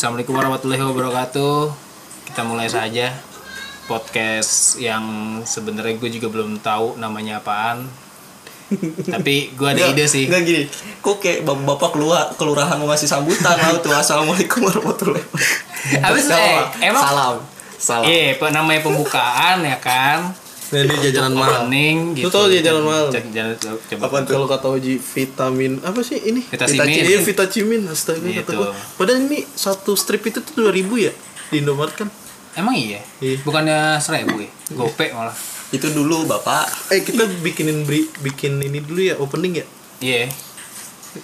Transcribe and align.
Assalamualaikum 0.00 0.32
warahmatullahi 0.32 0.80
wabarakatuh. 0.80 1.76
Kita 2.32 2.40
mulai 2.48 2.72
saja 2.72 3.12
podcast 3.84 4.80
yang 4.80 5.04
sebenarnya 5.44 6.00
gue 6.00 6.08
juga 6.08 6.32
belum 6.32 6.56
tahu 6.64 6.96
namanya 6.96 7.44
apaan. 7.44 7.84
Tapi 9.12 9.52
gue 9.52 9.68
ada 9.68 9.92
ide 9.92 10.08
sih. 10.08 10.24
Enggak 10.24 10.48
gini. 10.48 10.64
Kok 11.04 11.20
kayak 11.20 11.44
bapak-bapak 11.44 11.90
keluar 11.92 12.32
kelurahan 12.40 12.80
mau 12.80 12.88
ngasih 12.88 13.12
sambutan 13.12 13.60
lalu 13.60 13.84
tuh 13.84 13.92
assalamualaikum 13.92 14.72
warahmatullahi 14.72 15.20
wabarakatuh. 15.20 16.00
Habis 16.00 16.24
eh, 16.32 16.60
emang 16.80 17.02
salam. 17.04 17.34
Salam. 17.76 18.04
Iya, 18.08 18.40
pe- 18.40 18.56
namanya 18.56 18.80
pembukaan 18.80 19.60
ya 19.68 19.76
kan. 19.84 20.32
Nah, 20.70 20.80
ini 20.80 20.94
jajanan 21.02 21.34
mahal. 21.34 21.66
Opening 21.66 21.96
gitu. 22.14 22.26
Lu 22.26 22.30
tau 22.30 22.46
jajanan 22.46 22.84
mahal? 22.84 23.06
Cek- 23.10 23.30
jalan- 23.30 23.58
coba. 23.58 24.02
Apa 24.06 24.16
tuh? 24.22 24.32
Kalau 24.32 24.46
kata 24.46 24.66
Oji 24.70 24.94
vitamin 24.96 25.72
apa 25.82 25.98
sih 26.00 26.18
ini? 26.20 26.40
Vitacimin. 26.42 27.02
Iya, 27.02 27.18
vitacimin. 27.20 27.82
Astaga 27.84 28.22
Gitu. 28.22 28.38
kata 28.40 28.50
gua. 28.54 28.70
Padahal 28.94 29.26
ini 29.26 29.42
satu 29.44 29.92
strip 29.92 30.22
itu 30.24 30.38
tuh 30.38 30.54
2000 30.62 30.94
ya 30.96 31.12
di 31.50 31.58
Indomaret 31.58 31.94
kan. 31.96 32.06
Emang 32.52 32.74
iya? 32.74 33.02
Iya. 33.18 33.42
Bukannya 33.42 33.98
seribu 33.98 34.38
ya? 34.38 34.50
Gope 34.70 35.10
malah. 35.10 35.34
Itu 35.70 35.90
dulu 35.90 36.22
Bapak. 36.24 36.90
Eh 36.90 37.02
kita 37.02 37.26
bikinin 37.40 37.82
beri, 37.82 38.06
bikin 38.20 38.58
ini 38.58 38.78
dulu 38.78 39.00
ya 39.00 39.14
opening 39.16 39.58
ya. 39.58 39.66
Iya. 39.98 40.30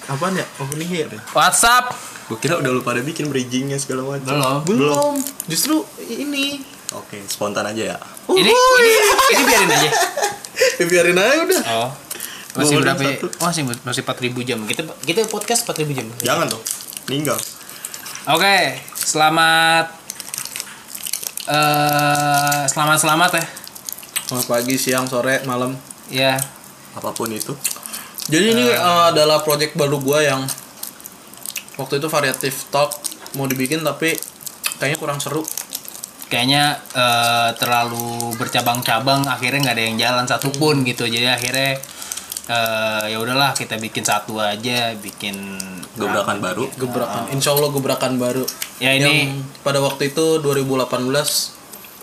Apaan 0.06 0.34
ya 0.34 0.47
openingnya 0.58 1.06
ya? 1.06 1.22
WhatsApp. 1.30 1.94
Gue 2.27 2.34
kira 2.36 2.58
udah 2.58 2.70
lu 2.70 2.83
pada 2.83 2.98
bikin 2.98 3.30
bridgingnya 3.30 3.78
segala 3.78 4.02
macam. 4.08 4.66
Belum. 4.66 4.91
Belum. 4.91 5.14
Justru 5.47 5.86
ini. 6.05 6.58
Oke, 6.92 7.22
spontan 7.24 7.62
aja 7.64 7.94
ya. 7.94 7.98
Ini 8.26 8.50
ini 8.50 8.90
ini 9.34 9.42
biarin 9.46 9.70
aja. 9.70 9.90
Biarin 10.90 11.16
aja 11.16 11.34
udah. 11.46 11.62
Oh. 11.70 11.90
Masih 12.56 12.80
berapa? 12.80 13.00
ya? 13.04 13.16
Oh, 13.20 13.46
masih 13.46 13.62
masih 13.84 14.02
4000 14.02 14.48
jam. 14.48 14.58
Kita 14.64 14.82
kita 15.04 15.28
podcast 15.28 15.68
4000 15.68 15.92
jam. 15.92 16.06
Jangan 16.24 16.46
tuh. 16.48 16.62
Meninggal. 17.06 17.38
Oke, 18.26 18.82
selamat 18.98 19.86
eh 21.46 22.62
selamat 22.66 22.98
selamat 22.98 23.30
ya. 23.38 23.44
Selamat 24.27 24.46
pagi, 24.50 24.74
siang, 24.74 25.06
sore, 25.06 25.46
malam. 25.46 25.78
Ya. 26.11 26.34
Apa 26.98 27.14
pun 27.14 27.30
itu. 27.30 27.55
Jadi 28.27 28.58
ini 28.58 28.66
eh, 28.74 29.02
adalah 29.14 29.46
project 29.46 29.78
baru 29.78 30.02
gua 30.02 30.18
yang 30.24 30.42
waktu 31.78 32.02
itu 32.02 32.08
variatif 32.11 32.66
talk 32.74 32.90
mau 33.38 33.46
dibikin 33.46 33.86
tapi 33.86 34.18
kayaknya 34.83 34.98
kurang 34.98 35.22
seru. 35.22 35.46
Kayaknya 36.27 36.82
eh, 36.94 37.50
terlalu 37.55 38.34
bercabang-cabang 38.34 39.27
akhirnya 39.30 39.70
nggak 39.70 39.77
ada 39.78 39.84
yang 39.84 39.96
jalan 39.98 40.24
satupun 40.27 40.83
gitu. 40.83 41.06
Jadi 41.06 41.27
akhirnya 41.27 41.78
eh 42.46 43.05
ya 43.10 43.18
udahlah 43.18 43.55
kita 43.55 43.78
bikin 43.78 44.06
satu 44.06 44.38
aja, 44.38 44.94
bikin 44.98 45.34
Gebrakan 45.96 46.38
baru. 46.44 46.64
Gebrakan. 46.77 47.33
Insya 47.33 47.56
Allah 47.56 47.72
gebrakan 47.72 48.20
baru. 48.20 48.44
Ya 48.77 48.92
ini 48.92 49.33
Yang 49.33 49.64
pada 49.64 49.80
waktu 49.80 50.12
itu 50.12 50.44
2018 50.44 50.92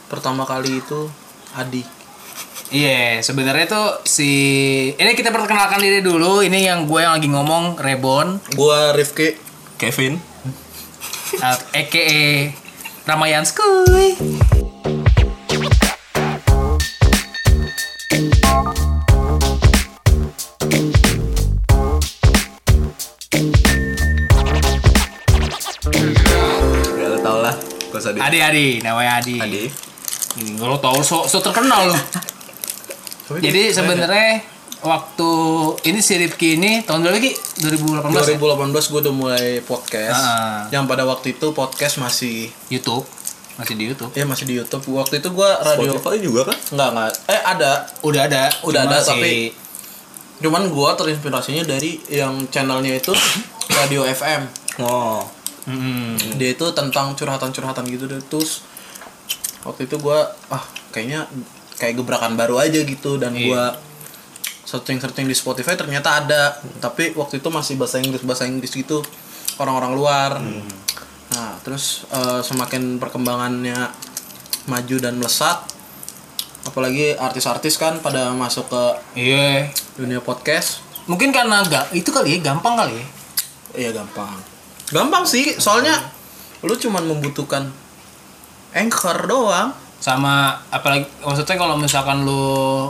pertama 0.10 0.44
kali 0.50 0.82
itu 0.82 1.08
Adi. 1.54 1.86
Iya, 2.74 3.22
sebenarnya 3.22 3.70
tuh 3.70 3.88
si 4.02 4.32
ini 4.98 5.14
kita 5.14 5.30
perkenalkan 5.30 5.78
diri 5.78 6.02
dulu. 6.02 6.42
Ini 6.42 6.74
yang 6.74 6.90
gue 6.90 7.06
yang 7.06 7.14
lagi 7.14 7.30
ngomong 7.30 7.78
Rebon, 7.78 8.42
Gua 8.58 8.98
Rifki. 8.98 9.38
Kevin. 9.78 10.18
uh, 11.38 11.58
EKE 11.74 12.54
Ramayan 13.04 13.44
Skuy. 13.44 14.16
Ya 26.96 27.20
tau 27.20 27.44
lah. 27.44 27.52
Gak 27.92 28.00
usah 28.00 28.16
di. 28.16 28.24
Adi 28.24 28.40
Adi, 28.40 28.68
namanya 28.80 29.20
Adi. 29.20 29.36
Adi. 29.36 29.64
Ini 30.40 30.64
lo 30.64 30.80
tau 30.80 31.04
so, 31.04 31.28
so 31.28 31.44
terkenal 31.44 31.92
lo. 31.92 32.00
Jadi 33.44 33.76
sebenarnya 33.76 34.53
waktu 34.84 35.30
ini 35.86 36.00
si 36.00 36.14
Rifki 36.16 36.56
ini 36.56 36.84
tahun 36.84 37.02
berapa 37.02 37.16
lagi? 37.16 37.32
2018 37.60 38.04
ya? 38.30 38.38
2018 38.38 38.92
gue 38.92 39.00
udah 39.02 39.16
mulai 39.16 39.46
podcast. 39.60 40.20
Ah. 40.20 40.68
Yang 40.70 40.84
pada 40.86 41.04
waktu 41.04 41.34
itu 41.34 41.48
podcast 41.52 41.98
masih 41.98 42.52
YouTube. 42.68 43.08
Masih 43.54 43.74
di 43.74 43.86
YouTube. 43.86 44.10
ya 44.12 44.26
masih 44.26 44.44
di 44.44 44.58
YouTube. 44.58 44.82
Waktu 44.90 45.22
itu 45.22 45.30
gua 45.30 45.62
radio 45.62 45.94
Spotify 45.94 46.18
juga 46.18 46.42
kan? 46.50 46.58
enggak 46.70 46.90
enggak. 46.90 47.12
Eh 47.28 47.42
ada. 47.44 47.72
Udah 48.02 48.22
ada, 48.26 48.44
Udah 48.62 48.82
cuma 48.82 48.92
ada, 48.92 48.98
si- 49.00 49.10
tapi- 49.10 49.52
Cuman 50.42 50.64
gua 50.68 50.98
terinspirasinya 50.98 51.64
dari 51.64 52.02
yang 52.10 52.50
channelnya 52.50 52.98
itu 52.98 53.14
Radio 53.80 54.04
FM. 54.04 54.42
Oh. 54.82 55.22
Mm-mm. 55.64 56.18
Dia 56.36 56.52
itu 56.52 56.66
tentang 56.74 57.14
curhatan-curhatan 57.14 57.86
gitu 57.88 58.10
deh. 58.10 58.20
Terus 58.26 58.66
waktu 59.62 59.86
itu 59.86 59.96
gua 59.96 60.34
ah 60.50 60.60
kayaknya 60.90 61.30
kayak 61.78 61.96
gebrakan 61.96 62.34
baru 62.34 62.58
aja 62.58 62.82
gitu 62.82 63.16
dan 63.16 63.32
Iya. 63.32 63.46
gua 63.48 63.64
searching-searching 64.64 65.28
di 65.28 65.36
Spotify 65.36 65.76
ternyata 65.76 66.24
ada. 66.24 66.58
Tapi 66.80 67.14
waktu 67.14 67.40
itu 67.44 67.48
masih 67.52 67.76
bahasa 67.76 68.00
Inggris 68.00 68.24
bahasa 68.24 68.48
Inggris 68.48 68.74
gitu 68.74 69.04
orang-orang 69.60 69.92
luar. 69.94 70.32
Nah, 71.34 71.58
terus 71.66 72.08
eh, 72.10 72.42
semakin 72.42 72.98
perkembangannya 72.98 73.90
maju 74.68 74.96
dan 75.00 75.20
melesat 75.20 75.60
apalagi 76.64 77.20
artis-artis 77.20 77.76
kan 77.76 78.00
pada 78.00 78.32
masuk 78.32 78.72
ke 78.72 78.84
Iya. 79.20 79.68
dunia 80.00 80.24
podcast 80.24 80.80
Mungkin 81.04 81.36
karena 81.36 81.60
gak 81.68 81.92
itu 81.92 82.08
kali 82.16 82.40
ya, 82.40 82.54
gampang 82.54 82.80
kali 82.80 82.96
ya. 82.96 83.06
Iya 83.76 83.90
gampang. 83.92 84.40
Gampang 84.88 85.28
sih, 85.28 85.60
soalnya 85.60 86.00
lu 86.64 86.80
cuman 86.80 87.04
membutuhkan 87.04 87.68
anchor 88.72 89.18
doang. 89.28 89.76
Sama 90.04 90.34
apalagi 90.68 91.08
maksudnya 91.18 91.56
kalau 91.56 91.76
misalkan 91.76 92.22
lu 92.22 92.44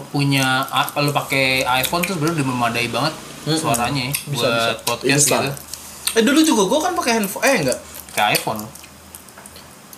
punya 0.10 0.66
apa 0.66 0.98
lu 0.98 1.14
pakai 1.14 1.62
iPhone 1.62 2.02
tuh 2.02 2.18
sebenarnya 2.18 2.42
udah 2.42 2.48
memadai 2.50 2.90
banget 2.90 3.14
suaranya 3.54 4.02
ya, 4.04 4.14
Bisa, 4.26 4.34
buat 4.34 4.50
bisa. 4.50 4.74
podcast 4.84 5.14
Instan. 5.22 5.42
gitu 5.44 5.54
Eh 6.14 6.22
dulu 6.22 6.40
juga 6.42 6.62
gua 6.64 6.80
kan 6.80 6.94
pakai 6.94 7.14
handphone. 7.16 7.42
Eh 7.44 7.56
enggak. 7.60 7.80
kayak 8.12 8.30
iPhone 8.36 8.62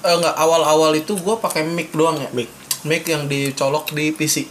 Eh, 0.01 0.11
enggak 0.13 0.31
awal-awal 0.33 0.91
itu 0.93 1.15
gua 1.17 1.35
pakai 1.37 1.63
mic 1.63 1.91
doang 1.91 2.15
ya. 2.17 2.27
Mic. 2.31 2.47
Mic 2.83 3.03
yang 3.03 3.25
dicolok 3.25 3.91
di 3.91 4.11
PC. 4.11 4.47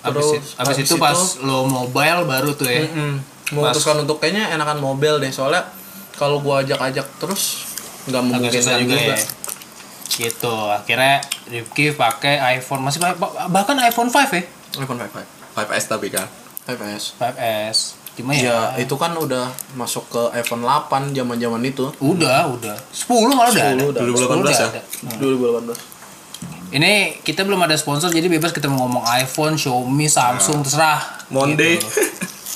abis, 0.00 0.14
Terus, 0.14 0.26
itu, 0.32 0.38
abis 0.56 0.74
abis 0.74 0.78
itu 0.80 0.94
pas 0.96 1.10
itu- 1.12 1.42
lo 1.42 1.66
mobile 1.66 2.22
baru 2.24 2.50
tuh 2.52 2.66
ya 2.66 2.82
Mm-mm. 2.84 3.18
Memutuskan 3.50 3.98
untuk 3.98 4.18
kayaknya 4.18 4.52
enakan 4.52 4.78
mobile 4.78 5.18
deh 5.18 5.28
soalnya 5.28 5.66
kalau 6.14 6.38
gua 6.38 6.62
ajak-ajak 6.62 7.06
terus 7.18 7.66
nggak 8.04 8.22
memungkinkan 8.22 8.58
susah 8.58 8.78
juga, 8.78 8.94
juga. 8.94 9.12
ya 9.12 9.18
gitu 10.20 10.50
akhirnya 10.68 11.22
Rifki 11.46 11.90
pakai 11.92 12.34
iPhone 12.52 12.82
masih 12.82 12.98
pa- 12.98 13.14
pa- 13.14 13.46
bahkan 13.46 13.78
iPhone 13.78 14.08
5 14.08 14.18
ya 14.28 14.42
iPhone 14.76 14.98
5 14.98 15.22
5S 15.56 15.84
tapi 15.86 16.06
kan. 16.08 16.26
5S. 16.66 17.16
5S 17.16 17.78
cuma 18.12 18.30
Ya, 18.30 18.42
ya, 18.42 18.58
itu 18.76 18.94
kan 18.94 19.14
udah 19.14 19.46
masuk 19.72 20.04
ke 20.06 20.22
iPhone 20.34 20.60
8 20.60 20.90
zaman-zaman 21.12 21.62
itu. 21.62 21.86
udah 21.98 22.46
udah 22.48 22.74
10 22.92 23.08
malah 23.30 23.48
udah 23.48 23.64
10 23.64 23.78
ada 23.78 23.84
udah. 23.88 24.02
2018 24.02 24.52
ya? 24.52 24.68
ada. 24.68 24.82
2018. 25.16 25.78
Ini 26.68 26.92
kita 27.22 27.42
belum 27.42 27.62
ada 27.62 27.72
sponsor 27.74 28.10
jadi 28.10 28.28
bebas 28.28 28.50
kita 28.50 28.66
mau 28.66 28.84
ngomong 28.84 29.06
iPhone, 29.16 29.54
Xiaomi, 29.54 30.04
Samsung 30.06 30.60
terserah. 30.60 31.24
Monde. 31.28 31.78
Gitu. 31.78 31.88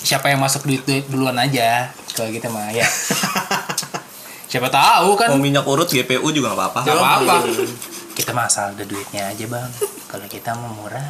Siapa 0.05 0.29
yang 0.29 0.39
masuk 0.39 0.63
duit 0.63 0.83
duit 0.83 1.07
duluan 1.07 1.35
aja 1.37 1.89
kalau 2.11 2.29
kita 2.29 2.47
mah 2.47 2.69
ya. 2.69 2.85
Siapa 4.53 4.69
tahu 4.69 5.17
kan 5.17 5.33
Mau 5.33 5.41
minyak 5.41 5.65
urut 5.65 5.89
GPU 5.89 6.29
juga 6.29 6.53
gak 6.53 6.59
apa-apa. 6.61 6.81
nggak 6.85 6.97
apa-apa. 7.01 7.35
Kita 8.13 8.37
mah 8.37 8.45
asal 8.45 8.77
ada 8.77 8.85
duitnya 8.85 9.33
aja 9.33 9.49
bang. 9.49 9.71
Kalau 10.05 10.29
kita 10.29 10.53
mau 10.53 10.69
murah, 10.77 11.09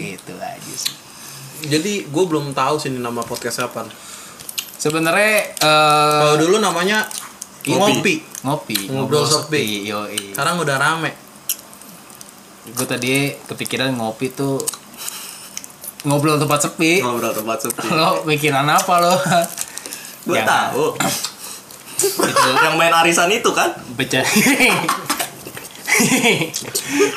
gitu 0.00 0.32
aja 0.40 0.72
sih. 0.72 0.96
Jadi 1.68 2.08
gue 2.08 2.24
belum 2.24 2.56
tahu 2.56 2.80
sih 2.80 2.88
ini 2.88 2.96
nama 2.96 3.20
podcast 3.20 3.60
apa. 3.60 3.84
Sebenarnya 4.80 5.52
eh, 5.52 6.20
Kalau 6.24 6.40
dulu 6.40 6.56
namanya 6.56 7.04
ngopi. 7.66 8.24
ngopi, 8.40 8.78
Ngobrol 8.88 9.28
sepi. 9.28 9.84
Yoi. 9.84 10.32
Sekarang 10.32 10.56
udah 10.56 10.80
rame. 10.80 11.12
Gue 12.72 12.86
tadi 12.88 13.36
kepikiran 13.44 13.92
ngopi 13.92 14.32
tuh 14.32 14.56
ngobrol 16.08 16.40
tempat 16.40 16.64
sepi. 16.64 17.04
Ngobrol 17.04 17.36
tempat 17.36 17.68
sepi. 17.68 17.84
Lo 17.92 18.24
pikiran 18.24 18.64
apa 18.64 18.94
lo? 18.96 19.12
Gue 20.24 20.40
Jangan. 20.40 20.72
tahu. 20.72 20.84
Itu 21.98 22.22
Yang 22.56 22.74
main 22.74 22.94
arisan 22.94 23.28
itu 23.28 23.50
kan? 23.50 23.74
Beca 23.94 24.22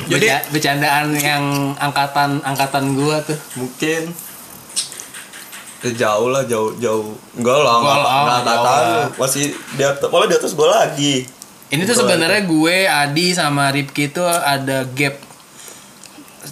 Jadi 0.08 0.26
bercandaan 0.50 1.14
yang 1.14 1.44
angkatan 1.76 2.42
angkatan 2.42 2.94
gua 2.94 3.22
tuh. 3.22 3.38
Mungkin 3.56 4.10
Ya, 5.82 5.90
jauh 6.06 6.30
lah 6.30 6.46
jauh 6.46 6.70
jauh 6.78 7.10
enggak 7.34 7.58
lah 7.58 7.82
Enggak 7.82 7.98
enggak 8.38 8.54
tahu 8.56 8.86
masih 9.18 9.50
di 9.50 9.82
atas 9.82 10.06
malah 10.06 10.30
di 10.30 10.36
atas 10.36 10.54
gue 10.54 10.62
lagi 10.64 11.14
Ini 11.68 11.82
tuh 11.82 11.90
Gua- 11.92 12.06
sebenarnya 12.06 12.42
gue, 12.44 12.76
Adi 12.86 13.26
sama 13.32 13.66
Ripki 13.66 14.06
tuh 14.06 14.22
ada 14.22 14.86
gap. 14.86 15.18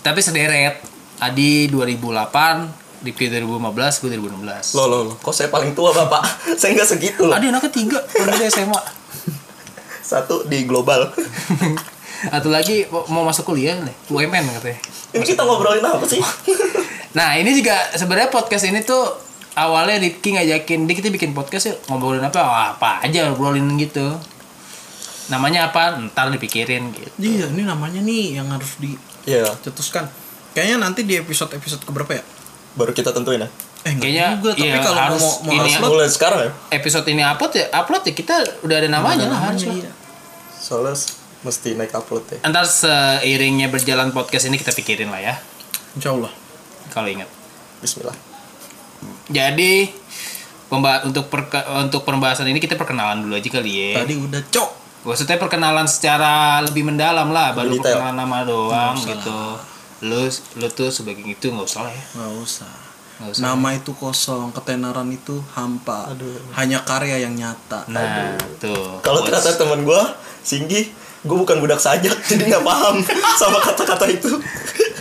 Tapi 0.00 0.18
sederet. 0.18 0.80
Adi 1.20 1.68
2008, 1.68 2.79
Ripki 3.00 3.32
2015, 3.32 4.04
gue 4.04 4.08
2016. 4.20 4.76
Loh, 4.76 4.86
loh, 4.86 5.00
loh. 5.08 5.16
Kok 5.16 5.32
saya 5.32 5.48
paling 5.48 5.72
tua, 5.72 5.90
Bapak? 5.96 6.20
saya 6.60 6.76
nggak 6.76 6.88
segitu 6.88 7.24
loh. 7.24 7.32
Adi 7.32 7.48
anaknya 7.48 7.72
tiga, 7.72 7.98
dia 8.04 8.48
SMA. 8.52 8.76
Satu 10.10 10.44
di 10.44 10.68
global. 10.68 11.08
Atau 12.36 12.52
lagi 12.52 12.84
mau- 12.92 13.24
masuk 13.24 13.48
kuliah 13.48 13.80
nih, 13.80 13.96
UMN 14.12 14.44
katanya. 14.60 14.80
Ini 15.16 15.24
kita 15.24 15.42
ngobrolin 15.48 15.80
apa 15.80 16.04
sih? 16.04 16.20
Nah 17.16 17.34
ini 17.34 17.56
juga 17.56 17.74
sebenarnya 17.96 18.28
podcast 18.28 18.68
ini 18.68 18.84
tuh 18.84 19.02
awalnya 19.56 19.98
Rifki 19.98 20.36
ngajakin 20.36 20.86
dia 20.86 20.94
kita 20.94 21.10
bikin 21.10 21.34
podcast 21.34 21.74
yuk 21.74 21.78
ngobrolin 21.90 22.22
apa 22.22 22.38
Wah, 22.38 22.68
apa 22.76 23.02
aja 23.02 23.32
ngobrolin 23.32 23.64
gitu. 23.80 24.14
Namanya 25.32 25.72
apa? 25.72 25.96
Ntar 25.96 26.28
dipikirin 26.30 26.92
gitu. 26.92 27.10
Iya, 27.16 27.50
ini 27.50 27.62
namanya 27.64 28.02
nih 28.04 28.36
yang 28.38 28.50
harus 28.52 28.76
Iya, 29.24 29.46
dicetuskan. 29.62 30.06
Kayaknya 30.52 30.76
nanti 30.82 31.06
di 31.06 31.14
episode-episode 31.14 31.86
keberapa 31.86 32.18
ya? 32.18 32.24
Baru 32.80 32.92
kita 32.92 33.10
tentuin 33.10 33.40
ya. 33.40 33.48
Eh, 33.80 33.94
Kayaknya, 33.94 34.26
juga, 34.36 34.50
tapi 34.52 34.64
iya, 34.66 34.76
kalau 34.78 34.98
harus 34.98 35.22
mau, 35.22 35.32
mau 35.40 35.52
ini 35.54 35.68
ya. 35.68 35.76
upload, 35.76 35.90
Mulai 35.94 36.08
sekarang 36.08 36.40
ya. 36.40 36.50
Episode 36.70 37.06
ini 37.08 37.22
upload 37.22 37.52
ya, 37.54 37.64
upload 37.70 38.02
ya 38.02 38.12
kita 38.12 38.34
udah 38.60 38.76
ada 38.76 38.88
namanya 38.88 39.24
lah 39.26 39.40
harus. 39.46 39.62
iya. 39.64 39.90
Soalnya 40.52 40.92
mesti 41.40 41.68
naik 41.72 41.92
upload 41.92 42.24
ya. 42.26 42.38
Ntar 42.44 42.64
seiringnya 42.64 43.68
berjalan 43.68 44.10
podcast 44.10 44.44
ini 44.44 44.56
kita 44.56 44.72
pikirin 44.72 45.08
lah 45.08 45.20
ya. 45.22 45.34
Insya 45.92 46.12
Allah. 46.12 46.28
Kalau 46.88 47.08
ingat. 47.08 47.28
Bismillah. 47.80 48.12
Jadi 49.30 49.88
pemba 50.66 51.02
untuk 51.02 51.26
perke- 51.26 51.66
untuk 51.80 52.04
pembahasan 52.04 52.46
ini 52.46 52.58
kita 52.58 52.76
perkenalan 52.76 53.24
dulu 53.24 53.34
aja 53.34 53.48
kali 53.48 53.72
ya. 53.72 54.04
Tadi 54.04 54.14
udah 54.14 54.42
cok. 54.44 54.70
Maksudnya 55.00 55.40
perkenalan 55.40 55.88
secara 55.88 56.60
lebih 56.60 56.84
mendalam 56.84 57.32
lah, 57.32 57.56
baru 57.56 57.72
detail. 57.72 57.96
perkenalan 57.96 58.16
nama 58.18 58.38
doang 58.44 58.94
gitu. 59.00 59.40
Lu 60.00 60.28
lu 60.56 60.68
tuh 60.72 60.88
sebagai 60.88 61.24
itu 61.24 61.52
nggak 61.52 61.66
usah 61.66 61.88
lah 61.88 61.92
ya. 61.92 62.04
Nggak 62.16 62.32
usah. 62.40 62.74
Usah. 63.20 63.44
Nama 63.44 63.76
itu 63.76 63.92
kosong, 63.92 64.48
ketenaran 64.56 65.04
itu 65.12 65.44
hampa. 65.52 66.08
Hanya 66.56 66.80
karya 66.88 67.20
yang 67.20 67.36
nyata. 67.36 67.84
Nah, 67.92 68.32
tuh. 68.56 68.96
Kalau 69.04 69.20
ternyata 69.20 69.60
teman 69.60 69.84
gue, 69.84 70.02
Singgi, 70.40 70.88
gue 71.20 71.36
bukan 71.36 71.60
budak 71.60 71.76
sajak, 71.76 72.16
jadi 72.32 72.48
nggak 72.48 72.64
paham 72.64 73.04
sama 73.36 73.60
kata-kata 73.60 74.08
itu. 74.08 74.32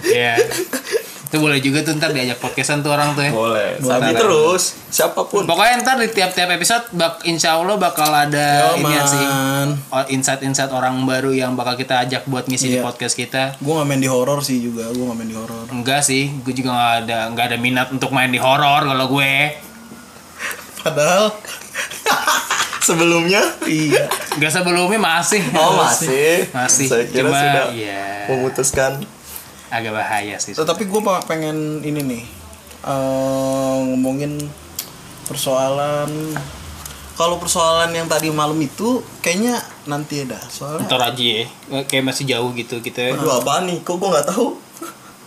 Iya. 0.04 0.36
Itu 1.30 1.38
boleh 1.38 1.62
juga 1.62 1.86
tuh 1.86 1.94
ntar 1.94 2.10
diajak 2.10 2.38
podcastan 2.38 2.82
tuh 2.82 2.90
orang 2.90 3.14
tuh 3.14 3.22
ya. 3.22 3.30
Boleh. 3.30 3.78
Tapi 3.78 4.18
terus, 4.18 4.82
siapa 4.90 5.22
pun. 5.24 5.46
Pokoknya 5.46 5.78
ntar 5.80 5.96
di 5.96 6.10
tiap-tiap 6.10 6.50
episode 6.50 6.90
bak 6.90 7.22
insya 7.24 7.54
Allah 7.54 7.78
bakal 7.78 8.10
ada 8.10 8.74
Yo, 8.74 8.82
ini 8.82 8.98
sih 9.06 9.22
man. 9.22 9.70
oh, 9.88 10.06
insight-insight 10.10 10.70
orang 10.70 10.98
baru 11.04 11.30
yang 11.30 11.54
bakal 11.54 11.78
kita 11.78 12.02
ajak 12.02 12.26
buat 12.26 12.44
ngisi 12.44 12.68
di 12.68 12.78
Iya. 12.78 12.84
podcast 12.84 13.14
kita. 13.14 13.54
Gue 13.58 13.72
nggak 13.72 13.88
main 13.88 14.02
di 14.02 14.10
horor 14.10 14.42
sih 14.42 14.58
juga. 14.58 14.90
Gue 14.90 15.06
nggak 15.06 15.18
main 15.18 15.30
di 15.30 15.38
horor. 15.38 15.70
Enggak 15.70 16.02
sih, 16.02 16.34
gue 16.36 16.50
juga 16.52 16.74
nggak 16.74 16.94
ada 17.06 17.18
nggak 17.30 17.46
ada 17.46 17.58
minat 17.58 17.88
untuk 17.90 18.10
main 18.10 18.28
di 18.28 18.42
horor 18.42 18.82
kalau 18.84 19.06
gue. 19.08 19.34
Padahal 20.82 21.30
Sebelumnya, 22.80 23.44
iya. 23.70 24.10
Enggak 24.34 24.50
sebelumnya 24.52 24.98
masih. 24.98 25.46
oh 25.54 25.78
masih. 25.78 26.50
Masih. 26.50 26.88
Saya 26.90 27.06
kira 27.06 27.22
Cuma 27.22 27.38
sudah 27.38 27.66
iya 27.70 28.26
memutuskan. 28.26 28.92
Agak 29.70 29.92
bahaya 29.92 30.36
sih. 30.38 30.52
Tetapi 30.52 30.84
gue 30.84 31.00
pengen 31.24 31.58
ini 31.82 32.02
nih 32.02 32.24
eh, 32.82 33.78
ngomongin 33.86 34.38
persoalan. 35.26 36.10
Kalau 37.14 37.36
persoalan 37.36 37.92
yang 37.92 38.08
tadi 38.08 38.32
malam 38.32 38.56
itu 38.58 39.04
kayaknya 39.20 39.60
nanti 39.86 40.24
ada. 40.24 40.40
Soalnya 40.48 40.88
Ntar 40.88 41.02
aja 41.06 41.20
ya, 41.20 41.44
kayak 41.84 42.04
masih 42.06 42.24
jauh 42.26 42.50
gitu 42.54 42.80
kita. 42.80 43.12
Aduh 43.12 43.36
apaan 43.36 43.68
nih? 43.68 43.84
Kok 43.84 43.96
gue 43.96 44.10
nggak 44.10 44.28
tahu? 44.32 44.48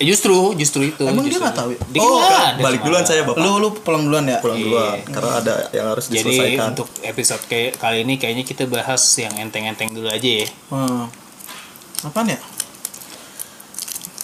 Eh, 0.00 0.08
justru, 0.08 0.56
justru 0.56 0.88
itu. 0.88 1.04
Emang 1.04 1.20
dia 1.22 1.36
justru. 1.36 1.44
nggak 1.44 1.52
tahu 1.54 1.68
ya? 1.70 1.80
Dia 1.86 2.00
Oh, 2.00 2.16
ada 2.16 2.56
Balik 2.58 2.80
sama- 2.80 2.86
duluan 2.88 3.04
saya 3.04 3.22
bapak. 3.22 3.38
lu 3.38 3.50
lu 3.60 3.68
pulang 3.76 4.02
duluan 4.02 4.24
ya. 4.24 4.40
Pulang 4.40 4.56
Iya. 4.56 4.64
duluan 4.64 4.98
karena 5.04 5.32
ada 5.36 5.54
yang 5.70 5.86
harus 5.86 6.06
Jadi 6.08 6.16
diselesaikan. 6.24 6.66
untuk 6.72 6.88
episode 7.04 7.42
kayak 7.44 7.70
kali 7.76 7.98
ini 8.02 8.14
kayaknya 8.16 8.42
kita 8.42 8.64
bahas 8.66 9.02
yang 9.14 9.36
enteng-enteng 9.36 9.92
dulu 9.92 10.08
aja 10.08 10.30
ya. 10.40 10.48
Hmm. 10.72 11.06
Apaan 12.02 12.26
ya? 12.26 12.40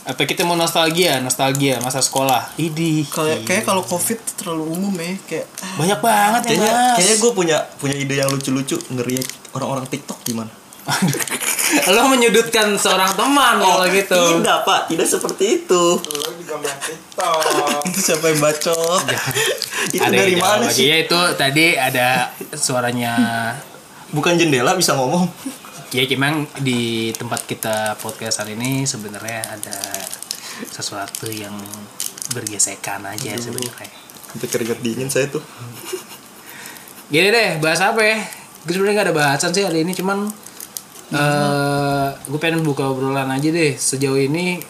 Apa 0.08 0.25
kita 0.25 0.40
mau 0.49 0.56
nostalgia, 0.56 1.20
nostalgia 1.20 1.76
masa 1.84 2.00
sekolah. 2.00 2.56
Idih. 2.56 3.05
Kayak 3.12 3.44
kayak 3.44 3.62
kalau 3.69 3.84
covid 3.84 4.16
terlalu 4.40 4.64
umum 4.72 4.96
ya 4.96 5.12
kayak 5.28 5.46
ah, 5.60 5.76
banyak 5.76 6.00
banget 6.00 6.43
yang 6.49 6.60
Kayaknya, 6.96 7.16
gue 7.20 7.32
punya 7.37 7.58
punya 7.76 7.96
ide 8.00 8.14
yang 8.16 8.32
lucu-lucu 8.32 8.81
ngeriak 8.88 9.28
orang-orang 9.52 9.84
TikTok 9.84 10.16
gimana? 10.25 10.49
Lo 11.93 12.08
menyudutkan 12.08 12.72
seorang 12.81 13.12
teman 13.12 13.60
kalau 13.60 13.84
gitu. 13.93 14.40
Tidak 14.40 14.58
pak, 14.64 14.88
tidak 14.88 15.05
seperti 15.05 15.44
itu. 15.60 15.84
itu 17.93 17.99
siapa 18.00 18.32
yang 18.32 18.40
bacot? 18.40 19.02
itu 19.93 20.00
Ada 20.00 20.16
dari 20.25 20.37
mana 20.40 20.72
sih? 20.72 20.88
Ya 20.88 21.04
itu 21.04 21.20
tadi 21.37 21.76
ada 21.76 22.32
suaranya 22.56 23.12
Bukan 24.08 24.40
jendela 24.40 24.72
bisa 24.72 24.96
ngomong. 24.96 25.28
Ya 25.88 26.05
memang 26.05 26.44
di 26.61 27.12
tempat 27.17 27.49
kita 27.49 27.96
podcast 27.96 28.44
hari 28.44 28.61
ini 28.61 28.85
sebenarnya 28.85 29.40
ada 29.56 29.79
sesuatu 30.69 31.32
yang 31.32 31.56
bergesekan 32.37 33.08
aja 33.08 33.32
sebenarnya. 33.40 33.88
Sampai 34.29 34.49
keringet 34.52 34.79
dingin 34.85 35.08
saya 35.08 35.32
tuh. 35.32 35.40
Gini 37.08 37.32
deh, 37.32 37.56
bahas 37.64 37.81
apa 37.81 38.05
ya? 38.05 38.20
Gue 38.69 38.76
sebenarnya 38.76 39.00
gak 39.00 39.06
ada 39.08 39.17
bahasan 39.17 39.50
sih 39.56 39.64
hari 39.64 39.81
ini, 39.81 39.96
cuman 39.96 40.29
eh 41.08 42.08
gue 42.29 42.37
pengen 42.37 42.61
buka 42.61 42.93
obrolan 42.93 43.32
aja 43.32 43.49
deh. 43.49 43.73
Sejauh 43.73 44.20
ini 44.20 44.61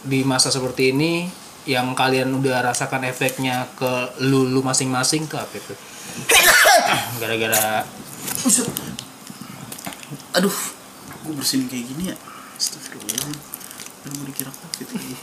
di 0.00 0.24
masa 0.24 0.48
seperti 0.48 0.96
ini 0.96 1.28
yang 1.68 1.92
kalian 1.92 2.32
udah 2.32 2.64
rasakan 2.72 3.04
efeknya 3.04 3.68
ke 3.76 4.24
lu 4.24 4.48
lu 4.48 4.64
masing-masing 4.64 5.28
tuh 5.28 5.36
apa 5.36 5.52
itu? 5.52 5.74
Gara-gara. 7.20 7.84
Aduh, 10.38 10.56
gue 11.26 11.34
bersihin 11.34 11.66
kayak 11.66 11.84
gini 11.90 12.02
ya. 12.12 12.16
Astagfirullahaladzim. 12.56 13.34
Kan 14.06 14.10
gue 14.14 14.26
dikira 14.30 14.50
covid 14.54 14.86
lagi. 14.94 15.14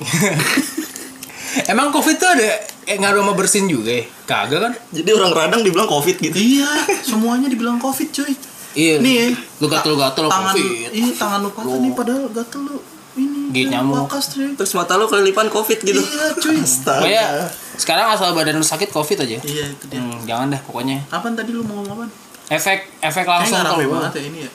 emang 1.72 1.90
covid 1.90 2.16
tuh 2.16 2.30
ada 2.30 2.48
eh, 2.86 2.96
ngaruh 2.98 3.20
sama 3.22 3.32
bersin 3.34 3.66
juga 3.66 3.90
ya? 3.90 4.04
Kagak 4.26 4.60
kan? 4.62 4.72
Jadi 4.94 5.10
orang 5.12 5.32
radang 5.34 5.62
dibilang 5.66 5.90
covid 5.90 6.16
gitu. 6.18 6.36
Iya, 6.36 6.70
semuanya 7.02 7.50
dibilang 7.50 7.76
covid 7.82 8.08
cuy. 8.10 8.32
Iya. 8.74 9.02
Nih 9.02 9.14
ya. 9.18 9.26
Lu 9.58 9.66
gatel-gatel 9.66 10.26
Tangan, 10.30 10.54
covid. 10.54 10.70
iya 10.94 11.12
tangan 11.18 11.38
lu 11.42 11.50
patah 11.50 11.78
nih 11.82 11.90
padahal 11.92 12.24
gatel 12.30 12.60
lu 12.70 12.76
ini. 13.18 13.50
Gigit 13.50 13.66
kayak 13.66 13.82
nyamuk. 13.82 14.06
Bakas. 14.06 14.24
Terus 14.38 14.72
mata 14.78 14.94
lo 14.94 15.10
kelilipan 15.10 15.50
covid 15.50 15.78
gitu. 15.82 15.98
Iya 16.00 16.26
cuy. 16.38 16.56
Astaga. 16.62 17.02
Pokoknya 17.02 17.24
sekarang 17.74 18.06
asal 18.14 18.30
badan 18.32 18.56
lu 18.62 18.66
sakit 18.66 18.88
covid 18.94 19.18
aja. 19.26 19.36
Iya 19.42 19.64
itu 19.74 19.84
dia. 19.90 19.98
Hmm, 19.98 20.22
jangan 20.22 20.54
deh 20.54 20.60
pokoknya. 20.62 21.02
Apaan 21.10 21.34
tadi 21.34 21.50
lu 21.50 21.66
mau 21.66 21.82
ngomong 21.82 21.98
apaan? 21.98 22.10
Efek 22.50 22.78
efek 22.98 23.24
langsung 23.30 23.62
rame 23.62 23.86
kalau 23.86 23.94
banget 23.94 24.12
ya 24.18 24.22
ini 24.26 24.38
ya. 24.42 24.50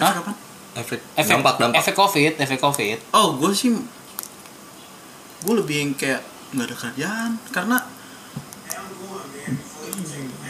Hah? 0.00 0.10
Efek 0.10 0.20
apaan? 0.24 0.36
Efek, 0.74 1.00
efek 1.14 1.32
dampak 1.38 1.54
dampak. 1.60 1.76
efek 1.78 1.94
covid 1.94 2.32
efek 2.40 2.58
covid 2.58 2.98
Oh, 3.14 3.36
gue 3.38 3.52
sih 3.54 3.70
gue 5.44 5.54
lebih 5.54 5.76
yang 5.76 5.92
kayak 5.94 6.24
nggak 6.56 6.66
ada 6.72 6.76
kerjaan 6.76 7.30
karena 7.52 7.78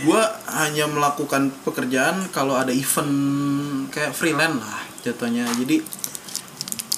gue 0.04 0.22
hanya 0.52 0.84
melakukan 0.86 1.50
pekerjaan 1.64 2.28
kalau 2.30 2.54
ada 2.54 2.70
event 2.70 3.12
kayak 3.90 4.12
freelance 4.12 4.60
lah 4.60 4.80
jatuhnya 5.02 5.48
jadi 5.60 5.80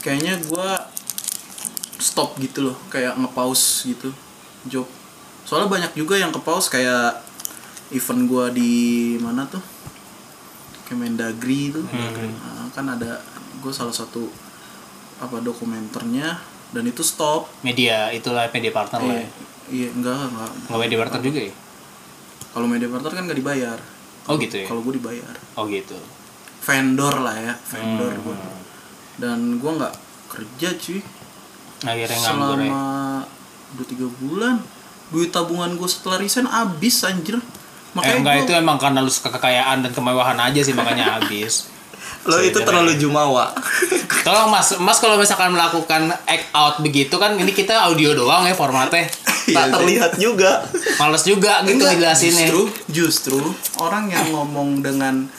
kayaknya 0.03 0.38
gue 0.43 0.69
stop 2.03 2.37
gitu 2.38 2.71
loh 2.71 2.76
kayak 2.91 3.17
nge-pause 3.17 3.91
gitu 3.91 4.11
job 4.67 4.87
soalnya 5.47 5.71
banyak 5.71 5.93
juga 5.95 6.19
yang 6.19 6.35
ke-pause 6.35 6.69
kayak 6.71 7.23
event 7.95 8.23
gue 8.26 8.47
di 8.59 8.73
mana 9.23 9.47
tuh 9.47 9.62
Kemendagri 10.87 11.75
itu. 11.75 11.83
Nah, 11.83 12.71
kan 12.71 12.87
ada 12.87 13.19
gue 13.59 13.73
salah 13.73 13.90
satu 13.90 14.31
apa 15.19 15.40
dokumenternya 15.40 16.38
dan 16.71 16.85
itu 16.85 17.02
stop. 17.02 17.50
Media 17.61 18.09
itulah 18.11 18.47
media 18.49 18.71
partner 18.71 19.00
lah 19.00 19.11
iya 19.11 19.19
ya. 19.19 19.28
iya 19.66 19.88
enggak 19.90 20.14
enggak 20.31 20.50
nggak 20.69 20.78
media 20.81 20.99
partner 21.02 21.21
juga 21.21 21.40
ya? 21.43 21.55
Kalau 22.52 22.66
media 22.66 22.88
partner 22.88 23.12
kan 23.12 23.23
nggak 23.26 23.38
dibayar. 23.38 23.78
Oh 24.26 24.35
gitu 24.37 24.57
ya? 24.59 24.66
kalau 24.66 24.83
gue 24.83 24.95
dibayar. 24.97 25.35
Oh 25.55 25.64
gitu. 25.66 25.99
Vendor 26.62 27.14
lah 27.21 27.37
ya 27.37 27.55
vendor 27.66 28.11
Hmm. 28.12 28.23
gue 28.23 28.37
dan 29.16 29.38
gue 29.57 29.71
nggak 29.73 29.95
kerja 30.28 30.69
cuy. 30.76 31.00
Akhirnya 31.83 32.16
nganggur 32.16 32.59
ya? 32.59 32.71
selama 32.71 32.85
dua 33.75 33.87
tiga 33.87 34.07
bulan 34.16 34.57
duit 35.07 35.31
tabungan 35.31 35.75
gue 35.75 35.87
setelah 35.87 36.19
resign 36.19 36.47
abis 36.47 37.02
anjir 37.02 37.38
eh, 37.97 37.99
makanya 37.99 38.17
enggak 38.19 38.35
gua- 38.35 38.45
itu 38.45 38.53
emang 38.55 38.76
karena 38.76 38.99
lu 38.99 39.09
suka 39.09 39.29
kekayaan 39.31 39.81
dan 39.81 39.91
kemewahan 39.91 40.37
aja 40.37 40.61
sih 40.61 40.73
makanya 40.73 41.05
habis 41.17 41.73
Lo 42.23 42.43
itu 42.43 42.59
terlalu 42.59 42.99
jumawa. 42.99 43.55
tolong 44.21 44.50
mas 44.50 44.75
mas 44.76 44.99
kalau 44.99 45.15
misalkan 45.15 45.49
melakukan 45.49 46.11
act 46.25 46.50
out 46.50 46.79
begitu 46.81 47.15
kan 47.15 47.33
ini 47.33 47.50
kita 47.50 47.79
audio 47.81 48.12
doang 48.12 48.43
ya 48.43 48.53
formatnya 48.53 49.07
tak 49.49 49.71
terlihat 49.71 50.19
juga. 50.25 50.67
males 50.97 51.23
juga 51.23 51.62
gitu 51.62 51.79
Enggak, 51.79 51.95
ngejelasinnya 51.95 52.47
justru 52.47 52.62
justru 52.91 53.38
orang 53.79 54.11
yang 54.11 54.26
ngomong 54.35 54.81
dengan 54.81 55.31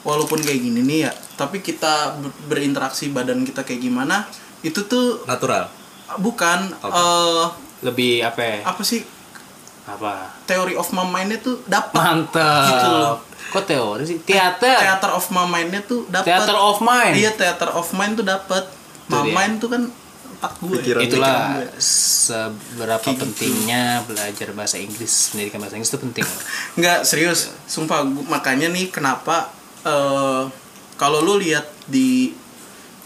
walaupun 0.00 0.40
kayak 0.40 0.60
gini 0.60 0.80
nih 0.80 0.98
ya 1.02 1.12
tapi 1.34 1.60
kita 1.60 2.16
ber- 2.16 2.32
berinteraksi 2.48 3.08
badan 3.08 3.42
kita 3.42 3.60
kayak 3.60 3.80
gimana 3.82 4.24
itu 4.60 4.80
tuh 4.82 5.20
Natural. 5.24 5.68
bukan 6.16 6.72
eh 6.80 7.44
lebih 7.82 8.22
apa 8.22 8.40
ya 8.40 8.56
apa 8.64 8.80
sih 8.80 9.04
Apa? 9.86 10.32
Theory 10.44 10.74
of 10.74 10.88
my 10.90 11.04
mind-nya 11.04 11.38
tuh 11.38 11.60
dapat. 11.64 11.92
Mantap. 11.94 12.68
Gitu 12.68 12.88
loh. 12.90 13.16
Kok 13.46 13.64
teori 13.64 14.02
sih? 14.02 14.18
Teater. 14.18 14.80
Theater 14.80 15.10
of 15.12 15.26
my 15.28 15.44
mind-nya 15.44 15.80
tuh 15.82 16.08
dapat. 16.08 16.26
Theater 16.26 16.56
of 16.56 16.78
mind. 16.80 17.14
Iya, 17.14 17.30
theater 17.32 17.70
of 17.70 17.88
mind 17.90 18.12
tuh 18.14 18.24
dapat. 18.24 18.64
My 19.06 19.20
dia. 19.20 19.30
mind 19.30 19.54
tuh 19.58 19.68
kan 19.68 19.82
otak 20.34 20.52
gue. 20.58 20.76
Pikiran. 20.78 21.00
Itulah 21.02 21.28
Pikiran 21.30 21.52
gue. 21.54 21.68
seberapa 21.78 22.98
Kayak 22.98 23.12
gitu. 23.12 23.22
pentingnya 23.22 23.82
belajar 24.02 24.48
bahasa 24.50 24.76
Inggris, 24.76 25.12
pendidikan 25.30 25.58
bahasa 25.58 25.74
Inggris 25.74 25.90
itu 25.90 26.00
penting. 26.00 26.26
Nggak 26.80 26.98
serius, 27.04 27.40
sumpah 27.64 28.02
gua- 28.02 28.26
makanya 28.30 28.68
nih 28.68 28.88
kenapa 28.88 29.52
eh 29.82 30.42
kalau 30.94 31.20
lu 31.20 31.36
lihat 31.36 31.68
di 31.84 32.32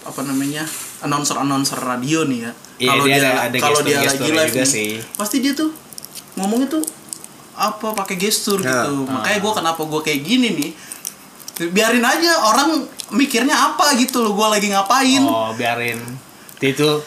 apa 0.00 0.22
namanya 0.22 0.62
announcer 1.00 1.34
announcer 1.34 1.76
radio 1.76 2.22
nih 2.22 2.40
ya, 2.40 2.52
Iya, 2.78 2.88
kalau 2.88 3.04
dia 3.04 3.18
dia, 3.18 3.60
kalau 3.60 3.80
dia 3.82 3.98
lagi 3.98 4.30
live 4.30 4.48
juga 4.48 4.62
nih, 4.62 4.70
sih. 4.70 4.90
pasti 5.12 5.36
dia 5.38 5.52
tuh 5.52 5.70
ngomongnya 6.38 6.78
tuh 6.78 6.84
apa 7.58 7.90
pakai 7.90 8.14
gestur 8.14 8.62
Ya. 8.62 8.86
gitu. 8.86 9.04
Ah. 9.10 9.18
Makanya 9.18 9.38
gua 9.42 9.52
kenapa 9.58 9.82
gua 9.82 10.00
kayak 10.00 10.22
gini 10.22 10.48
nih, 10.54 10.70
biarin 11.74 12.06
aja 12.06 12.46
orang 12.46 12.86
mikirnya 13.10 13.52
apa 13.74 13.98
gitu 13.98 14.22
loh, 14.22 14.32
gua 14.38 14.54
lagi 14.54 14.70
ngapain. 14.70 15.26
Oh, 15.26 15.50
biarin. 15.58 15.98
Itu 16.62 17.02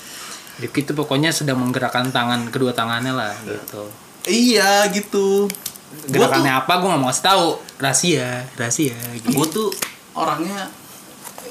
itu 0.62 0.92
pokoknya 0.94 1.34
sedang 1.34 1.58
menggerakkan 1.58 2.12
tangan 2.14 2.52
kedua 2.52 2.76
tangannya 2.76 3.16
lah 3.16 3.34
gitu. 3.48 3.88
Iya 4.28 4.92
gitu. 4.94 5.48
Gua 5.48 5.98
tuh, 6.06 6.12
Gerakannya 6.14 6.54
apa 6.54 6.72
gue 6.80 6.88
nggak 6.88 7.02
mau 7.02 7.10
kasih 7.12 7.26
tahu. 7.26 7.48
Rahasia, 7.82 8.30
rahasia 8.56 8.96
gitu. 9.18 9.34
gua 9.34 9.48
tuh 9.50 9.70
orangnya 10.14 10.70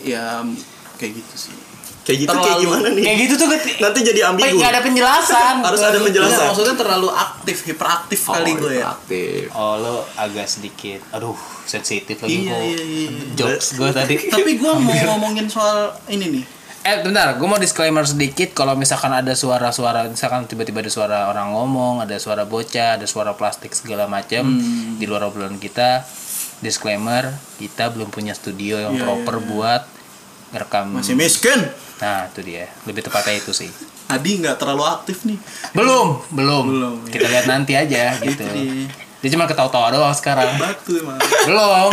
ya 0.04 0.44
kayak 0.96 1.18
gitu 1.18 1.48
sih. 1.48 1.56
Kayak 2.00 2.18
gitu 2.18 2.30
kayak 2.30 2.42
Terlalu- 2.42 2.62
gimana 2.64 2.88
nih? 2.90 3.02
Kayak 3.04 3.18
gitu 3.20 3.34
tuh 3.36 3.46
Nanti 3.78 3.98
jadi 4.02 4.20
ambigu. 4.24 4.56
nggak 4.56 4.70
ada 4.70 4.80
penjelasan. 4.80 5.54
Harus 5.68 5.82
ada 5.82 5.98
penjelasan. 5.98 6.32
Enggak, 6.32 6.48
maksudnya 6.48 6.76
terlalu 6.76 7.08
aktif, 7.08 7.56
hiperaktif 7.62 8.20
kali 8.24 8.50
gue 8.52 8.72
ya. 8.74 8.86
Aktif. 8.90 9.52
Oh 9.52 9.74
lo 9.76 9.94
agak 10.14 10.46
sedikit, 10.46 11.00
aduh 11.10 11.36
sensitif 11.62 12.16
lagi 12.18 12.40
Iya, 12.40 12.50
kok. 12.50 12.60
iya, 12.62 12.80
iya. 12.82 13.08
Jokes 13.34 13.66
gue 13.74 13.90
tadi. 13.90 14.14
Tapi 14.26 14.50
gue 14.54 14.72
mau 14.74 14.96
ngomongin 15.12 15.46
soal 15.46 15.92
ini 16.06 16.26
nih. 16.32 16.44
Eh 16.80 16.96
bentar, 16.98 17.36
gue 17.36 17.44
mau 17.44 17.56
disclaimer 17.56 18.02
sedikit 18.02 18.56
kalau 18.56 18.72
misalkan 18.72 19.12
ada 19.12 19.36
suara-suara, 19.36 20.08
misalkan 20.08 20.44
tiba-tiba 20.46 20.80
ada 20.80 20.88
suara 20.88 21.18
orang 21.28 21.52
ngomong, 21.52 22.00
ada 22.00 22.16
suara 22.16 22.42
bocah, 22.42 22.96
ada 22.96 23.04
suara 23.04 23.36
plastik 23.36 23.70
segala 23.70 24.08
macam 24.08 24.48
Hmm. 24.48 24.96
di 24.96 25.04
luar 25.04 25.22
obrolan 25.22 25.60
kita. 25.60 26.08
Disclaimer, 26.58 27.28
kita 27.56 27.88
belum 27.88 28.08
punya 28.08 28.32
studio 28.32 28.76
yang 28.78 28.92
Iya, 28.92 29.02
proper 29.02 29.34
iya, 29.34 29.40
iya. 29.40 29.48
buat 29.50 29.82
ngerekam. 30.50 30.86
Masih 30.90 31.14
miskin. 31.14 31.60
Nah, 32.00 32.32
itu 32.32 32.40
dia. 32.40 32.64
Lebih 32.88 33.04
tepatnya 33.04 33.36
itu 33.36 33.52
sih. 33.52 33.68
Adi 34.10 34.40
nggak 34.40 34.56
terlalu 34.56 34.84
aktif 34.88 35.22
nih. 35.28 35.38
Belum, 35.76 36.18
belum. 36.32 36.64
Belum, 36.66 36.94
iya. 37.06 37.12
Kita 37.12 37.26
lihat 37.28 37.46
nanti 37.46 37.72
aja 37.76 38.16
gitu. 38.18 38.42
dia. 38.42 38.88
Dia 39.20 39.30
cuma 39.36 39.44
ketawa-tawa 39.44 39.92
doang 39.92 40.16
sekarang. 40.16 40.48
Batu 40.56 40.96
emang. 40.96 41.20
belum. 41.20 41.92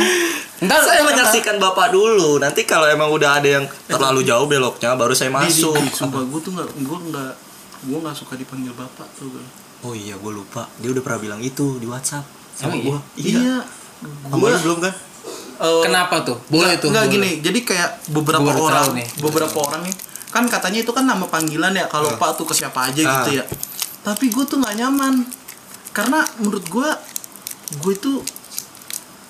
Ntar 0.63 0.79
Saya 0.81 1.03
menyaksikan 1.05 1.59
bapak 1.59 1.91
dulu. 1.91 2.39
Nanti 2.39 2.63
kalau 2.63 2.87
emang 2.87 3.11
udah 3.11 3.37
ada 3.37 3.61
yang 3.61 3.65
terlalu 3.85 4.23
jauh 4.23 4.47
beloknya, 4.47 4.95
baru 4.95 5.13
saya 5.13 5.29
Di, 5.29 5.51
di, 5.51 5.61
masuk. 5.61 5.75
di, 5.75 5.91
sumpah 5.91 6.23
gue 6.23 6.39
tuh 6.41 6.51
nggak, 6.55 6.67
gue 6.81 6.97
nggak, 7.11 7.33
gue 7.85 7.97
nggak 8.01 8.15
suka 8.15 8.33
dipanggil 8.39 8.73
bapak 8.73 9.05
tuh. 9.19 9.29
Gue. 9.29 9.43
Oh 9.85 9.93
iya, 9.93 10.17
gue 10.17 10.31
lupa. 10.33 10.65
Dia 10.81 10.89
udah 10.89 11.03
pernah 11.03 11.19
bilang 11.21 11.41
itu 11.43 11.77
di 11.77 11.85
WhatsApp. 11.85 12.25
Sama 12.57 12.73
Emang 12.73 12.79
iya? 12.79 12.87
gua. 12.89 12.99
Iya. 13.19 13.37
Iya. 13.37 13.57
Lu 14.33 14.45
belum 14.47 14.77
kan? 14.81 14.93
Eh, 15.59 15.81
Kenapa 15.83 16.21
tuh? 16.21 16.37
Boleh 16.47 16.71
nggak- 16.71 16.79
tuh. 16.79 16.89
nggak 16.89 17.05
boleh. 17.05 17.15
gini. 17.15 17.31
Jadi 17.41 17.59
kayak 17.63 17.89
beberapa 18.07 18.49
orang, 18.49 18.93
nih. 18.93 19.07
beberapa 19.17 19.57
orang 19.59 19.81
nih, 19.83 19.95
kan 20.27 20.43
katanya 20.45 20.79
itu 20.79 20.91
kan 20.91 21.03
nama 21.03 21.25
panggilan 21.25 21.71
ya. 21.71 21.85
Kalau 21.85 22.09
Ah. 22.09 22.15
pak 22.15 22.35
tuh 22.35 22.45
ke 22.45 22.53
siapa 22.53 22.85
aja 22.85 22.97
gitu 22.97 23.29
Ah. 23.29 23.35
ya. 23.35 23.45
Tapi 24.01 24.27
gue 24.27 24.43
tuh 24.43 24.57
nggak 24.57 24.75
nyaman. 24.77 25.25
Karena 25.89 26.21
menurut 26.37 26.63
gue, 26.63 26.89
gue 27.75 27.93
itu 27.93 28.13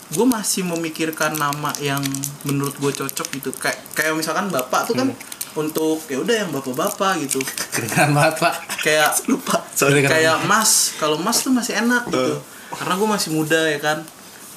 gue 0.09 0.23
masih 0.25 0.63
memikirkan 0.63 1.35
nama 1.35 1.75
yang 1.77 1.99
menurut 2.41 2.71
gue 2.73 2.91
cocok 2.93 3.27
gitu 3.29 3.49
kayak 3.53 3.75
kayak 3.91 4.13
misalkan 4.13 4.47
bapak 4.47 4.87
tuh 4.87 4.95
kan 4.95 5.03
Hmm. 5.05 5.19
untuk 5.57 5.99
ya 6.05 6.15
udah 6.17 6.35
yang 6.37 6.49
bapak-bapak 6.49 7.19
gitu 7.19 7.43
Kedengeran 7.73 8.13
banget, 8.13 8.39
Pak. 8.39 8.53
kayak 8.79 9.11
Lupa. 9.25 9.59
Sorry. 9.69 9.99
Kayak 10.01 10.45
mas 10.45 10.95
kalau 10.95 11.17
mas 11.17 11.37
tuh 11.37 11.51
masih 11.51 11.75
enak 11.77 12.07
gitu 12.07 12.39
karena 12.69 12.93
gue 12.95 13.09
masih 13.09 13.29
muda 13.31 13.59
ya 13.65 13.79
kan 13.79 13.99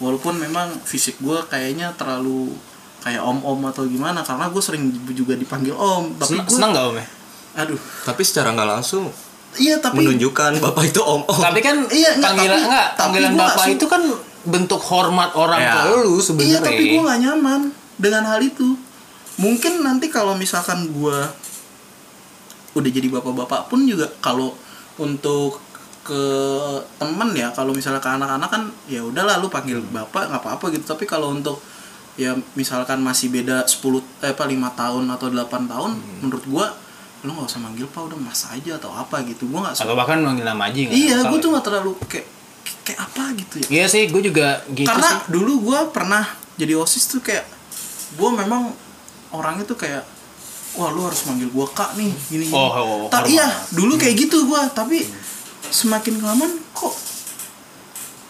walaupun 0.01 0.35
memang 0.35 0.81
fisik 0.81 1.21
gue 1.21 1.39
kayaknya 1.47 1.93
terlalu 1.95 2.57
kayak 2.99 3.21
om 3.21 3.41
om 3.41 3.61
atau 3.65 3.85
gimana 3.85 4.21
karena 4.21 4.49
gue 4.49 4.61
sering 4.61 4.83
juga 5.11 5.33
dipanggil 5.33 5.73
om 5.73 6.13
tapi 6.15 6.37
Senang, 6.37 6.45
gue 6.45 6.53
senang 6.53 6.71
gak 6.71 6.85
Om 6.85 6.97
ya? 6.97 7.07
aduh 7.53 7.81
Tapi 8.05 8.23
secara 8.23 8.49
nggak 8.51 8.69
langsung 8.71 9.05
iya 9.57 9.77
tapi 9.77 10.01
menunjukkan 10.01 10.63
bapak 10.63 10.85
itu 10.87 11.01
om 11.01 11.21
om. 11.23 11.41
Tapi 11.41 11.59
kan 11.59 11.83
Iya, 11.85 12.15
enggak, 12.15 12.23
panggilan 12.25 12.55
tapi- 12.55 12.65
enggak, 12.65 12.87
tapi 12.89 12.99
panggilan 13.01 13.31
gua 13.31 13.43
bapak 13.45 13.67
itu 13.69 13.87
kan 13.87 14.03
bentuk 14.41 14.81
hormat 14.81 15.31
orang 15.35 15.61
Ya. 15.61 15.73
ke 15.75 15.81
lu 15.91 16.15
iya 16.15 16.23
sebenarnya. 16.23 16.61
tapi 16.63 16.83
gue 16.89 17.03
gak 17.03 17.21
nyaman 17.21 17.61
dengan 17.97 18.23
hal 18.25 18.41
itu 18.41 18.69
mungkin 19.37 19.73
nanti 19.81 20.07
kalau 20.07 20.33
misalkan 20.35 20.89
gue 20.91 21.19
udah 22.71 22.91
jadi 22.91 23.09
bapak-bapak 23.11 23.67
pun 23.67 23.83
juga 23.83 24.07
kalau 24.21 24.55
untuk 24.97 25.59
ke 26.11 26.23
temen 26.99 27.31
ya 27.39 27.55
kalau 27.55 27.71
misalnya 27.71 28.03
ke 28.03 28.11
anak-anak 28.11 28.51
kan 28.51 28.63
ya 28.91 29.07
udahlah 29.07 29.39
lu 29.39 29.47
panggil 29.47 29.79
bapak 29.95 30.27
nggak 30.27 30.43
apa-apa 30.43 30.75
gitu. 30.75 30.83
Tapi 30.91 31.07
kalau 31.07 31.31
untuk 31.31 31.63
ya 32.19 32.35
misalkan 32.59 32.99
masih 32.99 33.31
beda 33.31 33.63
10 33.63 34.27
eh 34.27 34.35
apa 34.35 34.45
5 34.45 34.59
tahun 34.75 35.05
atau 35.15 35.27
8 35.31 35.71
tahun 35.71 35.91
menurut 36.27 36.45
gua 36.51 36.67
lu 37.23 37.37
nggak 37.37 37.47
usah 37.47 37.61
manggil 37.63 37.87
pak 37.87 38.03
udah 38.11 38.19
mas 38.19 38.43
aja 38.51 38.75
atau 38.75 38.91
apa 38.91 39.23
gitu. 39.23 39.47
Gua 39.47 39.71
nggak 39.71 39.79
Atau 39.79 39.95
bahkan 39.95 40.19
manggil 40.19 40.43
nama 40.43 40.67
aja 40.67 40.79
iya 40.91 41.23
gua 41.31 41.39
tuh 41.39 41.55
nggak 41.55 41.65
terlalu 41.65 41.95
kayak 42.11 42.27
kayak 42.85 43.01
apa 43.07 43.25
gitu 43.39 43.55
ya. 43.63 43.69
Iya 43.71 43.87
sih, 43.87 44.03
gue 44.11 44.23
juga 44.25 44.63
gitu 44.73 44.89
karena 44.89 45.11
sih. 45.23 45.31
dulu 45.31 45.53
gue 45.71 45.79
pernah 45.95 46.25
jadi 46.59 46.75
osis 46.77 47.07
tuh 47.09 47.23
kayak 47.23 47.47
gue 48.19 48.31
memang 48.35 48.75
orangnya 49.31 49.65
tuh 49.65 49.79
kayak 49.79 50.03
wah 50.75 50.91
lu 50.91 51.07
harus 51.07 51.23
manggil 51.27 51.51
gue 51.51 51.67
kak 51.71 51.95
nih 51.99 52.11
gini 52.31 52.45
gini. 52.51 52.55
Oh, 52.55 52.71
oh, 52.71 52.87
hormat. 53.07 53.27
iya 53.27 53.47
dulu 53.75 53.95
kayak 53.99 54.15
gitu 54.27 54.47
gue 54.47 54.61
tapi 54.75 55.03
semakin 55.71 56.19
kelamaan 56.19 56.53
kok 56.75 56.95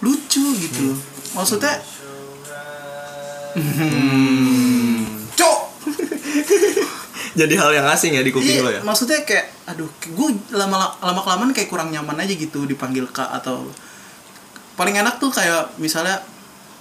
lucu 0.00 0.44
gitu 0.56 0.80
loh 0.92 0.98
maksudnya 1.36 1.80
cok 5.36 5.58
Jadi 7.30 7.54
hal 7.56 7.70
yang 7.72 7.86
asing 7.88 8.12
ya 8.18 8.26
di 8.26 8.34
kuping 8.34 8.58
iya, 8.58 8.64
lo 8.66 8.70
ya. 8.74 8.80
maksudnya 8.82 9.22
kayak 9.22 9.48
aduh 9.64 9.86
gue 9.86 10.28
lama 10.50 10.92
lama 10.98 11.20
kelamaan 11.22 11.54
kayak 11.54 11.70
kurang 11.70 11.88
nyaman 11.94 12.18
aja 12.20 12.34
gitu 12.34 12.66
dipanggil 12.66 13.06
kak 13.08 13.30
atau 13.32 13.70
paling 14.74 14.98
enak 14.98 15.16
tuh 15.22 15.30
kayak 15.30 15.72
misalnya 15.78 16.20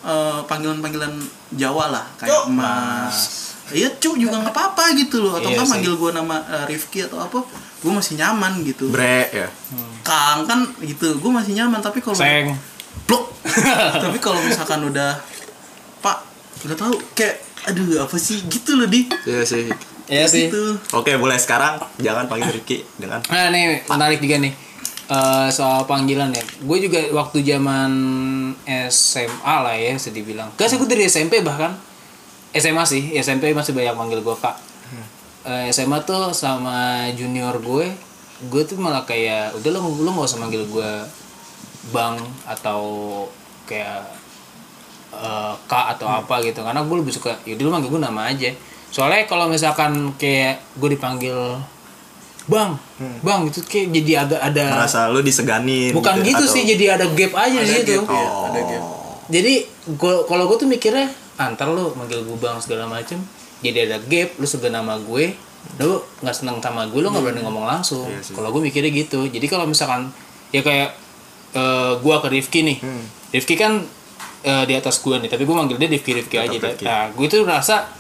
eh, 0.04 0.42
panggilan-panggilan 0.50 1.16
Jawa 1.54 1.94
lah 1.94 2.06
kayak 2.18 2.50
Mas. 2.50 3.50
Iya 3.70 3.94
cu 4.02 4.18
juga 4.18 4.42
nggak 4.42 4.52
apa-apa 4.58 4.98
gitu 4.98 5.22
loh 5.22 5.38
atau 5.38 5.54
Iya 5.54 5.62
sih. 5.62 5.70
manggil 5.70 5.94
gue 5.96 6.12
nama 6.18 6.42
eh, 6.42 6.66
Rifki 6.66 7.06
atau 7.06 7.22
apa 7.22 7.46
gue 7.80 7.92
masih 7.92 8.20
nyaman 8.20 8.64
gitu 8.68 8.92
Bre 8.92 9.32
ya. 9.32 9.48
Kang 10.04 10.44
kan 10.44 10.68
gitu 10.84 11.16
gue 11.18 11.32
masih 11.32 11.56
nyaman 11.56 11.80
tapi 11.80 12.04
kalau 12.04 12.18
Seng. 12.18 12.56
Blok. 13.08 13.32
tapi 14.04 14.18
kalau 14.20 14.40
misalkan 14.44 14.84
udah 14.86 15.18
Pak 16.04 16.18
udah 16.68 16.76
tahu 16.76 16.94
kayak 17.16 17.40
aduh 17.72 18.04
apa 18.04 18.16
sih 18.20 18.44
gitu 18.48 18.76
loh 18.80 18.88
di 18.88 19.08
Iya 19.28 19.44
sih. 19.48 19.68
Iya 20.10 20.26
sih. 20.26 20.50
gitu 20.50 20.78
Oke, 20.98 21.14
mulai 21.16 21.38
sekarang 21.38 21.78
jangan 22.02 22.26
panggil 22.26 22.50
Ricky 22.50 22.82
dengan 22.98 23.22
Nah 23.30 23.54
nih 23.54 23.86
menarik 23.86 24.20
juga 24.20 24.42
nih 24.42 24.70
Eh, 25.10 25.50
soal 25.50 25.90
panggilan 25.90 26.30
ya. 26.30 26.46
Gue 26.62 26.86
juga 26.86 27.02
waktu 27.18 27.42
zaman 27.42 27.92
SMA 28.94 29.56
lah 29.66 29.74
ya, 29.74 29.98
bisa 29.98 30.14
dibilang. 30.14 30.54
Gak 30.54 30.70
sih 30.70 30.78
gue 30.78 30.86
dari 30.86 31.10
SMP 31.10 31.42
bahkan. 31.42 31.74
SMA 32.54 32.86
sih, 32.86 33.18
SMP 33.18 33.50
masih 33.58 33.74
banyak 33.74 33.98
manggil 33.98 34.22
gue 34.22 34.36
kak. 34.38 34.54
Eh, 35.42 35.68
SMA 35.70 36.04
tuh 36.04 36.32
sama 36.32 36.76
junior 37.14 37.56
gue, 37.58 37.88
gue 38.44 38.62
tuh 38.64 38.76
malah 38.76 39.04
kayak 39.04 39.56
udah 39.56 39.70
lo 39.72 39.88
lo 39.96 40.10
nggak 40.10 40.28
usah 40.28 40.38
manggil 40.38 40.64
gue 40.66 40.92
bang 41.90 42.16
atau 42.46 42.82
kayak 43.64 44.04
eh, 45.12 45.54
kak 45.66 45.86
atau 45.96 46.08
apa 46.10 46.44
gitu. 46.44 46.60
Karena 46.60 46.82
gue 46.82 46.96
lebih 46.98 47.12
suka 47.12 47.40
yaudah 47.44 47.62
lu 47.62 47.72
manggil 47.72 47.90
gue 47.90 48.02
nama 48.02 48.28
aja. 48.28 48.52
Soalnya 48.90 49.24
kalau 49.26 49.48
misalkan 49.48 50.12
kayak 50.16 50.60
gue 50.76 50.90
dipanggil 50.92 51.38
bang 52.50 52.74
bang 53.22 53.46
itu 53.46 53.62
kayak 53.62 53.94
jadi 53.94 54.12
agak 54.26 54.42
ada 54.44 54.64
merasa 54.74 55.06
lu 55.06 55.22
diseganin 55.22 55.94
bukan 55.94 56.18
gitu, 56.20 56.34
atau- 56.42 56.50
sih 56.50 56.66
jadi 56.66 56.98
ada 56.98 57.06
gap 57.08 57.38
aja 57.38 57.54
di 57.56 57.70
ada 57.70 57.78
situ 57.78 57.94
gap 57.96 58.10
ya, 58.10 58.26
Oh. 58.26 58.50
ada 58.50 58.60
gap. 58.66 58.84
Jadi 59.30 59.54
kalau 60.26 60.44
gue 60.50 60.58
tuh 60.58 60.66
mikirnya 60.66 61.06
antar 61.38 61.70
lu 61.70 61.94
manggil 61.94 62.20
gue 62.20 62.36
bang 62.36 62.58
segala 62.58 62.90
macem 62.90 63.22
jadi 63.60 63.86
ada 63.86 63.98
gap 64.02 64.30
lu 64.36 64.46
segan 64.46 64.72
nama 64.72 64.96
gue 64.98 65.36
lu 65.78 65.92
nggak 66.18 66.34
seneng 66.34 66.58
sama 66.58 66.86
gue 66.86 66.98
lu 66.98 67.08
nggak 67.08 67.20
berani 67.22 67.42
ngomong 67.42 67.66
langsung 67.66 68.08
Iya 68.08 68.22
sih. 68.22 68.32
kalau 68.32 68.50
gue 68.50 68.62
mikirnya 68.62 68.90
gitu 68.90 69.26
jadi 69.26 69.46
kalau 69.46 69.66
misalkan 69.66 70.12
ya 70.50 70.60
kayak 70.60 70.96
eh, 71.52 71.94
gua 71.98 72.20
ke 72.20 72.30
Rifki 72.30 72.60
nih 72.62 72.78
Hmm. 72.80 73.04
Rifki 73.30 73.54
kan 73.54 73.84
eh, 74.42 74.64
di 74.64 74.74
atas 74.74 74.98
gue 74.98 75.16
nih 75.16 75.28
tapi 75.28 75.44
gue 75.44 75.52
manggil 75.52 75.76
dia 75.76 75.88
Rifki 75.88 76.12
Rifki 76.14 76.36
aja 76.38 76.48
Rifki. 76.50 76.84
nah 76.84 77.10
gue 77.10 77.26
tuh 77.26 77.44
rasa 77.44 77.92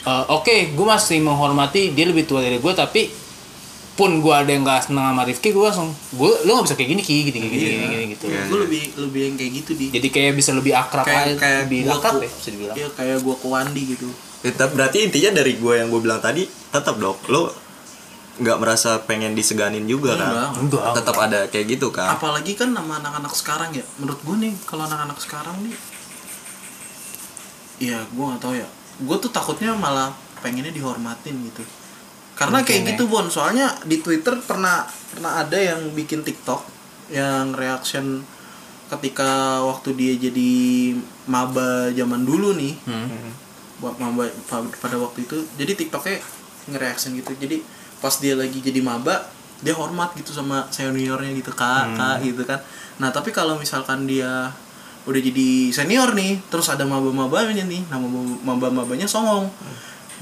eh, 0.00 0.24
oke 0.28 0.72
gue 0.72 0.86
masih 0.86 1.20
menghormati 1.20 1.90
dia 1.90 2.04
lebih 2.04 2.24
tua 2.24 2.40
dari 2.40 2.56
gue 2.56 2.72
tapi 2.72 3.22
pun 3.94 4.10
gue 4.18 4.34
ada 4.34 4.48
yang 4.48 4.64
gak 4.64 4.88
seneng 4.88 5.06
sama 5.06 5.22
Rifki 5.22 5.48
gue 5.48 5.62
langsung 5.62 5.86
gue 6.10 6.30
lo 6.42 6.56
gak 6.56 6.64
bisa 6.64 6.74
kayak 6.74 6.90
gini 6.90 7.02
ki 7.04 7.14
gini 7.24 7.38
gini 7.38 7.46
gini, 7.48 7.62
Iya. 7.70 7.86
gini, 7.86 8.04
gitu 8.10 8.24
Iya. 8.26 8.42
gue 8.44 8.58
lebih 8.60 8.82
lebih 8.98 9.20
yang 9.22 9.34
kayak 9.36 9.52
gitu 9.54 9.70
di 9.72 9.84
jadi 9.92 10.08
kayak 10.08 10.32
bisa 10.34 10.50
lebih 10.50 10.72
akrab 10.72 11.04
kayak 11.04 11.22
aja 11.22 11.34
kayak 11.36 11.58
lebih 11.62 11.78
gua 11.84 11.94
akrab 11.94 12.14
ya 12.16 12.30
bisa 12.32 12.48
dibilang 12.50 12.74
iya 12.74 12.88
kayak 12.90 13.16
gua 13.20 13.34
ke 13.34 13.46
Wandi 13.46 13.82
gitu 13.86 14.08
Tetap 14.44 14.76
berarti 14.76 15.08
intinya 15.08 15.40
dari 15.40 15.56
gue 15.56 15.74
yang 15.74 15.88
gue 15.88 16.00
bilang 16.04 16.20
tadi 16.20 16.44
tetap 16.44 17.00
dok 17.00 17.24
lo 17.32 17.48
nggak 18.34 18.58
merasa 18.60 18.98
pengen 19.00 19.32
diseganin 19.32 19.86
juga 19.86 20.18
kan? 20.18 20.28
Enggak. 20.28 20.50
enggak 20.60 20.82
Tetap 21.00 21.16
ada 21.16 21.40
kayak 21.48 21.66
gitu 21.70 21.88
kan? 21.88 22.12
apalagi 22.12 22.52
kan 22.52 22.70
nama 22.70 23.00
anak-anak 23.00 23.32
sekarang 23.32 23.70
ya 23.72 23.84
menurut 23.96 24.20
gue 24.20 24.36
nih 24.42 24.52
kalau 24.66 24.84
anak-anak 24.84 25.16
sekarang 25.16 25.56
nih 25.64 25.72
Iya, 27.74 28.06
gue 28.06 28.24
nggak 28.24 28.38
tahu 28.38 28.54
ya. 28.54 28.68
Gue 29.02 29.16
tuh 29.18 29.34
takutnya 29.34 29.74
malah 29.74 30.14
pengennya 30.38 30.70
dihormatin 30.70 31.34
gitu. 31.42 31.62
Karena 32.38 32.62
Mungkin 32.62 32.70
kayak 32.70 32.82
ya. 32.86 32.88
gitu 32.94 33.04
Bon, 33.10 33.26
soalnya 33.26 33.66
di 33.82 33.98
Twitter 33.98 34.38
pernah 34.42 34.86
pernah 35.10 35.42
ada 35.42 35.58
yang 35.58 35.90
bikin 35.90 36.22
TikTok 36.22 36.62
yang 37.10 37.50
reaction 37.50 38.22
ketika 38.86 39.58
waktu 39.66 39.90
dia 39.94 40.12
jadi 40.14 40.52
maba 41.26 41.90
zaman 41.90 42.22
dulu 42.22 42.54
nih. 42.54 42.74
Hmm. 42.86 43.10
Pada 44.80 44.96
waktu 44.96 45.28
itu. 45.28 45.36
Jadi 45.60 45.72
TikToknya 45.84 46.16
nge-reaction 46.72 47.12
gitu. 47.20 47.36
Jadi 47.36 47.60
pas 48.00 48.14
dia 48.20 48.32
lagi 48.36 48.60
jadi 48.60 48.80
maba, 48.80 49.28
dia 49.60 49.76
hormat 49.76 50.16
gitu 50.16 50.32
sama 50.32 50.68
seniornya 50.72 51.32
gitu, 51.36 51.52
Kak, 51.52 51.96
Kak 51.96 52.16
gitu 52.24 52.44
kan. 52.48 52.60
Nah, 53.00 53.12
tapi 53.12 53.34
kalau 53.34 53.60
misalkan 53.60 54.08
dia 54.08 54.54
udah 55.04 55.20
jadi 55.20 55.48
senior 55.68 56.16
nih 56.16 56.40
terus 56.48 56.72
ada 56.72 56.88
maba-mabanya 56.88 57.64
nih 57.68 57.84
nama 57.92 58.08
maba-mabanya 58.40 59.04
songong 59.04 59.52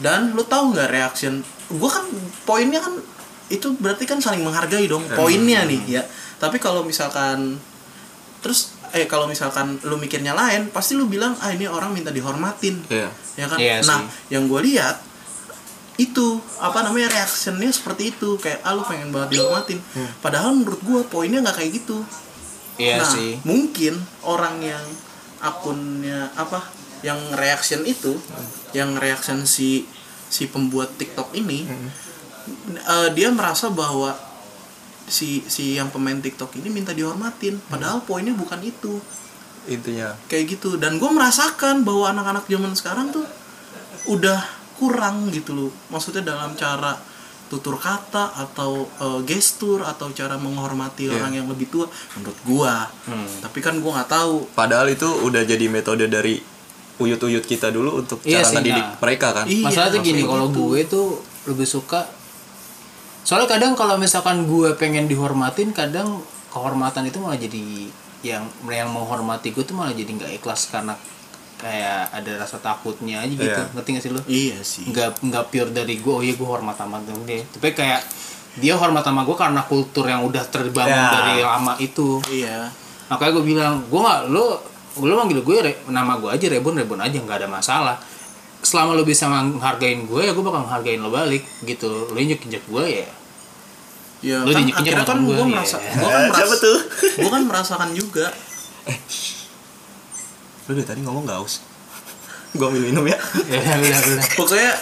dan 0.02 0.35
lu 0.35 0.42
tahu 0.42 0.75
nggak 0.75 0.90
reaction 0.90 1.47
gue 1.71 1.90
kan 1.90 2.02
poinnya 2.42 2.83
kan 2.83 2.99
itu 3.47 3.78
berarti 3.78 4.11
kan 4.11 4.19
saling 4.19 4.42
menghargai 4.42 4.90
dong 4.90 5.07
poinnya 5.14 5.62
nih 5.62 5.81
ya 5.87 6.02
tapi 6.42 6.59
kalau 6.59 6.83
misalkan 6.83 7.62
terus 8.42 8.75
eh 8.92 9.08
kalau 9.08 9.25
misalkan 9.25 9.80
lu 9.88 9.96
mikirnya 9.96 10.37
lain 10.37 10.68
pasti 10.68 10.92
lu 10.92 11.08
bilang 11.08 11.32
ah 11.40 11.49
ini 11.49 11.64
orang 11.64 11.96
minta 11.96 12.12
dihormatin. 12.12 12.76
Iya. 12.92 13.08
ya 13.40 13.46
kan? 13.49 13.58
Iya 13.58 13.76
nah 13.88 14.04
sih. 14.04 14.37
yang 14.37 14.44
gue 14.46 14.61
lihat 14.68 15.00
itu 16.00 16.40
apa 16.61 16.84
namanya 16.84 17.08
reactionnya 17.12 17.72
seperti 17.72 18.12
itu. 18.12 18.37
Kayak 18.37 18.61
ah 18.64 18.76
lu 18.76 18.84
pengen 18.84 19.08
banget 19.08 19.40
dihormatin. 19.40 19.80
Padahal 20.20 20.52
menurut 20.56 20.80
gue 20.84 21.00
poinnya 21.08 21.40
nggak 21.40 21.56
kayak 21.56 21.72
gitu. 21.82 22.04
Iya 22.80 23.04
nah, 23.04 23.08
sih. 23.08 23.37
mungkin 23.44 24.00
orang 24.25 24.61
yang 24.64 24.84
akunnya 25.42 26.32
apa 26.38 26.62
yang 27.02 27.18
reaction 27.34 27.82
itu 27.84 28.14
yang 28.72 28.96
reaction 28.96 29.44
si 29.44 29.84
si 30.32 30.49
pembuat 30.49 30.96
TikTok 30.96 31.34
ini 31.37 31.68
eh, 32.78 33.08
dia 33.12 33.28
merasa 33.28 33.68
bahwa 33.68 34.16
si 35.04 35.42
si 35.44 35.75
yang 35.75 35.88
pemain 35.88 36.16
TikTok 36.16 36.54
ini 36.56 36.68
minta 36.68 36.90
dihormatin 36.90 37.59
padahal 37.64 38.00
poinnya 38.00 38.32
bukan 38.32 38.61
itu 38.61 38.99
Intinya. 39.64 40.14
kayak 40.26 40.44
gitu 40.50 40.75
dan 40.75 40.97
gue 40.97 41.06
merasakan 41.06 41.82
bahwa 41.82 42.11
anak-anak 42.11 42.44
zaman 42.47 42.73
sekarang 42.73 43.11
tuh 43.11 43.23
udah 44.04 44.42
kurang 44.75 45.30
gitu 45.30 45.52
loh 45.52 45.71
maksudnya 45.88 46.26
dalam 46.26 46.52
cara 46.52 46.99
tutur 47.47 47.76
kata 47.76 48.32
atau 48.35 48.88
eh, 48.88 49.21
gestur 49.23 49.85
atau 49.85 50.11
cara 50.11 50.35
menghormati 50.35 51.06
Iya. 51.06 51.14
orang 51.14 51.32
yang 51.35 51.47
lebih 51.47 51.68
tua 51.68 51.87
menurut 52.12 52.38
gua 52.42 52.88
tapi 53.38 53.59
kan 53.59 53.76
gua 53.78 54.00
nggak 54.00 54.11
tahu 54.11 54.49
Padahal 54.50 54.88
itu 54.88 55.04
udah 55.06 55.44
jadi 55.44 55.68
metode 55.68 56.09
dari 56.09 56.40
uyut-uyut 56.97 57.42
kita 57.42 57.68
dulu 57.68 58.00
untuk 58.00 58.18
Iya 58.23 58.40
cara 58.40 58.49
sih, 58.49 58.54
ngedidik 58.56 58.85
nah. 58.85 58.99
mereka 58.99 59.28
kan? 59.32 59.44
Iya, 59.47 59.62
masalah 59.62 59.88
tuh 59.90 60.00
gini 60.00 60.23
kalau 60.23 60.47
gitu. 60.49 60.59
gue 60.64 60.80
tuh 60.87 61.06
lebih 61.44 61.66
suka 61.68 62.00
soalnya 63.23 63.49
kadang 63.49 63.73
kalau 63.75 63.97
misalkan 63.97 64.45
gue 64.45 64.75
pengen 64.75 65.07
dihormatin 65.07 65.71
kadang 65.71 66.21
kehormatan 66.50 67.07
itu 67.07 67.19
malah 67.23 67.38
jadi 67.38 67.88
yang 68.23 68.45
yang 68.67 68.91
menghormati 68.91 69.50
gue 69.50 69.62
tuh 69.62 69.75
malah 69.75 69.95
jadi 69.95 70.11
nggak 70.11 70.33
ikhlas 70.43 70.71
karena 70.71 70.95
kayak 71.59 72.11
ada 72.11 72.43
rasa 72.43 72.59
takutnya 72.59 73.23
aja 73.23 73.31
gitu. 73.31 73.47
Iya. 73.47 73.71
ngerti 73.71 73.88
gak 73.95 74.02
sih 74.02 74.11
lo 74.11 74.21
iya 74.26 74.59
sih. 74.67 74.85
Nggak 74.91 75.23
nggak 75.23 75.45
pure 75.55 75.71
dari 75.71 75.95
gue 76.02 76.11
oh 76.11 76.23
iya 76.23 76.35
gue 76.35 76.49
hormat 76.49 76.75
sama 76.75 76.99
dia. 77.23 77.47
Tapi 77.47 77.71
kayak 77.71 78.02
dia 78.58 78.75
hormat 78.75 79.06
sama 79.06 79.23
gue 79.23 79.37
karena 79.39 79.63
kultur 79.63 80.04
yang 80.11 80.26
udah 80.26 80.43
terbangun 80.50 80.91
Ya. 80.91 81.15
dari 81.15 81.35
lama 81.41 81.78
itu. 81.78 82.19
Iya. 82.26 82.67
Makanya 83.06 83.30
gue 83.39 83.45
bilang 83.47 83.75
gue 83.87 84.00
nggak 84.02 84.21
lo 84.35 84.58
lo 85.06 85.15
manggil 85.17 85.41
gue 85.41 85.56
nama 85.89 86.19
gue 86.19 86.28
aja 86.35 86.47
Rebon 86.50 86.76
Rebon 86.76 87.00
aja 87.00 87.17
nggak 87.17 87.39
ada 87.41 87.49
masalah 87.49 87.97
selama 88.62 88.94
lo 88.94 89.02
bisa 89.02 89.26
menghargain 89.26 90.06
gue 90.06 90.22
ya 90.22 90.32
gue 90.32 90.40
bakal 90.40 90.62
menghargain 90.62 91.02
lo 91.02 91.10
balik 91.10 91.42
gitu 91.62 92.08
lo 92.08 92.16
injek 92.16 92.46
injek 92.46 92.62
gue 92.66 92.84
ya 93.02 93.08
ya 94.22 94.38
Lu 94.46 94.54
kan 94.54 94.62
akhirnya 94.62 95.02
kan 95.02 95.18
gua, 95.26 95.34
gua 95.34 95.42
iya. 95.42 95.50
merasa 95.50 95.76
gua 95.98 96.08
kan 96.08 96.22
merasa 96.30 96.38
Siapa 96.38 96.54
tuh? 96.62 96.78
gua 97.18 97.30
kan 97.34 97.42
merasakan 97.42 97.90
juga 97.90 98.26
Lu 100.62 100.72
dari 100.78 100.86
tadi 100.86 101.00
ngomong 101.02 101.26
gak 101.26 101.38
aus? 101.42 101.58
Gua 102.54 102.70
ambil 102.70 102.84
minum 102.86 103.02
ya. 103.02 103.18
ya 103.50 103.58
pokoknya 104.38 104.72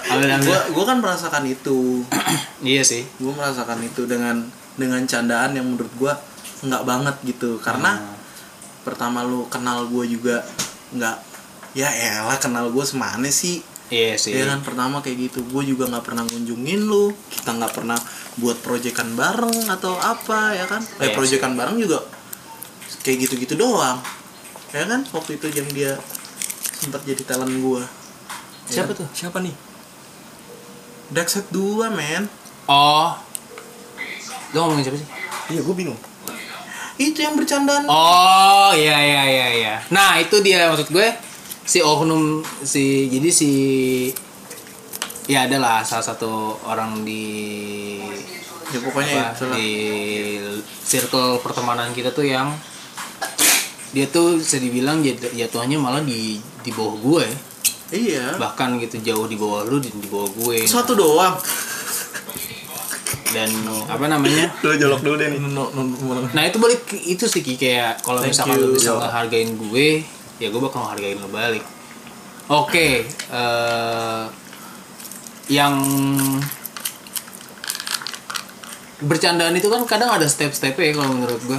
gua 0.44 0.58
gua 0.74 0.84
kan 0.84 0.98
merasakan 1.00 1.44
itu 1.48 2.02
iya 2.68 2.82
sih 2.84 3.06
gue 3.16 3.32
merasakan 3.32 3.80
itu 3.80 4.04
dengan 4.04 4.42
dengan 4.76 5.00
candaan 5.06 5.56
yang 5.56 5.64
menurut 5.64 5.92
gue 5.96 6.12
nggak 6.60 6.82
banget 6.84 7.16
gitu 7.24 7.56
karena 7.62 7.96
Hmm. 7.96 8.16
pertama 8.82 9.22
lu 9.22 9.44
kenal 9.46 9.88
gue 9.88 10.04
juga 10.04 10.44
nggak 10.90 11.16
ya 11.72 11.88
elah 11.88 12.36
kenal 12.36 12.68
gue 12.68 12.82
semana 12.82 13.28
sih 13.28 13.60
iya 13.90 14.14
sih. 14.16 14.32
Ya 14.32 14.46
kan 14.48 14.62
pertama 14.64 15.02
kayak 15.04 15.30
gitu 15.30 15.42
gue 15.44 15.62
juga 15.74 15.90
nggak 15.90 16.04
pernah 16.06 16.24
ngunjungin 16.24 16.80
lu 16.86 17.12
kita 17.28 17.58
nggak 17.58 17.74
pernah 17.74 17.98
buat 18.38 18.56
proyekan 18.62 19.18
bareng 19.18 19.68
atau 19.68 19.98
apa 19.98 20.54
ya 20.54 20.64
kan? 20.70 20.80
Eh 21.02 21.10
Iya 21.10 21.18
proyekan 21.18 21.58
bareng 21.58 21.76
juga 21.76 22.06
kayak 23.02 23.28
gitu-gitu 23.28 23.58
doang 23.58 23.98
ya 24.70 24.86
kan? 24.86 25.02
Waktu 25.10 25.36
itu 25.36 25.46
yang 25.52 25.68
dia 25.74 25.98
sempat 26.80 27.04
jadi 27.04 27.20
talent 27.26 27.52
gue 27.52 27.82
siapa 28.70 28.94
tuh? 28.94 29.06
Siapa 29.10 29.42
nih? 29.42 29.52
Darkseid 31.10 31.50
2 31.50 31.90
men. 31.90 32.30
Oh. 32.70 33.10
Lo 34.54 34.70
ngomongin 34.70 34.86
siapa 34.86 34.98
sih? 35.02 35.08
Iya, 35.50 35.66
gue 35.66 35.74
bingung. 35.74 35.98
itu 37.00 37.24
yang 37.24 37.32
bercandaan. 37.32 37.88
Oh 37.88 38.70
iya 38.76 38.92
iya 39.00 39.22
iya 39.24 39.46
iya. 39.56 39.74
Nah 39.88 40.20
itu 40.20 40.36
dia 40.44 40.68
maksud 40.68 40.92
gue 40.92 41.08
si 41.70 41.78
oknum 41.78 42.42
si 42.66 43.06
jadi 43.06 43.30
si 43.30 43.50
ya 45.30 45.46
adalah 45.46 45.86
salah 45.86 46.02
satu 46.02 46.58
orang 46.66 47.06
di 47.06 47.22
ya 48.74 48.78
pokoknya 48.82 49.30
apa, 49.30 49.38
itulah. 49.38 49.54
di 49.54 49.70
circle 50.82 51.38
pertemanan 51.38 51.94
kita 51.94 52.10
tuh 52.10 52.26
yang 52.26 52.50
dia 53.90 54.06
tuh 54.06 54.38
bisa 54.38 54.58
dibilang 54.58 55.02
jat- 55.02 55.30
jatuhnya 55.30 55.78
malah 55.78 56.02
di 56.02 56.38
di 56.62 56.70
bawah 56.70 56.94
gue. 56.98 57.26
Iya. 57.90 58.38
Bahkan 58.38 58.78
gitu 58.78 59.02
jauh 59.02 59.26
di 59.26 59.34
bawah 59.34 59.66
lu 59.66 59.82
di, 59.82 59.90
di 59.90 60.06
bawah 60.06 60.30
gue. 60.30 60.62
Satu 60.62 60.94
doang. 60.94 61.34
Dan 63.34 63.50
apa 63.86 64.06
namanya? 64.06 64.46
Lu 64.62 64.74
jolok 64.74 65.02
dulu 65.02 65.14
deh 65.18 65.26
nih. 65.30 65.38
Nah 66.34 66.42
itu 66.46 66.58
balik 66.62 66.82
itu 66.94 67.26
sih 67.26 67.42
Ki 67.42 67.54
kayak 67.54 67.98
kalau 68.02 68.22
misalkan 68.22 68.58
you. 68.58 68.70
lu 68.70 68.74
bisa 68.74 68.94
Yo. 68.94 68.98
ngehargain 68.98 69.50
gue, 69.54 70.02
ya 70.40 70.48
gue 70.48 70.58
bakal 70.58 70.82
ngehargain 70.82 71.20
lo 71.20 71.28
balik. 71.28 71.62
Oke, 72.48 73.04
eh 73.06 74.24
yang 75.46 75.74
bercandaan 79.00 79.52
itu 79.52 79.66
kan 79.66 79.82
kadang 79.84 80.10
ada 80.10 80.24
step-stepnya 80.24 80.84
ya 80.84 80.94
kalau 80.94 81.10
menurut 81.10 81.40
gue. 81.42 81.58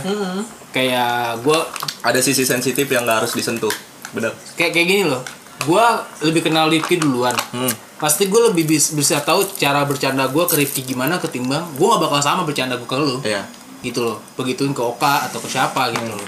Kayak 0.71 1.41
gue 1.41 1.59
Ada 2.01 2.17
sisi 2.17 2.41
sensitif 2.41 2.87
yang 2.87 3.03
gak 3.03 3.23
harus 3.23 3.33
disentuh. 3.33 3.71
Bener. 4.11 4.33
kayak 4.55 4.73
kayak 4.73 4.87
gini 4.87 5.03
loh. 5.05 5.21
Gue 5.61 5.83
lebih 6.21 6.43
kenal 6.43 6.67
Rifki 6.67 6.97
duluan. 6.97 7.31
Hmm. 7.53 7.69
Pasti 7.95 8.25
gue 8.25 8.49
lebih 8.49 8.65
bis- 8.65 8.91
bisa 8.91 9.21
tahu 9.21 9.45
cara 9.55 9.85
bercanda 9.85 10.25
gue 10.25 10.43
ke 10.43 10.57
Rifki 10.57 10.81
gimana 10.83 11.15
ketimbang 11.15 11.63
gue 11.75 11.85
gak 11.85 12.01
bakal 12.01 12.19
sama 12.19 12.41
bercanda 12.41 12.75
gue 12.75 12.85
ke 12.85 12.97
lu. 12.97 13.21
Iya. 13.21 13.45
gitu 13.81 14.05
loh 14.05 14.21
begituin 14.37 14.71
ke 14.71 14.81
Oka 14.81 15.25
atau 15.25 15.41
ke 15.41 15.49
siapa 15.49 15.89
gitu 15.89 16.13
loh 16.13 16.21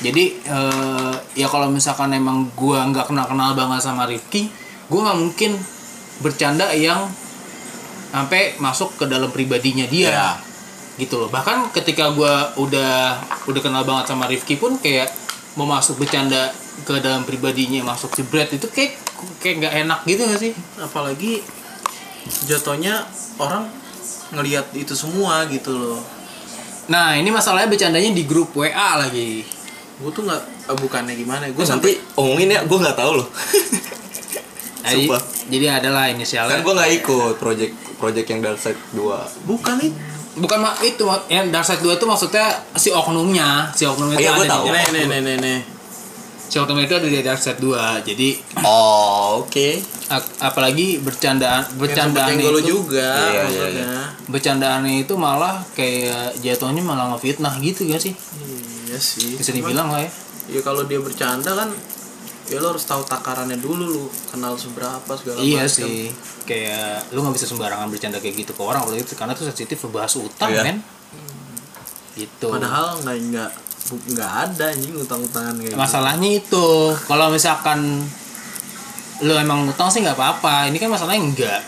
jadi 0.00 0.24
eh, 0.32 1.14
ya 1.36 1.46
kalau 1.48 1.68
misalkan 1.68 2.16
emang 2.16 2.48
gua 2.56 2.88
nggak 2.88 3.12
kenal 3.12 3.28
kenal 3.28 3.52
banget 3.52 3.84
sama 3.84 4.08
Rifki 4.08 4.48
gua 4.88 5.12
nggak 5.12 5.18
mungkin 5.20 5.50
bercanda 6.24 6.72
yang 6.72 7.04
sampai 8.10 8.58
masuk 8.58 8.96
ke 8.98 9.04
dalam 9.06 9.30
pribadinya 9.30 9.86
dia. 9.86 10.10
Iya. 10.10 10.30
gitu 10.98 11.16
loh. 11.16 11.30
Bahkan 11.32 11.72
ketika 11.72 12.12
gua 12.12 12.52
udah 12.60 13.16
udah 13.48 13.60
kenal 13.62 13.88
banget 13.88 14.12
sama 14.12 14.28
Rifki 14.28 14.60
pun 14.60 14.76
kayak 14.76 15.08
mau 15.56 15.64
masuk 15.64 15.96
bercanda 15.96 16.52
ke 16.84 17.00
dalam 17.00 17.24
pribadinya 17.24 17.84
masuk 17.84 18.12
jebret 18.16 18.52
itu 18.52 18.68
kayak 18.68 19.00
kayak 19.40 19.54
nggak 19.64 19.74
enak 19.86 20.00
gitu 20.04 20.22
gak 20.28 20.40
sih? 20.40 20.52
Apalagi 20.76 21.40
jatuhnya 22.44 23.04
orang 23.40 23.68
ngelihat 24.36 24.72
itu 24.76 24.92
semua 24.92 25.48
gitu 25.48 25.72
loh. 25.72 26.00
Nah 26.92 27.16
ini 27.16 27.32
masalahnya 27.32 27.70
bercandanya 27.70 28.10
di 28.12 28.24
grup 28.28 28.52
WA 28.52 29.00
lagi 29.00 29.59
gue 30.00 30.10
tuh 30.10 30.22
nggak 30.22 30.42
eh, 30.66 30.76
bukannya 30.76 31.14
gimana 31.14 31.42
gue 31.46 31.54
Gue 31.54 31.64
sampai 31.64 31.92
nanti 31.94 32.16
omongin 32.16 32.48
ya, 32.48 32.60
gue 32.62 32.78
gak 32.80 32.96
tahu 32.96 33.12
loh. 33.16 33.28
jadi, 34.82 35.04
jadi 35.46 35.66
adalah 35.76 36.08
inisialnya 36.08 36.50
kan 36.50 36.60
gue 36.62 36.74
gak 36.74 36.92
ikut 36.96 37.34
project 37.36 37.72
project 37.96 38.26
yang 38.26 38.40
Dark 38.40 38.58
Side 38.58 38.80
2. 38.90 39.44
bukan 39.44 39.76
itu 39.78 39.98
bukan 40.32 40.58
mak 40.58 40.78
itu 40.80 41.02
yang 41.26 41.50
dark 41.50 41.66
side 41.66 41.82
2 41.82 41.90
itu 41.92 42.06
maksudnya 42.06 42.46
si 42.72 42.88
oknumnya 42.88 43.66
si 43.70 43.82
oknum 43.82 44.08
itu 44.08 44.22
Iya, 44.22 44.30
gua 44.32 44.38
ada 44.40 44.52
tahu. 44.52 44.62
di 44.62 44.70
nih 44.70 44.84
nih 44.86 45.04
nih 45.04 45.20
nih 45.20 45.36
nih 45.36 45.58
si 46.46 46.56
oknum 46.56 46.78
itu 46.78 46.94
ada 46.94 47.04
di 47.04 47.18
dark 47.20 47.36
side 47.36 47.58
2 47.58 47.76
jadi 48.00 48.28
Oh, 48.62 49.42
oke. 49.42 49.68
a- 50.06 50.30
apalagi 50.40 50.96
bercandaan 50.98 51.66
bercandaan 51.74 52.30
bercandaan 52.30 52.54
itu 52.56 52.60
juga 52.64 53.10
Iya, 53.10 53.26
iya, 53.26 53.42
maksudnya 53.42 53.86
bercandaannya 54.24 54.94
itu 55.02 55.14
malah 55.14 55.60
kayak 55.72 56.38
jatuhnya 56.38 56.80
malah 56.80 57.10
ngefitnah 57.10 57.58
gitu 57.58 57.84
gak 57.84 58.00
sih 58.00 58.14
iya 58.90 58.98
sih. 58.98 59.38
Bisa 59.38 59.50
dibilang 59.50 59.88
lah 59.88 60.02
ya. 60.02 60.10
Ya 60.50 60.60
kalau 60.60 60.82
dia 60.82 60.98
bercanda 60.98 61.54
kan 61.54 61.70
ya 62.44 62.58
lo 62.58 62.74
harus 62.74 62.82
tahu 62.82 63.06
takarannya 63.06 63.56
dulu 63.56 63.84
lu 63.86 64.04
kenal 64.26 64.58
seberapa 64.58 65.06
segala 65.12 65.38
iya 65.38 65.62
macam. 65.62 65.76
sih. 65.78 66.10
Kayak 66.42 67.06
lu 67.10 67.22
nggak 67.22 67.34
bisa 67.34 67.46
sembarangan 67.46 67.86
bercanda 67.86 68.18
kayak 68.18 68.34
gitu 68.36 68.50
ke 68.50 68.60
orang 68.60 68.82
kalau 68.82 68.96
itu 68.96 69.14
karena 69.14 69.32
itu 69.32 69.44
sensitif 69.44 69.78
bahas 69.86 70.10
utang 70.14 70.50
Iya. 70.50 70.62
men. 70.66 70.78
Gitu. 72.12 72.46
Padahal 72.46 72.98
nggak 73.00 73.16
nggak 73.30 73.50
nggak 74.10 74.30
ada 74.44 74.64
anjing 74.68 74.92
utang-utangan 74.94 75.54
kayak 75.56 75.72
gitu. 75.72 75.78
masalahnya 75.78 76.30
itu 76.36 76.66
kalau 77.06 77.26
misalkan 77.28 78.04
lu 79.20 79.34
emang 79.34 79.64
utang 79.66 79.86
sih 79.86 80.02
nggak 80.02 80.14
apa-apa. 80.14 80.66
Ini 80.68 80.76
kan 80.76 80.90
masalahnya 80.90 81.22
enggak 81.22 81.60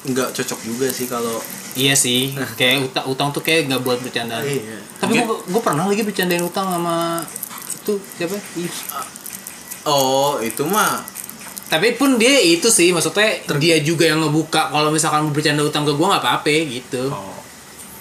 nggak 0.00 0.28
cocok 0.32 0.60
juga 0.64 0.88
sih 0.88 1.04
kalau 1.04 1.36
iya 1.74 1.92
sih. 1.92 2.32
Kayak 2.58 2.88
utang 2.88 3.04
utang 3.06 3.28
tuh 3.30 3.44
kayak 3.44 3.68
nggak 3.68 3.82
buat 3.84 4.00
bercandaan. 4.00 4.40
Iya. 4.42 4.80
Tapi 5.00 5.24
gua, 5.24 5.40
gua 5.48 5.62
pernah 5.64 5.88
lagi 5.88 6.04
bercandain 6.04 6.44
utang 6.44 6.68
sama 6.68 7.24
itu 7.72 7.96
siapa? 8.20 8.36
Ih. 8.60 8.72
oh 9.88 10.36
itu 10.44 10.62
mah 10.68 11.00
tapi 11.70 11.94
pun 11.94 12.18
dia 12.18 12.36
itu 12.36 12.66
sih 12.68 12.90
maksudnya 12.90 13.40
dia 13.56 13.78
juga 13.80 14.04
yang 14.04 14.20
ngebuka 14.20 14.68
kalau 14.68 14.90
misalkan 14.90 15.24
mau 15.24 15.32
bercanda 15.32 15.62
utang 15.62 15.86
ke 15.86 15.92
gua 15.94 16.14
nggak 16.14 16.22
apa-apa 16.26 16.56
gitu. 16.66 17.08
Oh. 17.08 17.38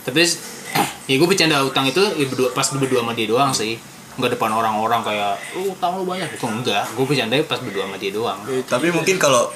tapi 0.03 0.25
ya 1.09 1.15
gue 1.17 1.27
bercanda 1.29 1.61
utang 1.65 1.85
itu 1.89 2.01
ya 2.17 2.25
berdua 2.29 2.49
pas 2.53 2.65
berdua 2.69 3.01
sama 3.01 3.13
dia 3.17 3.25
doang 3.25 3.49
sih. 3.49 3.77
Nggak 4.19 4.35
depan 4.35 4.51
orang-orang 4.51 5.01
kayak 5.01 5.37
lu 5.57 5.73
utang 5.73 5.97
lu 5.97 6.05
banyak. 6.05 6.29
Itu 6.33 6.45
enggak 6.45 6.85
gue 6.93 7.05
bercanda 7.05 7.33
pas 7.45 7.57
berdua 7.61 7.89
sama 7.89 7.97
dia 7.97 8.11
doang. 8.13 8.37
Tapi 8.45 8.93
mungkin 8.93 9.17
kalau 9.17 9.49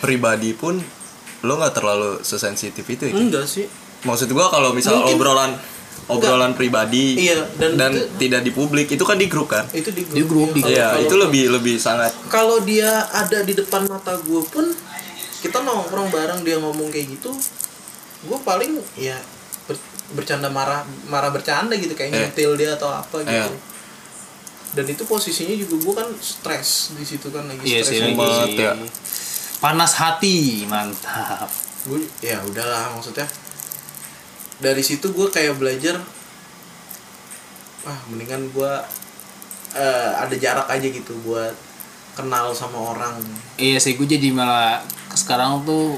pribadi 0.00 0.56
pun 0.56 0.80
lo 1.40 1.52
nggak 1.56 1.74
terlalu 1.76 2.22
sesensitif 2.22 2.82
itu 2.86 3.10
ya. 3.10 3.14
Enggak 3.14 3.46
sih. 3.46 3.66
Maksud 4.00 4.32
gua 4.32 4.48
kalau 4.48 4.72
misal 4.72 4.96
Mungkin- 5.02 5.16
obrolan 5.18 5.50
obrolan 6.06 6.52
pribadi 6.52 7.14
Iya, 7.20 7.46
dan 7.54 7.76
dan, 7.76 7.92
itu- 7.92 8.10
tidak 8.18 8.42
di 8.42 8.50
publik 8.50 8.86
itu 8.88 9.02
kan 9.02 9.14
di 9.14 9.26
grup 9.26 9.46
kan? 9.48 9.62
itu 9.70 9.88
di 9.88 10.02
Di 10.04 10.22
grup, 10.22 10.50
di 10.50 10.60
Iya, 10.60 10.90
kalau- 10.90 11.02
itu 11.02 11.14
lebih 11.16 11.44
lebih 11.52 11.76
sangat 11.76 12.10
kalau 12.26 12.58
dia 12.60 12.88
ada 13.08 13.40
di 13.40 13.52
depan 13.52 13.86
mata 13.86 14.14
gue 14.16 14.42
pun 14.44 14.66
kita 15.38 15.58
nongkrong 15.58 16.08
bareng 16.08 16.40
dia 16.40 16.56
ngomong 16.56 16.88
kayak 16.88 17.14
gitu 17.14 17.30
gue 18.20 18.38
paling 18.40 18.76
ya 18.94 19.16
ber- 19.64 19.80
bercanda 20.12 20.48
marah 20.48 20.82
marah 21.06 21.30
bercanda 21.30 21.72
gitu 21.74 21.94
kayak 21.94 22.10
Eh. 22.10 22.16
nyentil 22.20 22.52
dia 22.54 22.74
atau 22.74 22.90
apa 22.90 23.22
gitu 23.22 23.30
Eh. 23.48 23.58
dan 24.72 24.84
itu 24.84 25.02
posisinya 25.02 25.54
juga 25.56 25.74
gue 25.80 25.94
kan 25.96 26.08
stres 26.16 26.92
di 26.92 27.02
situ 27.02 27.26
kan 27.28 27.42
lagi 27.44 27.62
iya 27.64 27.80
stres 27.80 27.96
sih 27.96 28.12
banget 28.12 28.48
lagi 28.50 28.58
ya. 28.60 28.72
panas 29.58 29.92
hati 29.94 30.38
mantap 30.64 31.48
gue 31.82 32.02
ya 32.20 32.36
udahlah 32.40 32.92
maksudnya 32.92 33.24
dari 34.60 34.84
situ 34.84 35.10
gue 35.10 35.26
kayak 35.32 35.56
belajar 35.56 35.96
ah 37.88 37.98
mendingan 38.12 38.52
gue 38.52 38.72
eh, 39.72 40.10
ada 40.20 40.36
jarak 40.36 40.68
aja 40.68 40.86
gitu 40.86 41.16
buat 41.24 41.56
kenal 42.12 42.52
sama 42.52 42.92
orang. 42.92 43.16
Iya 43.56 43.80
sih 43.80 43.96
gue 43.96 44.04
jadi 44.04 44.28
malah 44.34 44.84
sekarang 45.16 45.64
tuh 45.64 45.96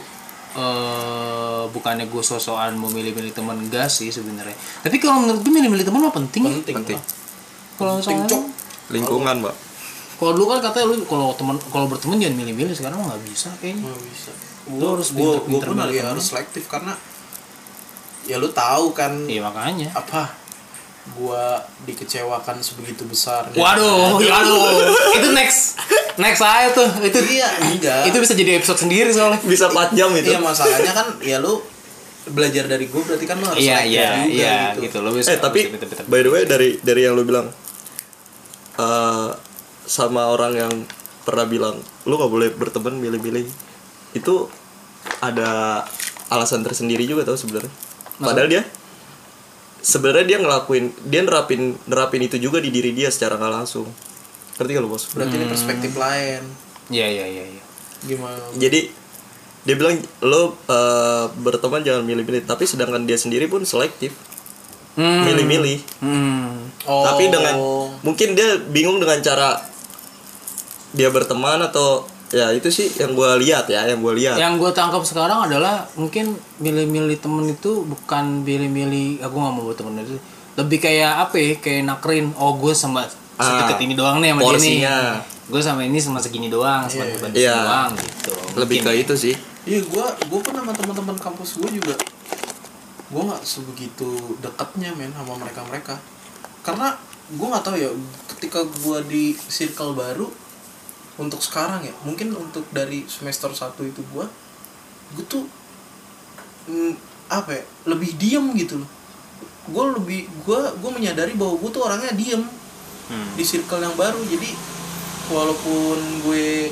eh 0.52 1.64
bukannya 1.72 2.06
gue 2.12 2.22
sosokan 2.22 2.76
memilih-milih 2.76 3.32
teman 3.34 3.58
enggak 3.58 3.90
sih 3.90 4.12
sebenarnya. 4.14 4.54
Tapi 4.84 4.96
kalau 5.02 5.26
menurut 5.26 5.40
gue 5.42 5.52
milih-milih 5.52 5.84
teman 5.88 6.00
mah 6.06 6.14
penting. 6.14 6.44
Penting, 6.62 6.76
penting. 6.78 7.00
kalau 7.80 7.98
soalnya 7.98 8.38
lingkungan, 8.92 9.42
Mbak. 9.42 9.56
kalau 10.20 10.38
dulu 10.38 10.54
kan 10.54 10.60
katanya 10.62 10.86
lu 10.92 11.02
kalau 11.08 11.34
teman 11.34 11.58
kalau 11.72 11.90
berteman 11.90 12.20
jangan 12.20 12.36
milih-milih 12.38 12.76
sekarang 12.78 13.00
mah 13.02 13.16
nggak 13.16 13.24
bisa 13.26 13.50
kayaknya. 13.58 13.90
Nggak 13.90 14.02
bisa. 14.06 14.30
Lu 14.70 14.76
gue 14.78 14.88
harus 14.92 15.08
gue 15.10 15.32
pinter-pinter 15.50 15.88
pun 15.88 15.96
ya 15.96 16.04
harus 16.14 16.24
selektif 16.30 16.64
karena 16.70 16.94
ya 18.24 18.36
lu 18.38 18.48
tahu 18.50 18.94
kan 18.94 19.12
iya 19.26 19.42
makanya. 19.42 19.90
apa? 19.92 20.30
Gua 21.18 21.58
dikecewakan 21.82 22.62
sebegitu 22.62 23.02
besar. 23.10 23.50
Waduh, 23.50 24.22
waduh, 24.22 24.62
itu 25.18 25.28
next, 25.34 25.74
next 26.14 26.38
saya 26.38 26.70
tuh, 26.70 26.86
itu 27.02 27.18
iya 27.26 27.50
enggak. 27.58 28.06
Itu 28.06 28.22
bisa 28.22 28.38
jadi 28.38 28.62
episode 28.62 28.86
sendiri 28.86 29.10
soalnya. 29.10 29.42
Bisa 29.42 29.66
4 29.66 29.98
jam 29.98 30.14
itu. 30.14 30.30
iya 30.30 30.38
masalahnya 30.38 30.94
kan 30.94 31.18
ya 31.18 31.42
lu 31.42 31.58
belajar 32.22 32.70
dari 32.70 32.86
gue 32.86 33.02
berarti 33.02 33.26
kan 33.26 33.34
lu 33.42 33.50
harus 33.50 33.58
Iya 33.58 33.82
iya 33.82 34.08
juga 34.22 34.30
iya 34.30 34.58
gitu. 34.78 34.86
gitu 34.86 34.96
lo 35.02 35.10
bisa. 35.10 35.34
eh 35.34 35.42
tapi 35.42 35.74
bisa. 35.74 36.06
by 36.06 36.22
the 36.22 36.30
way 36.30 36.46
dari 36.46 36.78
dari 36.78 37.02
yang 37.02 37.18
lu 37.18 37.26
bilang 37.26 37.50
eh 38.78 39.30
sama 39.90 40.30
orang 40.30 40.54
yang 40.54 40.74
pernah 41.26 41.50
bilang 41.50 41.82
lu 42.06 42.14
nggak 42.14 42.30
boleh 42.30 42.48
berteman 42.54 42.94
milih-milih. 42.94 43.50
Itu 44.14 44.46
ada 45.18 45.82
alasan 46.30 46.62
tersendiri 46.62 47.02
juga 47.04 47.26
tau 47.26 47.34
sebenarnya 47.34 47.74
padahal 48.22 48.48
dia 48.48 48.62
sebenarnya 49.82 50.24
dia 50.24 50.38
ngelakuin 50.38 50.84
dia 51.10 51.20
nerapin 51.26 51.74
nerapin 51.90 52.22
itu 52.22 52.38
juga 52.38 52.62
di 52.62 52.70
diri 52.70 52.94
dia 52.94 53.10
secara 53.10 53.34
nggak 53.34 53.52
langsung 53.52 53.86
ngerti 54.56 54.70
gak 54.78 54.82
lu 54.84 54.90
bos 54.90 55.10
berarti 55.10 55.34
ini 55.34 55.46
perspektif 55.50 55.92
lain 55.98 56.42
Iya 56.92 57.06
iya 57.08 57.26
iya. 57.26 57.44
iya. 57.50 57.62
gimana 58.06 58.38
jadi 58.54 58.90
dia 59.62 59.74
bilang 59.78 59.94
lo 60.22 60.54
eh, 60.66 61.26
berteman 61.42 61.82
jangan 61.82 62.02
milih-milih 62.02 62.46
tapi 62.46 62.66
sedangkan 62.66 63.06
dia 63.06 63.18
sendiri 63.18 63.50
pun 63.50 63.66
selektif 63.66 64.14
Hmm. 64.92 65.24
milih-milih 65.24 65.80
Hmm. 66.04 66.68
oh 66.84 67.00
tapi 67.08 67.32
dengan 67.32 67.56
mungkin 68.04 68.36
dia 68.36 68.60
bingung 68.60 69.00
dengan 69.00 69.24
cara 69.24 69.56
dia 70.92 71.08
berteman 71.08 71.64
atau 71.64 72.04
ya 72.32 72.48
itu 72.48 72.68
sih 72.72 72.88
yang 72.96 73.12
gue 73.12 73.30
lihat 73.44 73.68
ya 73.68 73.84
yang 73.84 74.00
gue 74.00 74.12
lihat 74.16 74.40
Yang 74.40 74.64
gue 74.64 74.70
tangkap 74.72 75.04
sekarang 75.04 75.52
adalah 75.52 75.84
mungkin 76.00 76.32
milih-milih 76.64 77.20
temen 77.20 77.44
itu 77.52 77.84
bukan 77.84 78.40
milih-milih 78.40 79.20
aku 79.20 79.36
nggak 79.36 79.52
mau 79.52 79.62
buat 79.68 79.76
temen 79.76 80.00
itu 80.00 80.16
lebih 80.56 80.78
kayak 80.80 81.28
apa 81.28 81.36
ya 81.36 81.50
kayak 81.60 81.82
nakrin 81.84 82.32
oh 82.40 82.56
gue 82.56 82.72
sama 82.72 83.04
sedekat 83.36 83.76
Ah, 83.76 83.84
ini 83.84 83.94
doang 83.96 84.16
nih 84.20 84.32
sama 84.32 84.40
dia 84.40 84.48
nih 84.48 84.52
porsinya. 84.56 84.96
gue 85.52 85.60
sama 85.60 85.80
ini 85.84 85.98
sama 86.00 86.18
segini 86.24 86.48
doang 86.48 86.88
sama 86.88 87.04
yeah. 87.04 87.32
Iya. 87.32 87.56
doang 87.60 87.90
gitu 88.00 88.32
lebih 88.60 88.78
Mungkin 88.80 88.92
ke 88.92 88.96
ya. 88.96 89.02
itu 89.04 89.14
sih 89.16 89.34
iya 89.68 89.80
gue 89.84 90.06
gue 90.28 90.38
pun 90.40 90.52
sama 90.56 90.72
teman-teman 90.72 91.16
kampus 91.20 91.60
gue 91.60 91.68
juga 91.80 91.94
gue 93.12 93.22
nggak 93.28 93.42
sebegitu 93.44 94.08
dekatnya 94.40 94.96
men 94.96 95.12
sama 95.12 95.36
mereka 95.36 95.60
mereka 95.68 95.94
karena 96.64 96.96
gue 97.32 97.46
nggak 97.48 97.64
tahu 97.64 97.76
ya 97.76 97.90
ketika 98.36 98.60
gue 98.64 98.98
di 99.08 99.24
circle 99.36 99.92
baru 99.92 100.28
untuk 101.20 101.44
sekarang 101.44 101.84
ya 101.84 101.92
mungkin 102.08 102.32
untuk 102.32 102.64
dari 102.72 103.04
semester 103.04 103.52
1 103.52 103.76
itu 103.84 104.00
gue 104.00 104.24
gue 105.12 105.24
tuh 105.28 105.44
mm, 106.68 106.92
apa 107.28 107.60
ya 107.60 107.62
lebih 107.88 108.16
diem 108.16 108.44
gitu 108.56 108.80
loh. 108.80 108.90
Gue 109.68 109.84
lebih 110.00 110.20
gue 110.44 110.60
gue 110.80 110.90
menyadari 110.90 111.36
bahwa 111.36 111.60
gue 111.60 111.70
tuh 111.72 111.82
orangnya 111.84 112.12
diem 112.16 112.44
Hmm. 113.02 113.34
di 113.36 113.44
circle 113.44 113.82
yang 113.82 113.92
baru. 113.98 114.22
Jadi 114.24 114.48
walaupun 115.28 115.98
gue 116.24 116.70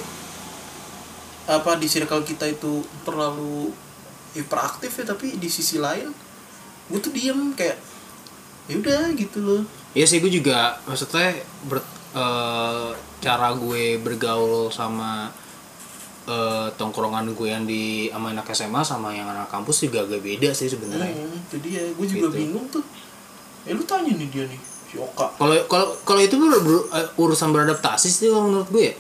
apa 1.51 1.75
di 1.77 1.91
circle 1.91 2.23
kita 2.23 2.47
itu 2.47 2.81
terlalu 3.03 3.75
hiperaktif 4.33 4.95
ya 4.95 5.05
tapi 5.11 5.35
di 5.35 5.51
sisi 5.51 5.83
lain 5.83 6.15
gue 6.87 7.01
tuh 7.03 7.11
diem 7.11 7.51
kayak 7.59 7.77
ya 8.71 8.75
udah 8.79 9.11
gitu 9.19 9.39
loh. 9.43 9.63
Iya 9.93 10.07
sih 10.07 10.23
gue 10.23 10.31
juga 10.31 10.79
maksudnya 10.87 11.35
ber, 11.67 11.83
eh, 12.15 12.91
cara 13.21 13.53
gue 13.53 13.97
bergaul 13.97 14.69
sama 14.69 15.29
eh, 16.23 16.69
tongkrongan 16.75 17.31
gue 17.31 17.49
yang 17.49 17.65
di 17.65 17.83
sama 18.09 18.31
anak 18.31 18.49
SMA 18.51 18.81
sama 18.81 19.09
yang 19.11 19.27
anak 19.27 19.47
kampus 19.47 19.83
juga 19.83 20.03
agak 20.03 20.21
beda 20.21 20.51
sih 20.51 20.67
sebenarnya. 20.67 21.11
hmm, 21.11 21.45
itu 21.45 21.57
dia 21.61 21.83
gue 21.87 22.07
juga 22.09 22.27
Gitu. 22.27 22.37
bingung 22.39 22.67
tuh 22.69 22.85
ya 23.61 23.73
lu 23.73 23.83
tanya 23.83 24.11
nih 24.11 24.29
dia 24.29 24.45
nih 24.45 24.61
si 24.87 24.97
Oka 24.97 25.29
Kalau 25.35 25.55
kalau 25.67 25.87
kalau 26.03 26.19
itu 26.19 26.35
ber- 26.35 26.59
ber- 26.59 26.89
eh, 26.93 27.07
urusan 27.15 27.49
beradaptasi 27.49 28.09
sih 28.09 28.27
kalau 28.27 28.47
menurut 28.47 28.69
gue 28.69 28.85
ya. 28.85 28.95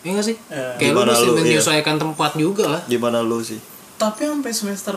Iya 0.00 0.10
gak 0.14 0.26
sih? 0.26 0.36
Eh, 0.48 0.74
Kayak 0.78 0.92
lu 0.94 1.00
mesti 1.04 1.22
lu, 1.22 1.32
iya. 1.34 1.40
menyesuaikan 1.44 1.96
tempat 1.96 2.32
juga 2.34 2.64
lah. 2.68 2.82
gimana 2.84 3.20
lu 3.20 3.38
sih 3.40 3.60
tapi 3.94 4.24
sampai 4.24 4.48
semester 4.50 4.96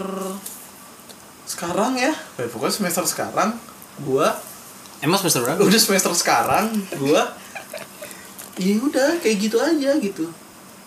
sekarang 1.45 1.93
ya 1.95 2.15
eh, 2.37 2.47
pokoknya 2.47 2.73
semester 2.73 3.03
sekarang 3.05 3.51
gue 3.99 4.27
Emang 4.99 5.19
semester 5.19 5.43
berapa? 5.43 5.59
udah 5.59 5.75
semester 5.77 6.11
sekarang 6.13 6.71
gue 6.95 7.21
ya 8.55 8.77
udah 8.77 9.17
kayak 9.17 9.37
gitu 9.39 9.57
aja 9.57 9.97
gitu. 9.97 10.25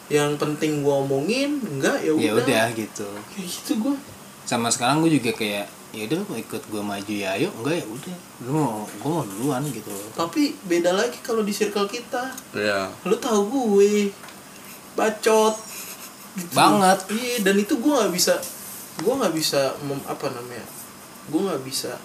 Yang 0.06 0.38
penting 0.38 0.80
gue 0.80 0.94
omongin 0.94 1.58
enggak 1.60 1.98
ya 1.98 2.14
Ya 2.14 2.30
udah. 2.30 2.40
udah 2.40 2.64
gitu. 2.72 3.08
kayak 3.28 3.46
gitu 3.48 3.72
gue 3.80 3.94
Sama 4.42 4.70
sekarang 4.70 5.02
gue 5.02 5.10
juga 5.12 5.34
kayak 5.34 5.66
ya 5.90 6.02
udah 6.04 6.18
mau 6.22 6.36
ikut 6.36 6.62
gue 6.62 6.78
maju 6.80 7.12
ya 7.12 7.34
ayo. 7.34 7.50
Enggak 7.52 7.82
ya 7.82 7.86
udah. 7.86 8.16
Lu 8.46 8.50
mau 8.52 8.74
gue 8.86 9.10
mau 9.10 9.24
duluan 9.24 9.62
gitu 9.66 9.90
tapi 10.12 10.54
beda 10.62 10.92
lagi 10.92 11.18
kalau 11.20 11.42
di 11.42 11.50
circle 11.50 11.86
kita. 11.86 12.30
Ya 12.52 12.86
lu 13.02 13.16
tahu 13.16 13.40
gue 13.74 14.14
bacot. 14.94 15.54
Gitu. 16.36 16.52
Banget. 16.52 17.00
iya 17.10 17.40
dan 17.40 17.56
itu 17.56 17.74
gue 17.74 17.90
nggak 17.90 18.12
bisa 18.12 18.36
gue 18.96 19.08
nggak 19.10 19.32
bisa 19.32 19.72
mem- 19.82 20.04
apa 20.04 20.28
namanya 20.28 20.64
gue 21.26 21.40
nggak 21.42 21.64
bisa 21.64 21.96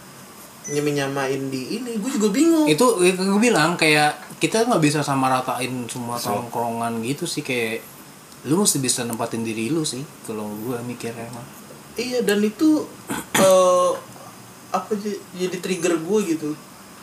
nyamain 0.72 1.42
di 1.48 1.78
ini. 1.78 2.02
Gue 2.02 2.10
juga 2.12 2.32
bingung. 2.32 2.66
Itu 2.66 2.98
gue 2.98 3.40
bilang 3.40 3.76
kayak 3.76 4.31
kita 4.42 4.66
nggak 4.66 4.82
bisa 4.82 5.00
sama 5.06 5.30
ratain 5.30 5.86
semua 5.86 6.18
tongkrongan 6.18 7.06
gitu 7.06 7.30
sih 7.30 7.46
kayak 7.46 7.86
lu 8.50 8.58
mesti 8.58 8.82
bisa 8.82 9.06
nempatin 9.06 9.46
diri 9.46 9.70
lu 9.70 9.86
sih 9.86 10.02
kalau 10.26 10.50
gue 10.66 10.82
mikir 10.82 11.14
emang. 11.14 11.46
Iya 11.94 12.26
dan 12.26 12.42
itu 12.42 12.90
eh, 13.38 13.92
apa 14.74 14.92
jadi 15.38 15.58
trigger 15.62 16.02
gue 16.02 16.20
gitu. 16.34 16.50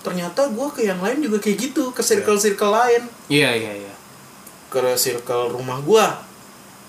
Ternyata 0.02 0.50
gue 0.50 0.66
ke 0.74 0.82
yang 0.82 0.98
lain 0.98 1.22
juga 1.22 1.38
kayak 1.38 1.70
gitu 1.70 1.94
ke 1.94 2.02
circle 2.02 2.42
circle 2.42 2.74
lain. 2.74 3.06
Iya 3.30 3.54
iya 3.54 3.72
iya. 3.86 3.94
Ke 4.66 4.98
circle 4.98 5.54
rumah 5.54 5.78
gue 5.78 6.06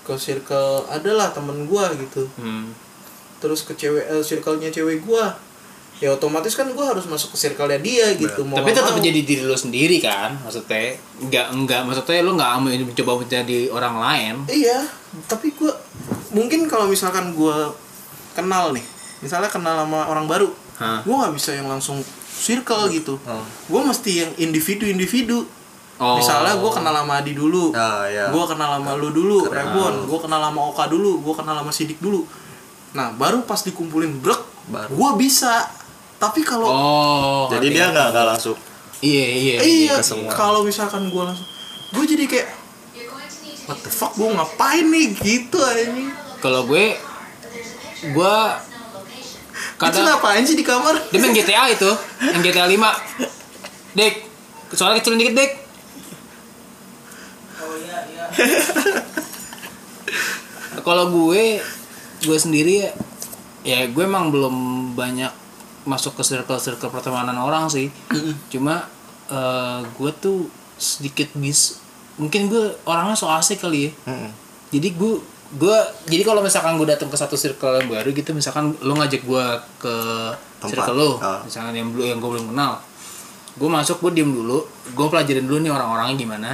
ke 0.02 0.18
circle 0.18 0.90
adalah 0.90 1.30
temen 1.30 1.70
gue 1.70 1.84
gitu. 2.02 2.26
Hmm. 2.34 2.74
terus 3.40 3.64
ke 3.64 3.72
cewek 3.72 4.04
eh, 4.04 4.20
circle-nya 4.20 4.68
cewek 4.68 5.00
gue 5.00 5.24
ya 6.00 6.08
otomatis 6.10 6.52
kan 6.52 6.64
gue 6.66 6.80
harus 6.82 7.04
masuk 7.04 7.32
ke 7.32 7.38
circle-nya 7.38 7.76
dia 7.76 8.16
gitu 8.16 8.40
mau 8.42 8.56
tapi 8.56 8.72
tetap 8.72 8.96
mau. 8.96 8.98
jadi 8.98 9.20
diri 9.20 9.44
lu 9.44 9.52
sendiri 9.52 10.00
kan 10.00 10.32
maksudnya 10.40 10.96
nggak 11.20 11.46
nggak 11.54 11.80
maksudnya 11.84 12.20
lu 12.20 12.32
nggak 12.34 12.50
ambil 12.56 12.72
mencoba 12.82 13.12
menjadi 13.20 13.58
orang 13.68 13.94
lain 13.96 14.34
iya 14.48 14.80
tapi 15.28 15.52
gue 15.52 15.68
mungkin 16.30 16.64
kalau 16.66 16.88
misalkan 16.88 17.30
gue 17.30 17.56
kenal 18.32 18.72
nih 18.72 18.84
misalnya 19.20 19.46
kenal 19.46 19.76
sama 19.78 20.08
orang 20.08 20.24
baru 20.24 20.48
gue 20.80 21.14
nggak 21.14 21.34
bisa 21.36 21.52
yang 21.52 21.68
langsung 21.68 22.00
circle 22.32 22.88
gitu 22.88 23.20
Oh. 23.22 23.44
gue 23.68 23.80
mesti 23.84 24.10
yang 24.18 24.30
individu-individu 24.34 25.44
Oh. 26.00 26.16
misalnya 26.16 26.56
gue 26.56 26.70
kenal 26.72 26.96
sama 26.96 27.20
Adi 27.20 27.36
dulu 27.36 27.76
Ah, 27.76 28.08
iya. 28.08 28.32
gue 28.32 28.44
kenal 28.46 28.80
sama 28.80 28.96
lu 28.96 29.12
dulu 29.12 29.44
Rebon 29.46 30.08
gue 30.08 30.16
kenal 30.18 30.40
sama 30.40 30.60
Oka 30.64 30.88
dulu 30.88 31.20
gue 31.20 31.34
kenal 31.36 31.60
sama 31.60 31.68
Sidik 31.68 32.00
dulu 32.00 32.24
nah 32.96 33.12
baru 33.12 33.44
pas 33.44 33.60
dikumpulin 33.60 34.16
brek 34.16 34.40
Baru. 34.66 34.88
gue 34.90 35.10
bisa 35.20 35.68
tapi 36.20 36.44
kalau 36.44 36.68
oh 36.68 37.44
Jadi 37.48 37.72
dia 37.72 37.88
nggak 37.88 38.12
nggak 38.12 38.26
langsung 38.28 38.56
iya 39.00 39.26
iya 39.32 39.56
iya 39.64 39.94
semua. 40.04 40.28
kalau 40.28 40.60
misalkan 40.60 41.08
gue 41.08 41.22
langsung 41.24 41.48
gue 41.96 42.04
jadi 42.04 42.24
kayak 42.28 42.48
what 43.64 43.80
the 43.80 43.88
fuck 43.88 44.12
gue 44.18 44.28
ngapain 44.28 44.84
nih? 44.92 45.16
Gitu 45.16 45.56
aja 45.56 45.88
kalau 46.44 46.68
gue 46.68 47.00
gue 48.12 48.36
itu 49.80 49.80
kadang 49.80 50.04
ngapain 50.04 50.44
sih 50.44 50.56
di 50.60 50.64
kamar? 50.64 50.92
Dia 51.08 51.18
main 51.24 51.32
GTA 51.32 51.64
itu 51.72 51.88
yang 52.20 52.44
GTA 52.44 52.68
5 52.68 53.96
Dek 53.96 54.14
soalnya 54.76 55.00
kecil 55.00 55.16
dikit 55.16 55.34
Dek. 55.40 55.52
Kalau 60.84 61.08
gue 61.08 61.64
gue 62.20 62.38
sendiri 62.38 62.84
ya 62.84 62.90
ya 63.64 63.78
gue 63.88 64.04
emang 64.04 64.28
belum 64.28 64.56
banyak 64.96 65.39
masuk 65.82 66.12
ke 66.14 66.22
circle-circle 66.22 66.88
pertemanan 66.88 67.36
orang 67.36 67.66
sih. 67.66 67.88
Cuma 68.48 68.84
eh, 69.26 69.78
gue 69.84 70.10
tuh 70.16 70.48
sedikit 70.76 71.28
bis 71.36 71.80
mungkin 72.16 72.48
gue 72.48 72.76
orangnya 72.84 73.14
so 73.14 73.28
asik 73.28 73.60
kali 73.60 73.88
ya. 73.88 73.92
Jadi 74.70 74.88
gue 74.92 75.14
gue 75.50 75.76
jadi 76.06 76.22
kalau 76.22 76.40
misalkan 76.40 76.78
gue 76.78 76.86
datang 76.86 77.10
ke 77.10 77.18
satu 77.18 77.34
circle 77.34 77.82
yang 77.82 77.90
baru 77.90 78.14
gitu 78.14 78.30
misalkan 78.30 78.70
lo 78.80 78.94
ngajak 78.94 79.26
gue 79.26 79.46
ke 79.82 79.94
Tempat. 80.62 80.70
circle 80.86 80.94
lo 80.94 81.10
Ah. 81.18 81.42
misalkan 81.42 81.74
yang 81.74 81.90
belum 81.90 82.06
yang 82.06 82.18
gue 82.22 82.30
belum 82.38 82.54
kenal 82.54 82.78
gue 83.58 83.66
masuk 83.66 83.98
gue 83.98 84.22
diem 84.22 84.30
dulu 84.30 84.62
gue 84.94 85.06
pelajarin 85.10 85.42
dulu 85.42 85.58
nih 85.58 85.74
orang-orangnya 85.74 86.14
gimana 86.14 86.50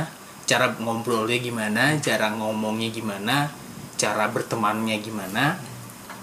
cara 0.48 0.72
ngobrolnya 0.80 1.36
gimana 1.36 2.00
cara 2.00 2.32
ngomongnya 2.32 2.88
gimana 2.88 3.52
cara 4.00 4.28
bertemannya 4.32 4.96
gimana. 5.00 5.60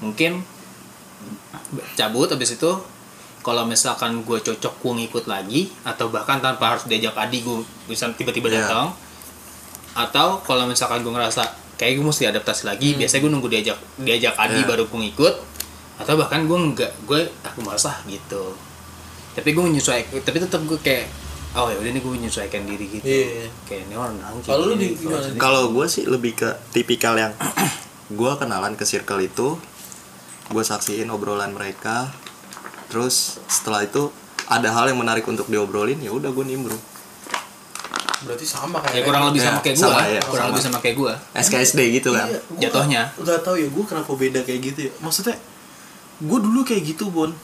Mungkin 0.02 0.42
cabut 1.94 2.30
habis 2.30 2.54
itu 2.54 2.72
kalau 3.44 3.64
misalkan 3.64 4.24
gue 4.24 4.40
cocok 4.42 4.74
gue 4.74 4.94
ngikut 4.98 5.26
lagi 5.26 5.68
atau 5.84 6.08
bahkan 6.08 6.40
tanpa 6.40 6.72
harus 6.72 6.84
diajak 6.86 7.12
adik 7.14 7.44
gue 7.44 7.60
bisa 7.86 8.08
tiba-tiba 8.10 8.48
Iya. 8.48 8.64
datang 8.64 8.96
atau 9.94 10.40
kalau 10.40 10.66
misalkan 10.66 11.00
gue 11.00 11.12
ngerasa 11.12 11.44
kayak 11.76 12.00
gue 12.00 12.06
mesti 12.06 12.26
adaptasi 12.26 12.64
lagi 12.66 12.96
biasanya 12.96 13.22
gue 13.22 13.32
nunggu 13.32 13.50
diajak 13.50 13.78
diajak 14.00 14.34
Adi 14.36 14.58
Iya. 14.58 14.66
baru 14.66 14.84
gue 14.86 15.00
ngikut 15.02 15.36
atau 15.96 16.14
bahkan 16.16 16.42
gue 16.44 16.58
nggak 16.72 16.92
gue 17.06 17.20
aku 17.44 17.60
malas 17.62 17.86
ah 17.86 18.00
gitu 18.06 18.56
tapi 19.34 19.52
gue 19.52 19.62
menyesuaikan 19.62 20.18
tapi 20.20 20.38
tetap 20.40 20.64
gue 20.64 20.80
kayak 20.80 21.06
oh 21.54 21.68
ya 21.68 21.78
udah 21.78 21.92
nih 21.92 22.02
gue 22.02 22.14
menyesuaikan 22.16 22.64
diri 22.64 22.86
gitu 22.92 23.06
Iya. 23.06 23.52
kayak 23.64 23.82
ini 23.86 23.96
orang 23.96 24.16
kayak 24.18 24.48
Kalau 24.48 24.64
lu 24.66 24.76
di- 24.76 24.98
Kalau 25.36 25.64
gue 25.70 25.86
sih 25.86 26.04
lebih 26.04 26.34
ke 26.34 26.50
tipikal 26.72 27.14
yang 27.14 27.34
gue 28.10 28.32
kenalan 28.36 28.74
ke 28.74 28.84
circle 28.84 29.20
itu, 29.20 29.58
gue 30.46 30.64
saksiin 30.64 31.08
obrolan 31.08 31.50
mereka, 31.50 32.14
terus 32.94 33.16
setelah 33.48 33.82
itu 33.82 34.14
ada 34.46 34.70
hal 34.70 34.86
yang 34.86 35.00
menarik 35.00 35.26
untuk 35.26 35.48
diobrolin, 35.48 35.98
ya 35.98 36.12
udah 36.12 36.30
gue 36.30 36.46
nimbrung. 36.46 36.78
berarti 38.24 38.46
sama 38.46 38.80
ya 38.80 38.88
kayak 38.94 39.04
kurang 39.04 39.24
lebih 39.28 39.42
Ya, 39.42 39.46
sama 39.46 39.60
kayak 39.60 39.76
gue 39.76 39.84
sama, 39.84 40.00
ya, 40.00 40.22
kurang 40.22 40.32
sama. 40.40 40.48
lebih 40.48 40.64
sama 40.64 40.78
kayak 40.80 40.96
gue 40.96 41.14
SKSD 41.36 41.80
gitu 41.92 42.10
kan. 42.14 42.28
Iya, 42.30 42.40
Jatuhnya. 42.62 43.02
nggak- 43.18 43.42
tahu 43.42 43.56
ya 43.58 43.68
gue 43.68 43.84
kenapa 43.84 44.12
beda 44.14 44.40
kayak 44.42 44.60
gitu 44.64 44.80
ya 44.80 44.92
maksudnya 44.98 45.36
gue 46.22 46.40
dulu 46.40 46.64
kayak 46.64 46.84
gitu 46.88 47.10
bon 47.10 47.36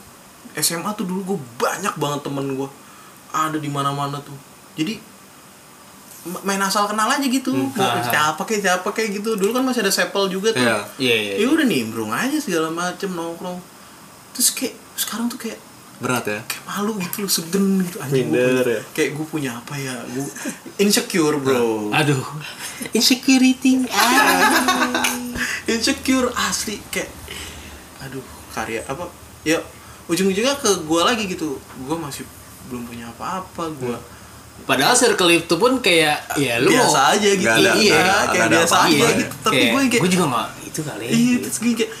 SMA 0.56 0.88
tuh 0.94 1.04
dulu 1.04 1.20
gue 1.26 1.38
banyak 1.58 1.94
banget 1.94 2.20
temen 2.22 2.56
gue 2.56 2.68
ada 3.28 3.58
di 3.58 3.68
mana 3.68 3.92
mana 3.92 4.16
tuh 4.18 4.32
jadi 4.72 4.96
ma- 6.24 6.44
main 6.46 6.62
asal 6.62 6.88
kenal 6.88 7.06
aja 7.06 7.22
gitu 7.22 7.52
Ah. 7.76 8.00
siapa 8.00 8.40
kayak 8.40 8.60
siapa 8.62 8.88
kayak 8.88 9.20
gitu 9.20 9.36
dulu 9.36 9.52
kan 9.52 9.62
masih 9.62 9.84
ada 9.84 9.92
sepel 9.92 10.28
juga 10.28 10.48
tuh 10.50 10.64
Iya. 10.64 10.80
iya 10.96 11.16
iya 11.18 11.34
ya 11.38 11.46
udah 11.50 11.66
nimbrung 11.66 12.08
aja 12.08 12.36
segala 12.36 12.68
macem 12.68 13.10
nongkrong 13.10 13.60
terus 14.32 14.48
kayak 14.50 14.79
sekarang 15.00 15.26
tuh 15.26 15.40
kayak 15.40 15.56
Berat 15.96 16.24
ya. 16.24 16.40
kayak 16.42 16.64
malu 16.64 16.96
gitu 16.96 17.16
loh 17.20 17.28
segen 17.30 17.64
gitu 17.78 17.96
anjing 17.98 18.24
gua 18.26 18.40
Minder 18.40 18.56
punya- 18.62 18.72
ya. 18.72 18.80
kayak 18.90 19.10
gue 19.12 19.26
punya 19.26 19.50
apa 19.54 19.74
ya 19.76 19.94
gue 20.06 20.24
insecure 20.78 21.36
bro 21.36 21.88
aduh 21.90 22.24
insecurity 22.90 23.84
ah. 23.86 25.04
insecure 25.66 26.28
asli 26.38 26.80
kayak 26.88 27.08
aduh 28.00 28.24
karya 28.50 28.80
apa 28.84 29.12
ya 29.42 29.60
ujung-ujungnya 30.06 30.56
ke 30.56 30.70
gue 30.80 31.00
lagi 31.00 31.24
gitu 31.26 31.56
gue 31.60 31.96
masih 31.96 32.24
belum 32.66 32.82
punya 32.82 33.06
apa-apa 33.10 33.68
gue 33.70 33.96
padahal 34.62 34.92
circle 34.94 35.28
itu 35.30 35.54
pun 35.54 35.80
kayak 35.80 36.20
ya 36.34 36.56
lu 36.58 36.68
biasa 36.70 36.96
mau 36.98 37.12
aja 37.12 37.30
gitu 37.34 37.48
ada- 37.50 37.76
iya 37.76 37.96
ada- 37.96 38.28
kayak 38.30 38.40
ada 38.42 38.56
biasa 38.56 38.74
apa-apa 38.74 38.88
aja 38.90 39.04
ya. 39.04 39.18
gitu 39.18 39.34
tapi 39.38 39.54
Kayak, 39.54 39.70
gue 39.70 39.80
kayak 39.86 40.00
gue 40.00 40.10
juga 40.10 40.24
nggak 40.26 40.48
itu 40.64 40.80
kali 40.82 41.04
iya 41.06 41.34
terus 41.38 41.56
gue 41.58 41.72
kayak 41.74 41.92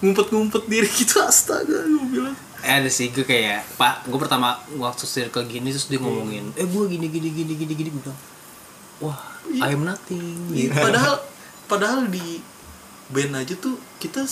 ngumpet-ngumpet 0.00 0.64
diri 0.66 0.88
gitu 1.00 1.20
astaga 1.20 1.84
gue 1.84 2.06
bilang. 2.08 2.36
Eh, 2.60 2.72
ada 2.76 2.90
sih 2.92 3.08
gue 3.08 3.24
kayak 3.24 3.64
pak 3.80 4.04
gue 4.04 4.18
pertama 4.20 4.56
waktu 4.76 5.04
circle 5.08 5.48
gini 5.48 5.72
terus 5.72 5.88
dia 5.88 5.96
ngomongin 5.96 6.52
eh 6.60 6.68
gue 6.68 6.84
gini 6.88 7.08
gini 7.08 7.28
gini 7.32 7.52
gini 7.56 7.72
gini 7.72 7.88
gue 7.88 8.02
bilang 8.04 8.20
wah 9.00 9.20
I 9.50 9.72
am 9.72 9.82
nothing. 9.88 10.52
Iya, 10.52 10.68
gitu. 10.68 10.76
padahal 10.76 11.14
padahal 11.64 12.00
di 12.12 12.44
band 13.08 13.40
aja 13.40 13.56
tuh 13.56 13.80
kita 13.96 14.22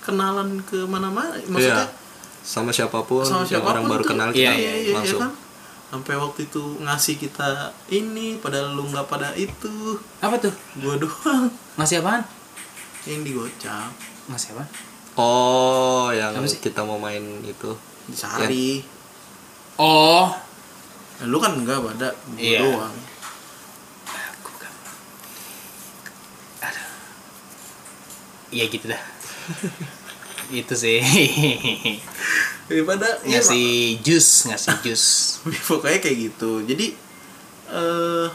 kenalan 0.00 0.64
ke 0.64 0.88
mana-mana 0.88 1.36
maksudnya 1.48 1.84
Iya. 1.88 1.96
Sama 2.40 2.72
siapa 2.72 3.04
pun, 3.04 3.28
sama 3.28 3.44
yang 3.44 3.60
siapa 3.60 3.76
orang 3.76 3.84
baru 3.84 4.04
kenal 4.08 4.32
Iya, 4.32 4.56
kita 4.56 4.56
iya, 4.56 4.72
iya, 4.88 4.94
langsung. 4.96 5.20
kan 5.20 5.32
sampai 5.88 6.14
waktu 6.16 6.40
itu 6.48 6.62
ngasih 6.80 7.16
kita 7.20 7.72
ini 7.92 8.40
padahal 8.40 8.72
lu 8.72 8.88
nggak 8.88 9.04
pada 9.04 9.36
itu. 9.36 10.00
Apa 10.24 10.40
tuh? 10.40 10.52
Gua 10.80 10.96
doang. 10.96 11.52
Ngasih 11.76 12.00
apaan? 12.00 12.24
Yang 13.04 13.20
digocap. 13.28 13.92
Ngasih 14.32 14.56
apa 14.56 14.64
Oh, 15.18 16.14
yang 16.14 16.30
sih? 16.46 16.62
kita 16.62 16.86
mau 16.86 16.94
main 16.94 17.42
itu. 17.42 17.74
disari. 18.06 18.86
Oh. 19.74 20.30
Nah, 21.18 21.26
lu 21.26 21.42
kan 21.42 21.58
enggak 21.58 21.82
pada 21.82 22.14
gua 22.14 22.38
Iya. 22.38 22.60
doang. 22.62 22.94
Iya 28.48 28.64
gitu 28.72 28.88
dah. 28.88 29.02
Itu 30.64 30.72
sih. 30.72 31.02
Daripada 32.64 33.20
ngasih 33.26 34.00
jus 34.00 34.48
ngasih 34.48 34.74
jus. 34.80 35.04
Pokoknya 35.68 36.00
kayak 36.00 36.16
gitu. 36.32 36.64
Jadi 36.64 36.96
eh 37.68 38.26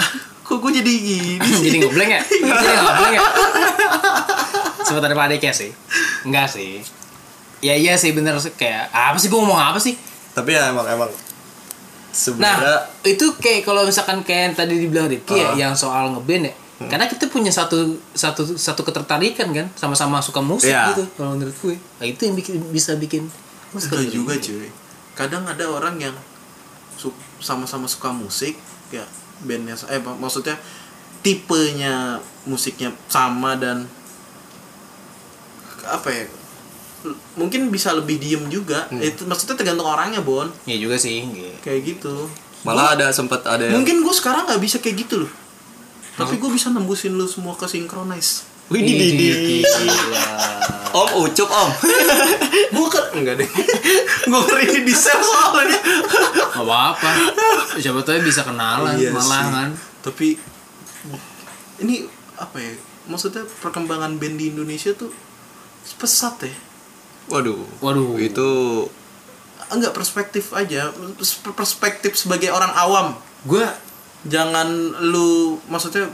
kok 0.46 0.56
gue 0.56 0.72
jadi 0.72 0.92
gini 0.92 1.36
sih? 1.36 1.68
jadi 1.68 1.76
ngobleng 1.84 2.10
ya? 2.12 2.22
Jadi 2.24 2.40
ngobleng 2.80 3.12
ya 3.12 3.22
ada 4.78 5.14
padeknya 5.14 5.50
sih 5.50 5.70
enggak 6.22 6.48
sih 6.48 6.80
ya 7.58 7.72
iya 7.72 7.94
sih 7.94 8.10
bener 8.10 8.36
sih 8.36 8.52
kayak 8.52 8.88
apa 8.88 9.16
sih 9.16 9.26
gue 9.26 9.36
ngomong 9.36 9.56
apa 9.56 9.78
sih 9.78 9.94
Tapi 10.32 10.50
ya 10.50 10.68
emang 10.68 10.86
emang 10.86 11.08
Nah, 11.08 11.16
sebenarnya 12.12 12.76
itu 13.02 13.24
kayak 13.34 13.62
kalau 13.62 13.82
misalkan 13.82 14.20
kayak 14.20 14.42
yang 14.46 14.54
tadi 14.54 14.74
dibilang 14.78 15.08
Rifki 15.08 15.32
Ah. 15.34 15.56
ya, 15.56 15.64
yang 15.64 15.72
soal 15.72 16.12
ngeband 16.12 16.44
ya. 16.44 16.54
Karena 16.82 17.06
kita 17.06 17.24
punya 17.26 17.48
satu 17.48 17.78
satu 18.12 18.52
satu 18.52 18.82
ketertarikan 18.82 19.48
kan, 19.48 19.64
sama-sama 19.72 20.20
suka 20.20 20.40
musik 20.40 20.68
Iya. 20.68 20.92
gitu 20.92 21.08
kalau 21.14 21.32
menurut 21.32 21.54
gue. 21.54 21.76
Nah, 21.78 22.04
itu 22.04 22.20
yang 22.22 22.36
bikin 22.36 22.60
bisa 22.68 22.96
bikin 22.96 23.32
Enggak 23.72 24.04
juga 24.06 24.36
cuy 24.36 24.68
kadang 25.12 25.44
ada 25.44 25.64
orang 25.64 25.96
yang 25.96 26.12
sama-sama 27.38 27.84
suka 27.84 28.08
musik 28.08 28.60
ya 28.88 29.04
bandnya 29.40 29.72
eh 29.88 29.96
mak- 29.98 30.16
maksudnya 30.16 30.54
tipenya 31.20 32.16
musiknya 32.44 32.92
sama 33.06 33.54
dan 33.54 33.88
apa 35.84 36.08
ya 36.08 36.24
mungkin 37.34 37.66
bisa 37.68 37.90
lebih 37.90 38.16
diem 38.16 38.46
juga 38.46 38.86
Hmm. 38.86 38.98
itu 38.98 39.24
maksudnya 39.24 39.54
tergantung 39.54 39.84
orangnya 39.84 40.20
bon 40.20 40.46
Iya 40.62 40.78
juga 40.80 40.96
sih. 40.96 41.24
iya. 41.24 41.54
kayak 41.58 41.80
gitu 41.88 42.30
Malah 42.62 42.94
ada 42.94 43.10
sempat 43.10 43.42
ada 43.42 43.64
yang 43.64 43.74
mungkin 43.76 44.00
gue 44.00 44.12
sekarang 44.12 44.46
nggak 44.46 44.60
bisa 44.60 44.78
kayak 44.78 45.02
gitu 45.02 45.26
loh 45.26 45.32
tapi 46.12 46.36
gue 46.36 46.46
bisa 46.46 46.68
nembusin 46.68 47.12
lu 47.12 47.26
semua 47.26 47.52
ke 47.52 47.66
synchronize 47.66 48.46
Wih, 48.70 48.78
di, 48.80 48.94
di, 48.94 49.08
di. 49.12 49.28
Gila. 49.60 50.22
Om 50.94 51.08
ucup 51.20 51.50
om. 51.50 51.70
gue 52.72 52.86
kan 52.86 53.04
enggak 53.12 53.34
deh 53.36 53.48
gue 54.30 54.40
ngeri 54.40 54.80
di 54.80 54.94
sel 54.94 55.18
soalnya 55.18 55.76
Gak 56.46 56.62
apa-apa. 56.62 57.10
Siapa 57.74 58.00
tahu 58.00 58.22
bisa 58.22 58.40
kenalan 58.42 58.94
Iya 58.94 59.10
malah 59.10 59.26
sih. 59.42 59.50
kan. 59.50 59.68
tapi 60.00 60.26
ini 61.78 62.06
apa 62.34 62.56
ya 62.56 62.72
maksudnya 63.04 63.42
perkembangan 63.58 64.16
band 64.16 64.36
di 64.36 64.48
Indonesia 64.48 64.94
tuh 64.94 65.10
pesat 65.92 66.36
ya 66.42 66.54
Waduh. 67.28 67.62
Waduh. 67.78 68.18
Itu 68.18 68.48
enggak 69.68 69.92
perspektif 69.92 70.52
aja 70.52 70.90
perspektif 71.54 72.12
sebagai 72.14 72.50
orang 72.50 72.72
awam 72.72 73.16
Gue 73.42 73.64
jangan 74.22 74.68
lu 75.00 75.56
maksudnya 75.66 76.06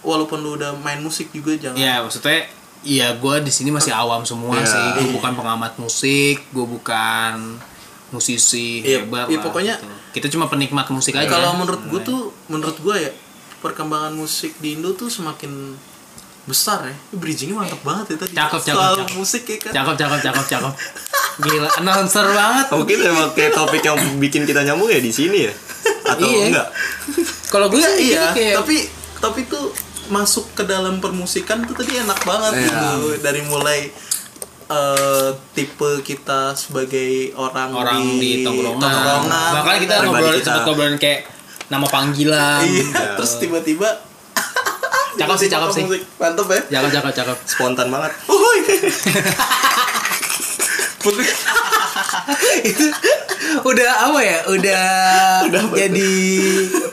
walaupun 0.00 0.40
lu 0.40 0.56
udah 0.56 0.74
main 0.80 0.98
musik 0.98 1.30
juga 1.30 1.54
jangan 1.54 1.76
ya 1.76 2.02
maksudnya 2.02 2.48
Iya, 2.82 3.14
gue 3.14 3.46
di 3.46 3.52
sini 3.54 3.70
masih 3.70 3.94
awam 3.94 4.26
semua 4.26 4.58
Iya. 4.58 4.66
sih. 4.66 4.86
Gue 4.92 5.04
Iya. 5.06 5.14
bukan 5.14 5.38
pengamat 5.38 5.78
musik, 5.78 6.42
gue 6.50 6.66
bukan 6.66 7.62
musisi 8.10 8.82
Iya, 8.82 9.06
hebat 9.06 9.30
iya, 9.30 9.38
lah, 9.38 9.44
pokoknya- 9.46 9.78
gitu. 9.78 9.94
kita 10.12 10.26
cuma 10.28 10.50
penikmat 10.50 10.90
musik 10.90 11.14
aja. 11.14 11.30
kalau 11.30 11.54
menurut 11.54 11.78
gue 11.78 12.00
tuh 12.02 12.20
menurut 12.46 12.74
gue 12.76 12.96
ya 12.98 13.12
perkembangan 13.62 14.10
musik 14.12 14.58
di 14.58 14.74
Indo 14.74 14.92
tuh 14.92 15.06
semakin 15.06 15.78
besar 16.42 16.82
ya 16.82 16.94
bridgingnya 17.12 17.54
mantap 17.54 17.78
banget 17.80 18.06
ya 18.08 18.16
tadi 18.18 18.32
Cakep, 18.34 18.60
cakep, 18.60 18.74
Soal 18.74 18.94
cakep. 18.96 19.14
musik 19.14 19.42
ya 19.44 19.56
kan 19.58 19.72
cakep, 19.72 19.94
cakep, 19.96 20.20
cakep, 20.22 20.44
cakep. 20.48 20.72
Gila, 21.34 21.68
announcer 21.78 22.26
banget. 22.28 22.66
mungkin 22.68 22.98
emang 23.00 23.28
kayak 23.32 23.52
topik 23.52 23.80
yang 23.80 23.96
bikin 24.18 24.42
kita 24.42 24.60
nyambung 24.62 24.86
ya 24.86 24.98
di 24.98 25.08
sini 25.08 25.46
ya. 25.46 25.54
Atau 26.04 26.26
Iya. 26.26 26.44
enggak? 26.50 26.68
Kalau 27.46 27.66
gue 27.68 27.78
sih 27.78 28.12
iya 28.12 28.30
kayak 28.30 28.58
tapi 28.58 28.76
tapi 29.16 29.40
tuh 29.46 29.70
masuk 30.08 30.50
ke 30.52 30.62
dalam 30.62 30.98
permusikan 30.98 31.62
tuh 31.62 31.72
tadi 31.74 31.96
enak 31.96 32.20
banget 32.20 32.52
Iya. 32.58 32.68
gitu 32.68 32.82
dari 33.18 33.40
mulai 33.42 33.80
eh, 34.68 35.30
tipe 35.52 35.90
kita 36.02 36.52
sebagai 36.54 37.32
orang, 37.34 37.70
orang 37.70 38.00
di, 38.14 38.40
tongkrongan. 38.42 38.80
tongkrongan. 38.80 39.50
Bahkan 39.54 39.74
kita 39.78 39.94
Pribadi 39.96 40.08
ngobrol 40.10 40.34
kita. 40.34 40.44
sempat 40.44 40.62
ngobrolin 40.66 40.98
kayak 40.98 41.20
nama 41.68 41.86
panggilan. 41.86 42.60
iya 42.66 42.84
terus 43.14 43.32
tiba-tiba 43.36 43.88
Cakep 45.12 45.36
sih, 45.36 45.48
cakep 45.48 45.68
sih. 45.70 45.84
mantep 46.16 46.48
ya 46.48 46.60
Cakep, 46.72 46.90
cakep, 46.94 47.12
cakep. 47.14 47.36
Spontan 47.44 47.88
banget. 47.88 48.12
Uhuy. 48.26 48.58
Putri 50.98 51.26
itu 52.62 52.86
udah 53.62 53.90
apa 54.06 54.20
ya 54.22 54.38
udah, 54.46 54.86
jadi 55.74 56.10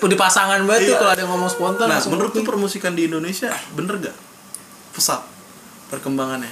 udah 0.01 0.17
pasangan 0.17 0.65
banget 0.65 0.89
tuh 0.89 0.93
Iya. 0.93 0.99
kalau 0.99 1.11
ada 1.13 1.21
yang 1.21 1.31
ngomong 1.31 1.47
spontan 1.47 1.85
Nah, 1.85 2.01
menurut 2.07 2.33
lu 2.33 2.41
ngerti. 2.41 2.49
permusikan 2.49 2.93
di 2.93 3.05
Indonesia 3.05 3.53
bener 3.71 4.01
gak? 4.01 4.17
Pesat 4.91 5.21
perkembangannya. 5.87 6.49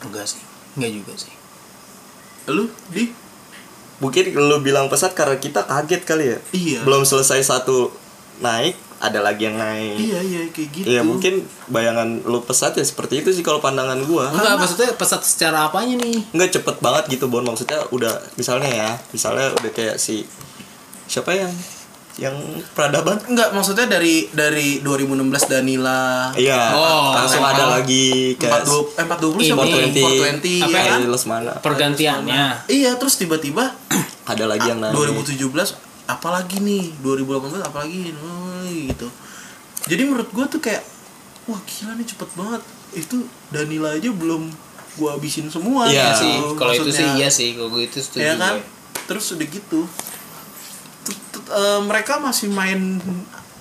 enggak 0.00 0.26
sih 0.26 0.42
enggak 0.74 0.92
juga 0.94 1.12
sih 1.16 1.32
Lu 2.48 2.66
di 2.90 3.10
Mungkin 3.98 4.30
lu 4.32 4.58
bilang 4.58 4.86
pesat 4.86 5.10
karena 5.10 5.34
kita 5.36 5.62
kaget 5.64 6.02
kali 6.02 6.24
ya. 6.30 6.38
Iya. 6.52 6.80
Belum 6.82 7.02
selesai 7.02 7.42
satu 7.44 7.90
naik, 8.38 8.78
ada 8.98 9.22
lagi 9.22 9.46
yang 9.46 9.54
naik. 9.54 9.94
Iya 9.94 10.20
iya 10.20 10.40
kayak 10.50 10.68
gitu. 10.74 10.86
Iya 10.86 11.00
mungkin 11.02 11.46
bayangan 11.66 12.26
lu 12.26 12.42
pesat 12.42 12.74
ya 12.74 12.82
seperti 12.82 13.22
itu 13.22 13.30
sih 13.30 13.42
kalau 13.42 13.58
pandangan 13.58 14.02
gua. 14.02 14.26
enggak 14.28 14.58
maksudnya 14.58 14.90
pesat 14.92 15.22
secara 15.22 15.66
apanya 15.66 15.94
nih 15.98 16.18
Enggak 16.30 16.58
cepet 16.58 16.76
banget 16.78 17.04
gitu 17.08 17.26
Bon 17.26 17.42
maksudnya 17.42 17.78
udah 17.88 18.10
misalnya 18.34 18.66
ya 18.66 18.90
misalnya 19.10 19.54
udah 19.54 19.70
kayak 19.70 19.96
si 19.96 20.26
siapa 21.06 21.30
yang 21.30 21.52
yang 22.18 22.34
peradaban 22.74 23.14
Enggak, 23.24 23.54
maksudnya 23.54 23.86
dari 23.86 24.26
dari 24.28 24.82
2016 24.82 25.22
Danila 25.46 26.34
iya 26.34 26.74
Oh, 26.74 27.14
langsung 27.14 27.38
ada 27.40 27.78
lagi 27.78 28.34
kayak 28.34 28.66
420 28.66 28.98
eh 28.98 29.06
420 29.06 29.46
siapa? 29.46 29.62
Ini. 29.62 30.02
420 30.02 30.66
Apa 30.66 30.74
ya 30.74 30.82
ya? 30.82 30.90
kan? 30.90 31.00
les 31.06 31.24
mana 31.24 31.52
pergantiannya 31.62 32.44
Iya, 32.66 32.90
terus 32.98 33.14
tiba-tiba 33.14 33.70
ada 34.26 34.44
lagi 34.44 34.66
yang 34.66 34.82
naik 34.82 34.98
2017 34.98 35.87
apalagi 36.08 36.64
nih 36.64 36.96
2018 37.04 37.68
apalagi 37.68 38.16
oh, 38.16 38.64
gitu. 38.64 39.08
Jadi 39.88 40.02
menurut 40.08 40.28
gua 40.32 40.48
tuh 40.48 40.58
kayak 40.64 40.80
wah 41.44 41.60
gila 41.68 41.92
nih 42.00 42.06
cepet 42.08 42.28
banget. 42.32 42.62
Itu 42.96 43.28
Danila 43.52 43.92
aja 43.92 44.08
belum 44.08 44.48
gua 44.98 45.14
habisin 45.14 45.46
semua 45.46 45.86
Iya 45.86 46.10
Iya 46.10 46.10
sih 46.18 46.32
gitu, 46.34 46.56
kalau 46.58 46.72
itu 46.74 46.90
sih 46.90 47.06
iya 47.14 47.28
sih 47.30 47.48
kalau 47.54 47.70
gue 47.70 47.86
itu 47.86 47.98
setuju 48.02 48.24
ya 48.26 48.34
kan? 48.34 48.58
gue. 48.58 48.66
terus 49.06 49.30
udah 49.30 49.46
gitu 49.46 49.80
eh, 51.48 51.80
mereka 51.86 52.20
masih 52.20 52.52
main 52.52 53.00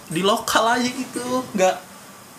di 0.07 0.21
lokal 0.23 0.75
aja 0.75 0.87
gitu 0.87 1.43
nggak 1.55 1.75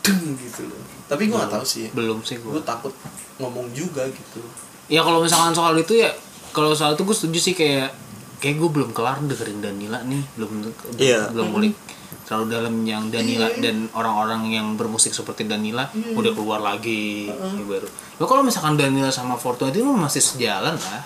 deng 0.05 0.37
gitu 0.37 0.69
loh. 0.69 0.83
Tapi 1.09 1.29
gua 1.29 1.45
nggak 1.45 1.53
tahu 1.61 1.65
sih 1.65 1.89
belum 1.93 2.21
sih 2.25 2.41
gue 2.41 2.51
gue 2.53 2.65
takut 2.65 2.93
ngomong 3.41 3.71
juga 3.73 4.05
gitu. 4.09 4.43
Ya 4.89 5.05
kalau 5.05 5.21
misalkan 5.21 5.53
soal 5.53 5.77
itu 5.77 6.01
ya 6.01 6.13
kalau 6.53 6.73
soal 6.73 6.97
itu 6.97 7.05
gue 7.05 7.17
setuju 7.17 7.39
sih 7.39 7.55
kayak 7.57 7.93
kayak 8.39 8.57
gue 8.57 8.71
belum 8.71 8.91
kelar 8.91 9.19
dengerin 9.21 9.59
Danila 9.59 9.99
nih 10.01 10.23
belum 10.35 10.51
Iya. 10.95 11.29
belum 11.29 11.49
mulai 11.51 11.71
terlalu 12.23 12.47
dalam 12.51 12.75
yang 12.83 13.09
Danila 13.09 13.49
Iya. 13.49 13.61
dan 13.61 13.77
orang-orang 13.93 14.49
yang 14.49 14.67
bermusik 14.75 15.11
seperti 15.11 15.45
Danila 15.45 15.85
udah 16.13 16.33
keluar 16.33 16.59
lagi 16.59 17.27
yang 17.27 17.65
baru. 17.65 17.89
Lo 18.17 18.25
kalau 18.25 18.41
misalkan 18.41 18.75
Danila 18.75 19.09
sama 19.09 19.35
Fortuna 19.35 19.69
itu 19.69 19.83
masih 19.85 20.21
sejalan 20.21 20.75
lah. 20.75 21.03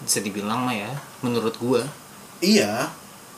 Bisa 0.00 0.18
dibilang 0.18 0.62
mah 0.62 0.72
ya 0.72 0.90
menurut 1.20 1.54
gue 1.54 1.82
iya. 2.40 2.88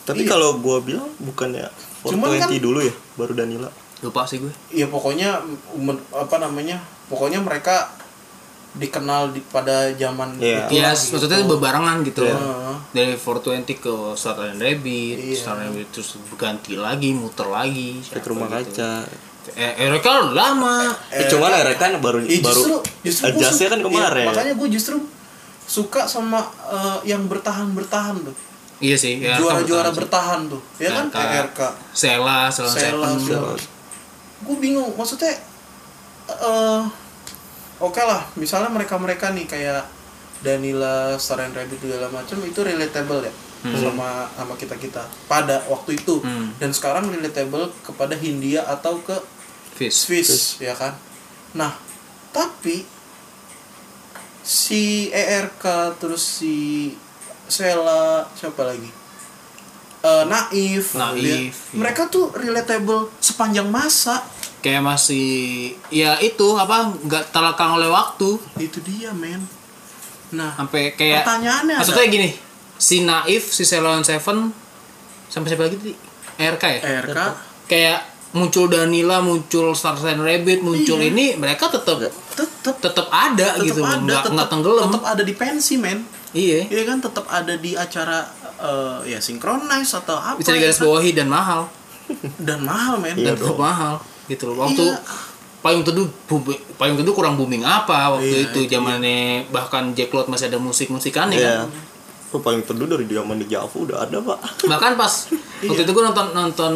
Tapi 0.01 0.25
Iya. 0.25 0.31
kalau 0.31 0.57
gua 0.59 0.81
bilang 0.81 1.09
bukannya 1.19 1.69
420 2.03 2.41
kan- 2.41 2.51
dulu 2.59 2.81
ya 2.81 2.95
baru 3.15 3.33
Danila. 3.35 3.69
Lupa 4.01 4.25
sih 4.25 4.39
gue 4.39 4.53
ya 4.71 4.85
pokoknya 4.87 5.41
apa 6.11 6.37
namanya 6.39 6.81
pokoknya 7.07 7.37
mereka 7.39 7.93
dikenal 8.71 9.35
di, 9.35 9.43
pada 9.43 9.91
zaman 9.93 10.39
Iya. 10.39 10.71
itu 10.71 10.79
ya 10.79 10.83
lah, 10.87 10.95
gitu. 10.95 11.11
maksudnya 11.19 11.39
bebarengan 11.43 11.97
gitu 12.07 12.23
Iya. 12.23 12.35
loh 12.39 12.79
dari 12.91 13.15
420 13.15 13.75
ke 13.77 13.95
Star 14.15 14.39
and 14.47 14.63
Rabbit 14.63 15.17
Iya. 15.19 15.35
Star 15.35 15.59
and 15.59 15.75
Rabbit 15.75 15.89
terus 15.91 16.15
berganti 16.31 16.79
lagi 16.79 17.11
muter 17.11 17.51
lagi 17.51 17.99
siapa 17.99 18.23
rumah 18.31 18.47
gitu. 18.63 18.79
kaca 18.79 18.93
eh 19.51 19.73
Erika 19.81 20.31
lama 20.31 20.95
eh, 21.11 21.27
cuman 21.27 21.51
kan 21.75 21.99
baru 21.99 22.23
Eh, 22.23 22.39
baru 22.39 22.55
justru, 22.55 22.75
justru 23.03 23.25
adjustnya 23.27 23.69
kan 23.75 23.81
kemarin 23.83 24.23
iya, 24.23 24.31
makanya 24.31 24.55
gue 24.55 24.69
justru 24.71 24.97
suka 25.67 26.07
sama 26.07 26.39
eh, 26.71 26.99
yang 27.11 27.27
bertahan 27.27 27.75
bertahan 27.75 28.23
tuh 28.23 28.37
Iya 28.81 28.97
sih, 28.97 29.21
ya, 29.21 29.37
juara-juara 29.37 29.93
bertahan 29.93 30.49
bertahan 30.49 30.57
tuh 30.57 30.61
ya 30.81 30.89
kan 30.89 31.07
RK. 31.13 31.17
ERK 31.21 31.61
Sela, 31.93 32.49
Sela, 32.49 32.73
Sela, 32.73 33.53
gue 34.41 34.57
bingung 34.57 34.95
maksudnya 34.97 35.37
eh 36.31 36.83
oke 37.81 37.99
lah 37.99 38.29
misalnya 38.35 38.69
mereka 38.69 38.95
mereka 38.95 39.31
nih 39.31 39.45
kayak 39.45 39.89
Danila 40.41 41.17
Star 41.17 41.41
and 41.41 41.53
Rabbit 41.53 41.77
segala 41.79 42.09
macam 42.09 42.37
itu 42.43 42.61
relatable 42.61 43.21
ya 43.23 43.33
sama 43.75 44.09
sama 44.31 44.55
kita 44.55 44.73
kita 44.75 45.05
pada 45.27 45.61
waktu 45.67 45.95
itu 45.95 46.17
Hmm. 46.19 46.49
dan 46.57 46.71
sekarang 46.71 47.05
relatable 47.07 47.69
kepada 47.83 48.15
Hindia 48.15 48.65
atau 48.65 48.97
ke 48.99 49.13
Fish. 49.75 49.97
Swiss 49.99 50.31
ya 50.59 50.73
kan 50.73 50.97
nah 51.53 51.77
tapi 52.31 52.85
si 54.41 55.09
ERK 55.11 55.65
terus 55.97 56.23
si 56.23 56.55
Sela 57.47 58.25
siapa 58.33 58.65
lagi 58.65 58.91
Eh, 60.01 60.25
Naif, 60.25 60.97
Naif, 60.97 61.13
dia- 61.15 61.29
iya. 61.45 61.77
mereka 61.77 62.09
tuh 62.09 62.33
relatable 62.33 63.13
sepanjang 63.21 63.69
masa 63.69 64.25
Kayak 64.61 64.85
masih, 64.85 65.29
ya 65.89 66.21
itu 66.21 66.47
apa 66.55 66.93
nggak 66.95 67.31
terlekang 67.31 67.75
oleh 67.75 67.89
waktu. 67.89 68.37
itu 68.59 68.79
dia 68.81 69.09
men 69.11 69.41
nah 70.31 70.53
Sampai 70.53 70.93
kayak 70.93 71.25
Pertanyaannya 71.25 71.75
ada- 71.75 71.81
maksudnya 71.83 72.07
gini, 72.07 72.31
si 72.77 73.03
Naif, 73.03 73.49
si 73.49 73.65
Selon 73.65 74.01
Seven, 74.01 74.53
sampai 75.27 75.49
siapa 75.49 75.65
lagi 75.65 75.77
tadi? 75.77 75.93
RK 76.39 76.63
ya? 76.71 76.81
ERK 77.01 77.19
Kayak 77.67 77.99
muncul 78.31 78.67
Danila, 78.67 79.19
muncul 79.19 79.73
Star 79.73 79.99
and 80.05 80.21
Rabbit, 80.21 80.61
muncul 80.61 80.97
Iya. 80.97 81.09
ini 81.09 81.27
mereka 81.35 81.67
tetap 81.67 81.99
tetap 82.31 82.77
tetap 82.79 83.07
ada 83.09 83.55
tetap 83.55 83.65
gitu, 83.65 83.81
ada 83.81 83.97
nggak 83.99 84.23
tetap 84.23 84.33
nggak 84.33 84.49
tenggelam. 84.49 84.85
tetap 84.87 85.05
ada 85.09 85.23
di 85.23 85.35
pensi 85.35 85.75
men 85.77 86.05
Iya. 86.31 86.69
Iya 86.69 86.83
kan 86.85 86.99
tetap 87.01 87.27
ada 87.27 87.55
di 87.55 87.75
acara 87.75 88.23
eh, 88.57 88.99
ya 89.09 89.19
synchronize 89.19 89.91
atau 89.95 90.15
apa 90.15 90.37
Bisa 90.37 90.53
ya 90.53 90.63
digaris 90.63 90.79
kan? 90.79 90.85
bawahi 90.87 91.11
dan 91.11 91.27
mahal. 91.29 91.61
dan 92.39 92.61
mahal 92.61 92.99
men 92.99 93.15
dan 93.15 93.25
Iya 93.25 93.33
tetap 93.35 93.51
dong. 93.51 93.59
mahal 93.59 93.95
gitu 94.31 94.47
loh 94.47 94.63
waktu 94.63 94.79
Iya. 94.81 94.97
payung 95.61 95.83
teduh 95.83 96.07
booming- 96.25 96.63
payung 96.75 96.95
teduh 96.95 97.13
kurang 97.13 97.35
booming 97.35 97.61
apa 97.61 98.15
waktu 98.15 98.31
Iya, 98.31 98.41
itu 98.47 98.59
itu 98.63 98.73
zamannya 98.73 99.19
bahkan 99.51 99.91
Jack 99.91 100.11
Lot 100.11 100.27
masih 100.27 100.47
ada 100.47 100.57
musik 100.57 100.89
musikannya 100.89 101.37
Iya. 101.37 101.67
kan 101.67 101.71
Oh, 102.31 102.39
paling 102.39 102.63
teduh 102.63 102.87
dari 102.87 103.03
zaman 103.05 103.37
di 103.37 103.47
Javu 103.47 103.83
udah 103.85 104.07
ada 104.07 104.23
pak 104.23 104.39
bahkan 104.65 104.95
pas 104.95 105.11
waktu 105.61 105.67
Iya. 105.69 105.83
itu 105.83 105.91
gue 105.91 106.05
nonton 106.05 106.27
nonton 106.31 106.75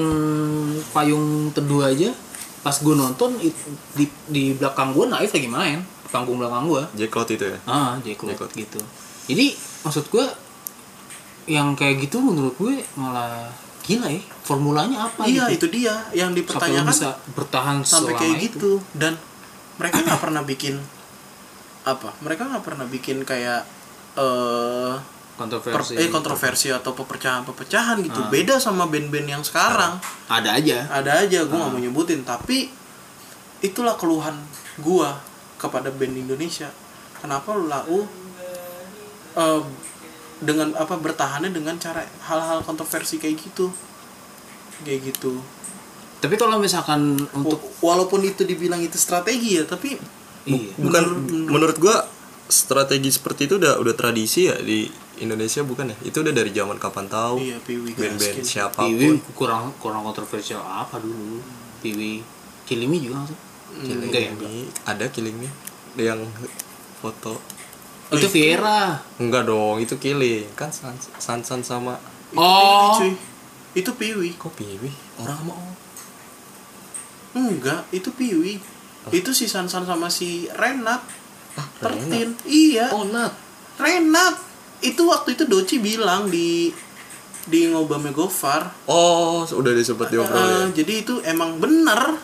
payung 0.91 1.25
teduh 1.51 1.83
aja 1.85 2.11
pas 2.61 2.75
gue 2.75 2.91
nonton 2.93 3.39
it- 3.39 3.65
di 3.93 4.05
di 4.27 4.43
belakang 4.53 4.91
gue 4.91 5.07
Naif 5.07 5.31
lagi 5.31 5.47
main 5.47 5.79
panggung 6.09 6.37
belakang 6.37 6.67
gue 6.67 6.83
Jack 6.97 7.09
Cloud 7.09 7.31
itu 7.31 7.47
ya 7.47 7.59
ah 7.65 7.95
Jack 8.01 8.17
Cloud 8.17 8.31
Jack 8.31 8.39
Cloud. 8.41 8.53
gitu 8.57 8.81
jadi 9.27 9.47
maksud 9.83 10.05
gue 10.09 10.27
yang 11.47 11.73
kayak 11.73 12.03
gitu 12.03 12.19
menurut 12.19 12.55
gue 12.55 12.75
malah 12.95 13.47
gila 13.85 14.09
ya 14.09 14.23
formulanya 14.41 15.13
apa 15.13 15.29
iya 15.29 15.45
gitu? 15.53 15.69
itu 15.69 15.81
dia 15.81 15.95
yang 16.17 16.33
lu 16.33 16.41
dipertanyakan 16.41 16.89
bisa 16.89 17.21
bertahan 17.37 17.77
sampai 17.85 18.17
kayak 18.17 18.39
itu. 18.41 18.45
gitu. 18.57 18.73
dan 18.97 19.21
mereka 19.77 20.01
nggak 20.01 20.21
pernah 20.23 20.43
bikin 20.47 20.81
apa? 21.85 22.17
Mereka 22.25 22.43
nggak 22.49 22.65
pernah 22.65 22.87
bikin 22.89 23.23
kayak 23.23 23.63
eh 24.17 24.95
kontroversi. 25.37 25.95
per- 25.95 26.01
eh 26.01 26.09
kontroversi 26.09 26.69
atau 26.73 26.97
pepecahan-pepecahan 26.97 28.01
gitu. 28.07 28.21
Beda 28.33 28.57
sama 28.57 28.89
band-band 28.89 29.29
yang 29.29 29.45
sekarang. 29.45 30.01
Ada 30.31 30.57
aja. 30.57 30.79
Ada 30.89 31.29
aja 31.29 31.39
gue 31.45 31.57
nggak 31.57 31.73
mau 31.75 31.81
nyebutin. 31.81 32.25
Tapi 32.25 32.73
itulah 33.61 33.99
keluhan 34.01 34.39
gua 34.81 35.21
kepada 35.61 35.93
band 35.93 36.17
Indonesia. 36.17 36.71
Kenapa 37.21 37.53
lau 37.53 38.07
eh, 39.35 39.63
dengan 40.43 40.75
apa 40.75 40.99
bertahannya 40.99 41.55
dengan 41.55 41.79
cara 41.79 42.03
hal-hal 42.27 42.65
kontroversi 42.67 43.21
kayak 43.23 43.39
gitu. 43.39 43.71
Kayak 44.83 45.15
gitu. 45.15 45.39
Tapi 46.19 46.35
kalau 46.41 46.57
misalkan 46.57 47.21
untuk 47.37 47.61
Wa- 47.85 47.95
walaupun 47.95 48.25
itu 48.25 48.49
dibilang 48.49 48.81
itu 48.81 48.97
strategi 48.97 49.61
ya 49.61 49.69
tapi 49.69 50.01
iya. 50.49 50.73
bukan 50.81 51.05
menurut 51.53 51.77
gua 51.77 52.09
strategi 52.49 53.13
seperti 53.13 53.45
itu 53.45 53.61
udah 53.61 53.77
udah 53.77 53.95
tradisi 53.97 54.49
ya 54.49 54.57
di 54.57 54.89
Indonesia 55.21 55.61
bukan 55.63 55.93
ya? 55.93 55.97
Itu 56.01 56.25
udah 56.25 56.33
dari 56.33 56.51
zaman 56.51 56.81
kapan 56.81 57.07
tahu? 57.07 57.45
Iya 57.45 57.61
band-band 57.63 58.41
siapa 58.41 58.83
pun. 58.83 58.91
Piwi 58.91 59.21
kurang 59.37 59.77
kurang 59.79 60.03
kontroversial 60.03 60.65
apa 60.65 60.99
dulu? 60.99 61.45
Piwi 61.85 62.25
Kilimi 62.65 62.99
juga 63.05 63.29
sih? 63.29 63.39
Hmm, 63.75 64.09
ya? 64.09 64.33
Ini 64.33 64.71
ada 64.89 65.05
killing 65.13 65.37
me 65.37 65.49
yang 66.01 66.25
foto 67.05 67.37
itu 68.13 68.29
Viera. 68.29 69.01
Enggak 69.17 69.49
dong 69.49 69.81
itu 69.81 69.97
killing. 69.97 70.45
Kan 70.53 70.69
san 70.69 70.93
san, 71.17 71.41
San 71.41 71.61
sama 71.65 71.97
Itu 72.35 72.41
Oh. 72.41 72.99
Piwi, 72.99 72.99
cuy. 72.99 73.13
Itu 73.75 73.91
Piwi. 73.95 74.31
Kok 74.37 74.53
piwi? 74.59 74.91
Orang 75.23 75.41
mau. 75.47 75.63
Enggak 77.35 77.87
itu 77.91 78.11
Piwi. 78.15 78.59
Itu 79.11 79.37
si 79.37 79.51
Sansan 79.51 79.85
sama 79.85 80.09
si 80.09 80.49
Renat. 80.55 81.03
Ah 81.59 81.69
tertin. 81.83 82.35
Iya. 82.47 82.89
Oh 82.95 83.05
nat. 83.05 83.35
Renat. 83.77 84.39
Itu 84.81 85.11
waktu 85.11 85.37
itu 85.37 85.45
Doci 85.45 85.77
bilang 85.83 86.31
di 86.31 86.71
di 87.45 87.61
ngobame 87.69 88.15
Gofar. 88.15 88.73
Oh 88.89 89.45
udah 89.45 89.73
disebut 89.77 90.09
di 90.09 90.17
eh, 90.17 90.23
obrolan 90.25 90.73
ya 90.73 90.83
jadi 90.83 90.93
itu 91.05 91.15
emang 91.27 91.61
bener. 91.61 92.17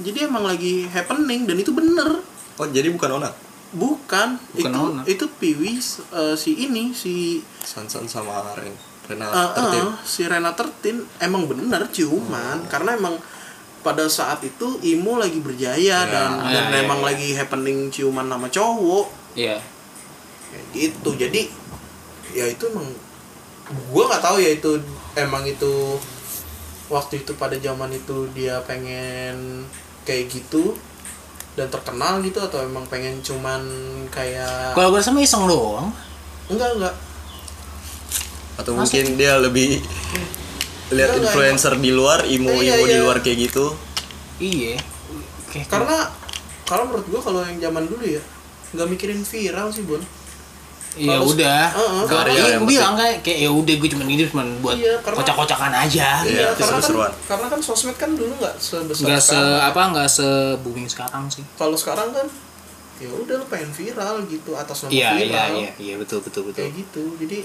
Jadi 0.00 0.28
emang 0.28 0.44
lagi 0.44 0.88
happening 0.90 1.48
dan 1.48 1.56
itu 1.56 1.72
bener. 1.72 2.20
Oh 2.60 2.66
jadi 2.68 2.92
bukan 2.92 3.22
onat 3.22 3.49
bukan, 3.70 4.38
Bukan 4.50 4.70
itu 4.70 4.80
Ona. 4.82 5.02
itu 5.06 5.24
Piwi 5.30 5.78
eh, 5.78 6.34
si 6.34 6.50
ini 6.60 6.90
si 6.90 7.38
san 7.60 7.86
san 7.86 8.04
sama 8.04 8.42
Ren 8.52 8.74
Rena 9.06 9.26
eh, 9.26 9.48
tertib 9.54 9.84
eh, 9.84 9.90
si 10.02 10.22
Renat 10.24 10.54
tertin 10.54 11.02
emang 11.18 11.46
bener 11.46 11.86
ciuman 11.88 12.66
karena 12.66 12.94
emang 12.94 13.14
pada 13.80 14.04
saat 14.06 14.42
itu 14.42 14.76
Imo 14.82 15.16
lagi 15.16 15.40
berjaya 15.40 16.04
dan 16.04 16.36
Ah, 16.36 16.52
dan 16.52 16.64
iya, 16.68 16.84
emang 16.84 17.00
iya. 17.00 17.06
lagi 17.08 17.28
happening 17.32 17.88
ciuman 17.88 18.28
nama 18.28 18.44
cowok. 18.46 19.06
Iya. 19.32 19.56
Kayak 20.50 20.66
gitu 20.74 21.10
jadi 21.16 21.42
ya 22.30 22.46
itu 22.46 22.64
emang 22.68 22.86
gue 23.70 24.02
nggak 24.04 24.20
tahu 24.20 24.36
ya 24.36 24.50
itu 24.52 24.70
emang 25.14 25.46
itu 25.46 25.96
waktu 26.90 27.22
itu 27.22 27.32
pada 27.34 27.54
zaman 27.56 27.90
itu 27.90 28.26
dia 28.34 28.58
pengen 28.66 29.62
kayak 30.02 30.26
gitu 30.28 30.74
dan 31.60 31.68
terkenal 31.68 32.24
gitu 32.24 32.40
atau 32.40 32.64
emang 32.64 32.88
pengen 32.88 33.20
cuman 33.20 33.60
kayak 34.08 34.72
kalau 34.72 34.88
gue 34.90 35.02
sama 35.04 35.20
iseng 35.20 35.44
doang. 35.44 35.92
Enggak 36.48 36.72
enggak. 36.74 36.94
Atau 38.56 38.72
mungkin 38.74 39.04
dia 39.14 39.36
lebih 39.36 39.76
lihat 40.88 41.12
Enggak, 41.12 41.20
enggak, 41.20 41.20
influencer 41.28 41.74
di 41.76 41.90
luar 41.92 42.24
imo 42.24 42.48
Iya, 42.50 42.80
imo 42.80 42.84
di 42.84 42.96
iya. 42.96 43.02
luar 43.04 43.16
kayak 43.20 43.38
gitu. 43.44 43.66
Iya. 44.40 44.80
Kayak- 45.52 45.68
karena 45.68 45.98
kalau 46.64 46.88
menurut 46.88 47.06
gue 47.06 47.20
kalau 47.20 47.40
yang 47.42 47.60
zaman 47.60 47.84
dulu 47.84 48.04
ya 48.06 48.22
nggak 48.70 48.86
mikirin 48.88 49.20
viral 49.20 49.68
sih 49.68 49.82
bon 49.82 49.98
ya 50.92 51.06
kalau- 51.12 51.28
udah. 51.28 51.62
Iya, 52.26 52.44
yang 52.50 52.60
gue 52.60 52.68
bilang 52.68 52.94
kayak 52.94 53.16
kayak 53.20 53.38
ya 53.40 53.50
udah 53.52 53.74
gue 53.76 53.88
cuma 53.88 54.02
ini 54.04 54.22
cuma 54.24 54.42
buat 54.58 54.74
Iya, 54.74 54.98
kocak-kocakan 55.00 55.72
aja 55.72 56.08
Iya, 56.20 56.50
karena 56.52 56.78
kan 56.78 56.92
karena 57.24 57.46
kan 57.48 57.60
sosmed 57.60 57.94
kan 57.94 58.10
dulu 58.12 58.32
nggak 58.36 58.54
sebesar 58.56 59.04
nggak 59.04 59.20
se 59.20 59.30
sekarang. 59.30 59.62
apa 59.64 59.82
nggak 59.88 60.08
se 60.08 60.28
booming 60.58 60.86
sekarang 60.86 61.24
sih. 61.26 61.44
Kalau 61.54 61.74
sekarang 61.74 62.10
kan 62.10 62.26
ya 62.96 63.08
udah 63.08 63.34
lu 63.34 63.46
pengen 63.46 63.70
viral 63.70 64.26
gitu 64.26 64.50
atas 64.52 64.82
nama 64.82 64.90
iya 64.90 65.08
iya 65.14 65.24
viral. 65.24 65.50
iya 65.56 65.70
iya 65.78 65.94
betul 65.96 66.20
betul 66.20 66.42
betul. 66.44 66.58
Kayak 66.60 66.74
gitu 66.76 67.02
jadi 67.16 67.38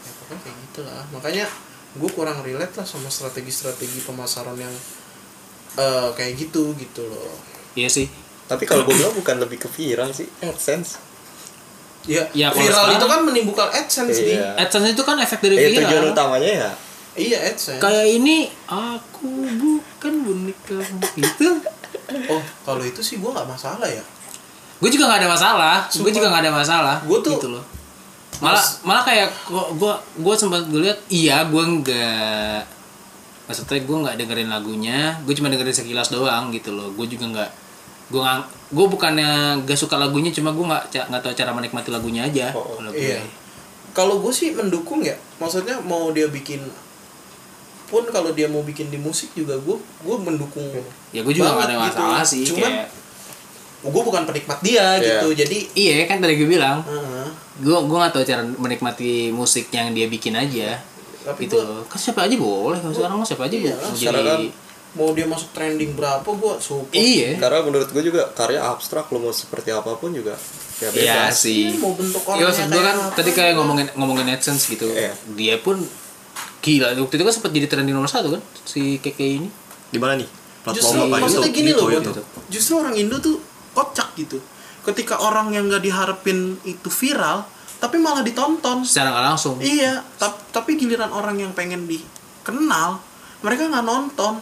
ya 0.00 0.10
pokoknya 0.14 0.40
kayak 0.40 0.56
gitulah 0.62 1.02
makanya 1.10 1.44
gue 1.92 2.10
kurang 2.10 2.38
relate 2.40 2.74
lah 2.74 2.84
sama 2.84 3.08
strategi-strategi 3.08 4.00
pemasaran 4.00 4.54
yang 4.54 4.74
eh 5.72 6.08
kayak 6.12 6.34
gitu 6.36 6.74
gitu 6.74 7.02
loh. 7.02 7.34
Iya 7.72 7.88
sih. 7.88 8.06
Tapi 8.44 8.62
kalau 8.64 8.82
gue 8.82 8.92
bilang 8.92 9.14
bukan 9.14 9.38
lebih 9.38 9.58
ke 9.58 9.68
viral 9.68 10.10
sih 10.10 10.26
adsense 10.40 10.98
ya, 12.02 12.22
Ya, 12.32 12.48
kalau 12.48 12.60
viral 12.60 12.72
sekarang- 12.72 12.96
itu 12.96 13.06
kan 13.06 13.20
menimbulkan 13.22 13.68
adsense 13.70 14.18
nih. 14.18 14.36
Iya. 14.36 14.48
AdSense 14.58 14.88
itu 14.90 15.02
kan 15.02 15.16
efek 15.16 15.38
dari 15.38 15.54
eh, 15.54 15.64
tujuan 15.70 15.84
viral 15.86 16.06
utamanya 16.10 16.50
ya? 16.50 16.70
Iya 17.12 17.38
adsense. 17.46 17.76
Kayak 17.78 18.06
ini 18.08 18.36
aku 18.64 19.28
bukan 19.56 20.12
boneka 20.22 20.78
itu 21.14 21.46
oh 22.32 22.42
kalau 22.64 22.82
itu 22.82 23.00
sih 23.00 23.16
gue 23.16 23.26
nggak 23.26 23.44
masalah 23.44 23.84
ya. 23.84 24.02
Gue 24.76 24.88
juga 24.88 25.04
nggak 25.06 25.20
ada 25.20 25.30
masalah. 25.30 25.76
Gue 25.86 26.08
juga 26.08 26.26
nggak 26.28 26.42
ada 26.42 26.54
masalah. 26.54 26.96
Gua 27.04 27.18
tuh- 27.20 27.36
gitu 27.36 27.50
loh. 27.50 27.64
Malah 28.40 28.64
malah 28.82 29.04
kayak 29.04 29.28
gue 29.44 29.64
gue 29.76 29.92
gue 30.16 30.34
sempat 30.34 30.64
gue 30.64 30.80
lihat 30.80 30.96
iya 31.08 31.44
gue 31.44 31.60
nggak 31.60 32.60
maksudnya 33.44 33.78
gue 33.78 33.96
nggak 34.00 34.16
dengerin 34.16 34.48
lagunya. 34.48 34.98
Gue 35.22 35.34
cuma 35.34 35.46
dengerin 35.46 35.74
sekilas 35.74 36.08
doang 36.08 36.48
gitu 36.48 36.72
loh. 36.72 36.88
Gue 36.90 37.04
juga 37.04 37.28
nggak 37.28 37.50
gue 38.08 38.16
nggak 38.18 38.40
gue 38.70 38.86
bukannya 38.86 39.30
gak 39.60 39.74
suka 39.76 39.96
lagunya 39.96 40.30
cuma 40.30 40.50
gue 40.50 40.62
nggak 40.62 40.84
ca- 40.88 41.06
nggak 41.06 41.20
tahu 41.20 41.34
cara 41.34 41.50
menikmati 41.50 41.88
lagunya 41.88 42.22
aja 42.24 42.50
Oh, 42.52 42.76
kalau 42.76 42.88
gue. 42.88 43.02
iya. 43.02 43.18
Kalau 43.90 44.14
gue 44.18 44.30
sih 44.30 44.50
mendukung 44.50 45.00
ya. 45.00 45.12
Maksudnya 45.36 45.78
mau 45.80 46.10
dia 46.10 46.26
bikin 46.26 46.62
pun 47.84 48.06
kalau 48.06 48.30
dia 48.30 48.46
mau 48.46 48.62
bikin 48.62 48.86
di 48.86 48.96
musik 48.96 49.34
juga 49.34 49.58
gue 49.58 49.74
gue 49.74 50.16
mendukung 50.16 50.62
ya 51.10 51.20
gue 51.20 51.34
juga 51.34 51.50
nggak 51.50 51.64
ada 51.64 51.74
gitu. 51.74 51.86
masalah 51.90 52.22
sih 52.22 52.42
Cuman- 52.44 52.62
kayak 52.62 52.86
gue 53.82 54.02
bukan 54.04 54.22
penikmat 54.24 54.58
dia 54.60 54.86
Iya. 54.94 55.02
gitu 55.18 55.28
jadi 55.34 55.58
iya 55.74 55.94
kan 56.04 56.20
tadi 56.20 56.36
gue 56.36 56.46
bilang. 56.46 56.78
Heeh. 56.80 57.26
gue 57.58 57.74
gue 57.74 57.96
nggak 57.98 58.12
tahu 58.12 58.22
cara 58.22 58.42
menikmati 58.46 59.10
musik 59.30 59.68
yang 59.68 59.90
dia 59.90 60.06
bikin 60.06 60.32
aja. 60.32 60.78
Tapi 61.20 61.44
gitu 61.44 61.58
gua- 61.58 61.66
loh. 61.66 61.82
Kan 61.84 61.98
siapa 61.98 62.20
aja 62.22 62.32
boleh 62.34 62.78
kalau 62.78 62.94
sekarang 62.94 63.16
mah 63.16 63.26
siapa 63.26 63.42
aja 63.44 63.56
Iya, 63.58 63.74
mau 63.74 63.90
jadi 63.90 64.22
kan- 64.22 64.52
mau 64.92 65.10
dia 65.10 65.22
masuk 65.22 65.50
trending 65.50 65.92
berapa 65.92 66.24
gue 66.24 66.54
support 66.58 66.90
iya 66.92 67.36
karena 67.36 67.62
menurut 67.62 67.86
gue 67.86 68.02
juga 68.02 68.26
karya 68.28 68.58
abstrak 68.60 69.06
lo 69.08 69.18
mau 69.18 69.30
seperti 69.30 69.70
apa 69.70 69.94
pun 69.94 70.10
juga 70.10 70.34
ya 70.76 70.88
bebas 70.88 71.04
Iya 71.04 71.22
sih. 71.30 71.60
Iya, 71.68 71.78
mau 71.78 71.92
bentuk 71.92 72.18
Iya 72.20 72.30
orangnya 72.32 72.46
maksud 72.48 72.66
gue 72.66 72.82
kan 72.82 72.96
tadi 73.12 73.30
apa. 73.30 73.36
kayak 73.36 73.52
ngomongin 73.54 73.86
ngomongin 73.94 74.26
AdSense 74.28 74.64
gitu. 74.66 74.88
Iya. 74.88 75.12
Dia 75.30 75.54
pun 75.58 75.76
gila 76.58 76.92
waktu 76.94 77.14
itu 77.14 77.22
kan 77.22 77.32
sempat 77.32 77.50
jadi 77.50 77.66
trending 77.66 77.92
nomor 77.92 78.06
satu 78.06 78.28
kan 78.30 78.40
si 78.62 78.98
Keke 78.98 79.22
ini. 79.22 79.48
di 79.86 79.96
mana 79.96 80.14
nih 80.14 80.28
justru 80.70 80.96
platform 80.98 81.08
apa 81.08 81.16
maksudnya 81.20 81.40
YouTube 81.42 81.56
gini 81.56 81.70
loh. 81.72 81.88
YouTube. 81.88 82.22
justru 82.48 82.72
orang 82.76 82.94
Indo 82.94 83.16
tuh 83.18 83.36
kocak 83.70 84.12
gitu 84.14 84.38
ketika 84.82 85.18
orang 85.18 85.50
yang 85.50 85.66
nggak 85.66 85.80
diharapin 85.80 86.38
itu 86.62 86.88
viral 86.88 87.42
tapi 87.76 87.96
malah 87.96 88.20
ditonton 88.20 88.80
Secara 88.82 89.08
nggak 89.10 89.24
langsung. 89.26 89.56
iya 89.58 90.04
tap- 90.16 90.48
tapi 90.50 90.74
giliran 90.74 91.08
orang 91.08 91.36
yang 91.38 91.50
pengen 91.50 91.84
dikenal 91.84 93.00
mereka 93.40 93.66
nggak 93.66 93.82
nonton 93.82 94.38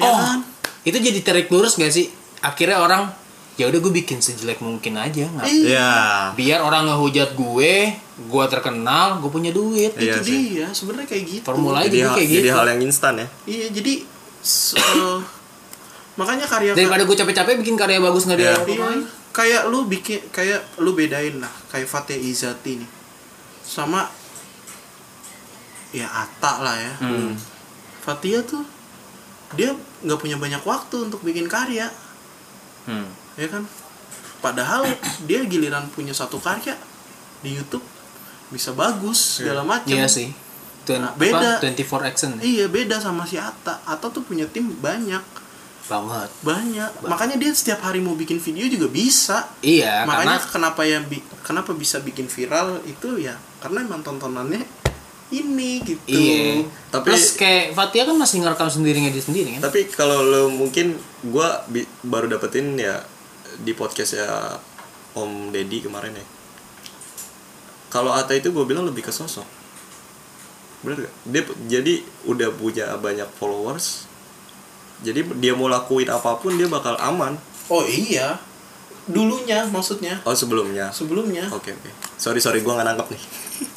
ya 0.00 0.06
Oh. 0.06 0.16
kan 0.16 0.40
Itu 0.80 0.96
jadi 0.96 1.20
tarik 1.20 1.46
lurus 1.46 1.76
gak 1.76 1.88
sih? 1.88 2.08
Akhirnya 2.40 2.80
orang 2.80 3.12
ya 3.54 3.68
udah 3.68 3.76
gue 3.78 3.92
bikin 3.94 4.16
sejelek 4.18 4.58
mungkin 4.58 4.96
aja 4.96 5.28
nggak 5.28 5.44
Iya. 5.44 5.68
ya 5.68 5.90
biar 6.32 6.60
orang 6.60 6.88
ngehujat 6.88 7.36
gue 7.36 7.92
gue 8.18 8.44
terkenal 8.48 9.20
gue 9.20 9.28
punya 9.28 9.50
duit 9.50 9.92
Iya 9.92 10.16
itu 10.16 10.20
sih. 10.24 10.40
dia 10.56 10.66
sebenarnya 10.70 11.04
kayak 11.06 11.24
gitu 11.28 11.44
formula 11.44 11.84
jadi, 11.84 11.98
hal- 12.02 12.16
kayak 12.16 12.28
jadi 12.30 12.40
gitu 12.42 12.56
hal 12.56 12.66
yang 12.66 12.80
instan 12.80 13.14
ya 13.14 13.26
iya 13.44 13.66
jadi 13.68 13.92
se- 14.38 14.80
eh, 14.80 15.20
makanya 16.16 16.46
karya 16.46 16.72
daripada 16.72 17.04
gue 17.04 17.12
capek-capek 17.14 17.54
bikin 17.60 17.76
karya 17.76 18.00
bagus 18.00 18.24
nggak 18.24 18.38
dia 18.38 18.48
Iya. 18.48 18.64
Iya, 18.64 18.88
kayak 19.30 19.62
lu 19.68 19.84
bikin 19.84 20.20
kayak 20.30 20.60
lu 20.78 20.90
bedain 20.90 21.36
lah 21.36 21.52
kayak 21.68 21.84
Fatih 21.86 22.16
Izati 22.16 22.80
nih 22.80 22.88
sama 23.60 24.08
ya 25.92 26.08
Ata 26.08 26.52
lah 26.60 26.76
ya 26.76 26.92
Hmm. 26.98 27.36
Fatia 28.00 28.40
tuh 28.40 28.64
dia 29.52 29.76
nggak 30.00 30.18
punya 30.18 30.36
banyak 30.36 30.62
waktu 30.62 30.96
untuk 31.02 31.20
bikin 31.20 31.46
karya. 31.46 31.88
Hmm. 32.82 33.06
ya 33.34 33.46
kan? 33.46 33.64
Padahal 34.40 34.88
dia 35.22 35.44
giliran 35.44 35.84
punya 35.88 36.10
satu 36.10 36.36
karya 36.36 36.72
di 37.38 37.52
YouTube 37.52 37.84
bisa 38.48 38.72
bagus 38.72 39.38
segala 39.38 39.62
macam 39.62 39.88
iya 39.88 40.04
sih. 40.06 40.32
Twen- 40.82 40.98
Nah, 40.98 41.12
apa? 41.12 41.20
beda. 41.20 41.50
24 41.60 42.02
action. 42.02 42.30
Iya 42.38 42.66
beda 42.66 42.96
sama 42.96 43.22
si 43.22 43.36
Ata 43.36 43.84
Ata 43.84 44.08
tuh 44.08 44.20
punya 44.20 44.44
tim 44.44 44.72
banyak. 44.74 45.20
Banget. 45.86 46.30
Banyak. 46.40 46.90
Makanya 47.04 47.36
dia 47.36 47.52
setiap 47.52 47.80
hari 47.80 47.98
mau 47.98 48.14
bikin 48.14 48.38
video 48.38 48.64
juga 48.64 48.88
bisa. 48.88 49.44
Iya 49.60 50.02
makanya 50.02 50.40
karena 50.40 50.50
kenapa 50.50 50.80
ya 50.82 50.98
bi- 51.00 51.22
kenapa 51.40 51.70
bisa 51.72 51.98
bikin 51.98 52.26
viral 52.26 52.80
itu 52.84 53.20
ya? 53.20 53.36
Karena 53.58 53.82
emang 53.82 54.00
tontonannya 54.00 54.64
ini 55.30 55.78
gitu 55.80 56.02
iya 56.06 56.66
Tapi- 56.90 57.06
terus 57.06 57.34
kayak 57.34 57.72
Fatia 57.72 58.02
kan 58.02 58.14
masih 58.14 58.42
ngerekam 58.42 58.66
sendiri 58.66 58.98
ngedit 58.98 59.22
sendiri 59.22 59.48
kan 59.54 59.62
Tapi 59.64 59.86
kalau 59.88 60.20
lo 60.20 60.42
mungkin 60.48 60.98
gua 61.24 61.62
bi- 61.64 61.86
baru 62.02 62.26
dapetin 62.28 62.74
ya 62.74 62.98
di 63.58 63.72
podcast 63.72 64.14
ya 64.14 64.26
Om 65.10 65.50
Deddy 65.50 65.82
kemarin 65.82 66.14
ya. 66.14 66.22
Kalau 67.88 68.10
Ata 68.10 68.30
itu 68.32 68.48
gue 68.48 68.62
bilang 68.62 68.86
lebih 68.86 69.02
ke 69.02 69.10
sosok. 69.10 69.42
Bener 70.80 71.02
gak? 71.02 71.14
Dia 71.26 71.42
jadi 71.68 71.94
udah 72.24 72.50
punya 72.52 72.94
banyak 72.96 73.26
followers. 73.34 74.06
Jadi 75.00 75.26
dia 75.36 75.52
mau 75.52 75.66
lakuin 75.66 76.06
apa 76.06 76.36
pun 76.36 76.54
dia 76.54 76.66
bakal 76.66 76.94
aman. 76.96 77.34
oh 77.66 77.82
iya 77.82 78.34
dulunya 79.06 79.62
maksudnya 79.64 80.18
Oh 80.22 80.30
sebelumnya. 80.32 80.90
sebelumnya 80.90 81.46
Oke 81.50 81.70
oke. 81.70 81.90
Sorry 82.16 82.38
sorry 82.38 82.60
gue 82.60 82.68
nggak 82.68 82.82
nangkep 82.84 83.06
nih. 83.08 83.22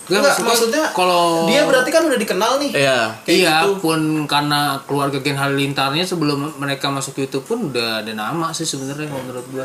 Nggak, 0.04 0.20
Enggak, 0.20 0.36
maksudnya 0.44 0.84
kalau 0.92 1.48
dia 1.48 1.64
berarti 1.64 1.88
kan 1.88 2.04
udah 2.04 2.20
dikenal 2.20 2.60
nih 2.60 2.72
Iya. 2.76 3.00
Kayak 3.24 3.38
iya 3.40 3.56
gitu. 3.64 3.80
pun 3.80 4.00
karena 4.28 4.60
keluarga 4.84 5.18
Gen 5.18 5.36
Halilintarnya 5.36 6.04
sebelum 6.04 6.60
mereka 6.60 6.88
masuk 6.88 7.16
YouTube 7.18 7.46
pun 7.46 7.72
udah 7.72 8.04
ada 8.04 8.12
nama 8.12 8.52
sih 8.52 8.64
sebenarnya 8.64 9.08
kalau 9.08 9.24
menurut 9.24 9.48
gua. 9.50 9.64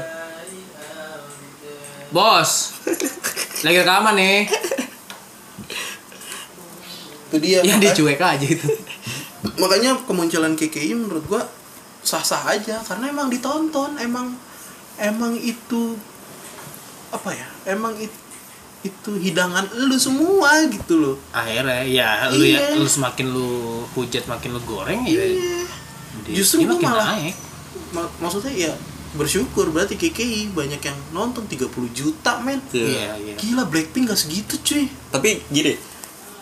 Bos, 2.09 2.51
lagi 3.66 3.78
rekaman 3.78 4.14
nih. 4.14 4.47
itu 7.28 7.36
dia 7.39 7.61
Ya 7.61 7.76
dia 7.76 7.93
makanya, 7.93 7.93
cuek 7.93 8.20
aja 8.22 8.47
itu. 8.49 8.68
makanya 9.61 9.91
kemunculan 10.03 10.55
KKI 10.55 10.95
menurut 10.97 11.26
gua 11.26 11.43
sah-sah 12.01 12.47
aja 12.49 12.80
karena 12.80 13.11
emang 13.11 13.28
ditonton 13.28 13.99
emang 13.99 14.32
emang 14.97 15.36
itu 15.36 15.99
apa 17.11 17.30
ya 17.30 17.45
emang 17.68 17.93
it- 17.95 18.28
itu 18.81 19.11
hidangan 19.12 19.66
lu 19.76 19.95
semua 19.95 20.49
gitu 20.64 20.95
loh 20.97 21.16
Akhirnya 21.31 21.83
ya 21.83 22.09
lu 22.29 22.41
ya 22.41 22.62
Iya. 22.64 22.79
lu 22.79 22.87
semakin 22.87 23.26
lu 23.26 23.49
hujat 23.93 24.24
makin 24.24 24.53
lu 24.53 24.61
goreng 24.62 25.03
ya. 25.03 25.18
Iya. 25.18 25.66
dia- 26.22 26.37
Justru 26.37 26.62
dia 26.62 26.70
makin 26.70 26.87
malah- 26.87 27.09
naik. 27.12 27.35
Ma- 27.91 28.12
maksudnya 28.18 28.53
ya 28.53 28.72
bersyukur 29.11 29.68
berarti 29.68 29.95
KKI 29.95 30.53
banyak 30.53 30.79
yang 30.79 30.99
nonton 31.11 31.43
30 31.45 31.66
juta 31.91 32.39
men 32.39 32.61
Iya, 32.70 33.16
iya. 33.16 33.35
gila 33.35 33.64
Blackpink 33.64 34.07
gak 34.07 34.20
segitu 34.20 34.55
cuy 34.59 34.85
Tapi 35.09 35.41
gini, 35.49 35.74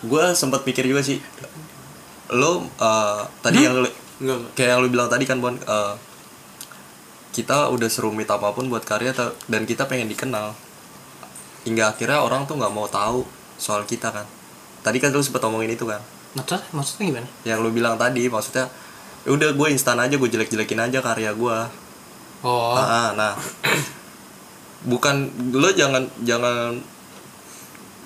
gue 0.03 0.23
sempat 0.33 0.61
pikir 0.61 0.83
juga 0.83 1.01
sih. 1.01 1.17
Lo 2.29 2.61
eh, 2.69 3.21
tadi 3.39 3.63
yang 3.63 3.79
lo- 3.79 3.97
enggak 4.17 4.39
kayak 4.53 4.69
yang 4.69 4.79
lu 4.79 4.89
bilang 4.89 5.07
tadi 5.07 5.23
kan 5.23 5.37
Bon 5.37 5.55
eh, 5.55 5.93
kita 7.31 7.69
udah 7.69 7.87
serumit 7.87 8.27
apa 8.27 8.49
pun 8.49 8.65
buat 8.65 8.81
karya 8.81 9.13
dan 9.45 9.61
kita 9.63 9.85
pengen 9.85 10.05
dikenal 10.07 10.53
hingga 11.67 11.91
akhirnya 11.91 12.17
orang 12.17 12.47
tuh 12.47 12.55
nggak 12.55 12.71
mau 12.71 12.87
tahu 12.87 13.27
soal 13.57 13.83
kita 13.83 14.07
kan. 14.09 14.23
Tadi 14.79 14.97
kan 14.97 15.11
lu 15.11 15.19
sempet 15.19 15.43
ngomongin 15.43 15.69
itu 15.69 15.83
kan. 15.83 15.99
Maksudnya, 16.33 16.63
maksudnya 16.71 17.03
gimana? 17.05 17.27
yang 17.43 17.59
lu 17.59 17.69
bilang 17.69 17.95
tadi 17.95 18.23
maksudnya 18.25 18.71
"Ya 19.21 19.29
udah 19.29 19.51
gue 19.51 19.67
instan 19.67 19.97
aja 19.97 20.13
gue 20.13 20.29
jelek-jelekin 20.29 20.79
aja 20.81 20.99
karya 21.01 21.33
gue 21.33 21.57
Oh, 22.39 22.71
Ah, 22.71 23.11
nah. 23.11 23.33
Bukan 24.83 25.15
lo 25.51 25.67
jangan 25.69 26.05
jangan 26.21 26.77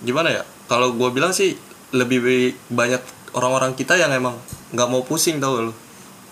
gimana 0.02 0.32
ya? 0.32 0.44
Kalau 0.66 0.96
gue 0.96 1.10
bilang 1.12 1.30
sih 1.30 1.54
lebih 1.92 2.24
banyak 2.68 3.04
orang-orang 3.32 3.76
kita 3.76 3.96
yang 3.96 4.10
emang 4.10 4.40
nggak 4.72 4.88
mau 4.88 5.04
pusing 5.04 5.38
tau 5.38 5.60
lo 5.62 5.74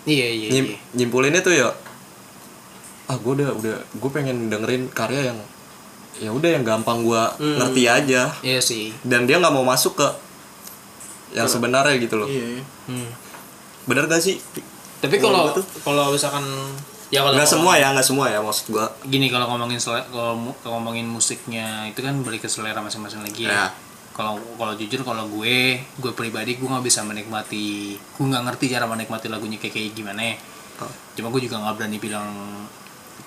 iya 0.06 0.32
iya. 0.32 0.48
Nyim- 0.50 0.70
iya. 0.72 0.78
nyimpulinnya 0.96 1.44
tuh 1.44 1.52
ya 1.52 1.68
ah 3.04 3.16
gue 3.16 3.32
udah 3.36 3.52
udah 3.52 3.76
gue 3.76 4.10
pengen 4.10 4.48
dengerin 4.48 4.88
karya 4.88 5.28
yang 5.28 5.38
ya 6.16 6.28
udah 6.28 6.50
yang 6.50 6.64
gampang 6.64 7.00
gue 7.00 7.22
Hmm. 7.38 7.56
ngerti 7.58 7.82
aja 7.84 8.22
Iya 8.40 8.58
sih. 8.58 8.90
dan 9.02 9.24
dia 9.24 9.36
nggak 9.36 9.52
mau 9.52 9.62
masuk 9.62 9.94
ke 9.94 10.08
yang 11.32 11.46
sebenarnya 11.46 11.94
gitu 11.96 12.16
loh 12.16 12.26
iya 12.26 12.58
Hmm. 12.84 13.06
bener 13.84 14.06
gak 14.06 14.18
sih 14.18 14.42
Tapi 15.00 15.16
kalau 15.16 15.48
kalau 15.80 16.10
misalkan 16.10 16.44
ya 17.08 17.22
kalau 17.22 17.32
nggak 17.32 17.48
semua 17.48 17.72
ya 17.74 17.88
nggak 17.90 18.04
semua 18.04 18.26
ya 18.26 18.38
maksud 18.38 18.68
gue 18.68 18.84
gini 19.06 19.26
kalau 19.26 19.48
ngomongin 19.48 19.80
kalau 19.80 20.36
ngomongin 20.68 21.06
musiknya 21.06 21.86
itu 21.86 21.98
kan 21.98 22.20
balik 22.20 22.44
ke 22.44 22.48
selera 22.48 22.78
masing-masing 22.78 23.20
lagi 23.20 23.46
Ya. 23.46 23.50
ya. 23.50 23.66
Kalau 24.10 24.36
kalau 24.54 24.74
jujur 24.74 25.00
kalau 25.00 25.24
gue 25.30 25.80
gue 25.80 26.12
pribadi 26.12 26.54
gue 26.54 26.68
nggak 26.68 26.84
bisa 26.84 27.00
menikmati 27.00 27.96
gue 27.96 28.20
nggak 28.22 28.44
ngerti 28.44 28.64
cara 28.68 28.84
menikmati 28.84 29.26
lagunya 29.26 29.56
KKI 29.56 29.90
gimana. 29.92 30.36
Oh. 30.76 30.92
Cuma 31.14 31.30
gue 31.30 31.40
juga 31.42 31.56
nggak 31.58 31.74
berani 31.74 31.96
bilang 31.96 32.28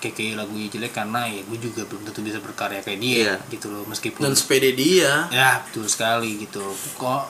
KKI 0.04 0.34
lagunya 0.34 0.68
jelek 0.68 0.92
karena 0.92 1.24
ya 1.24 1.40
gue 1.42 1.58
juga 1.58 1.82
belum 1.82 2.04
tentu 2.04 2.20
bisa 2.20 2.38
berkarya 2.38 2.78
kayak 2.78 2.98
dia 2.98 3.16
Iya. 3.16 3.34
gitu 3.48 3.66
loh 3.68 3.82
meskipun 3.84 4.20
dan 4.20 4.32
sepede 4.32 4.70
dia 4.72 5.26
ya 5.28 5.62
betul 5.62 5.86
sekali 5.86 6.36
gitu. 6.38 6.60
Kok 6.94 7.22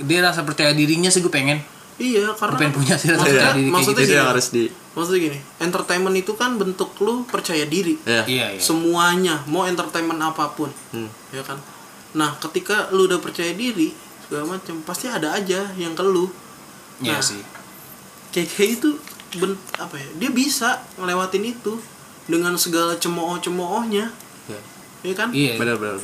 dia 0.00 0.18
rasa 0.20 0.40
percaya 0.40 0.72
dirinya 0.72 1.06
sih 1.06 1.20
gue 1.20 1.28
pengen 1.28 1.60
iya 1.94 2.26
gue 2.26 2.34
karena 2.34 2.58
pengen 2.58 2.74
punya 2.74 2.94
sih 2.94 3.08
rasa 3.08 3.22
percaya 3.22 3.52
diri 3.52 3.62
kayak 3.62 3.70
maksudnya 3.70 3.94
gitu. 3.94 4.00
itu 4.00 4.08
gini. 4.08 4.18
yang 4.18 4.28
harus 4.28 4.46
di 4.48 4.64
maksudnya 4.90 5.20
gini 5.22 5.38
entertainment 5.60 6.16
itu 6.16 6.32
kan 6.32 6.50
bentuk 6.54 6.90
lu 6.98 7.14
percaya 7.24 7.64
diri 7.64 7.94
ya 8.02 8.22
Iya 8.24 8.46
iya. 8.50 8.60
semuanya 8.60 9.46
mau 9.46 9.62
entertainment 9.64 10.18
apa 10.18 10.50
pun 10.50 10.72
Hmm. 10.90 11.06
ya 11.30 11.40
kan 11.40 11.62
nah 12.12 12.34
ketika 12.36 12.90
lu 12.90 13.06
udah 13.06 13.18
percaya 13.18 13.52
diri 13.52 13.94
segala 14.20 14.54
macam 14.54 14.82
pasti 14.82 15.06
ada 15.06 15.30
aja 15.32 15.70
yang 15.74 15.92
ke 15.92 16.02
lu 16.02 16.26
Iya 16.96 17.12
Nah, 17.12 17.22
sih. 17.22 17.42
KK 18.30 18.54
itu 18.72 18.88
ben, 19.36 19.54
apa 19.76 19.94
ya 19.94 20.08
dia 20.16 20.30
bisa 20.30 20.78
ngelewatin 20.94 21.42
itu 21.48 21.74
dengan 22.24 22.56
segala 22.56 22.96
cemooh-cemoohnya. 22.96 24.06
Ya. 24.46 24.60
ya 25.02 25.14
kan? 25.14 25.28
Iya. 25.30 25.56
benar 25.56 25.76
benar. 25.76 26.00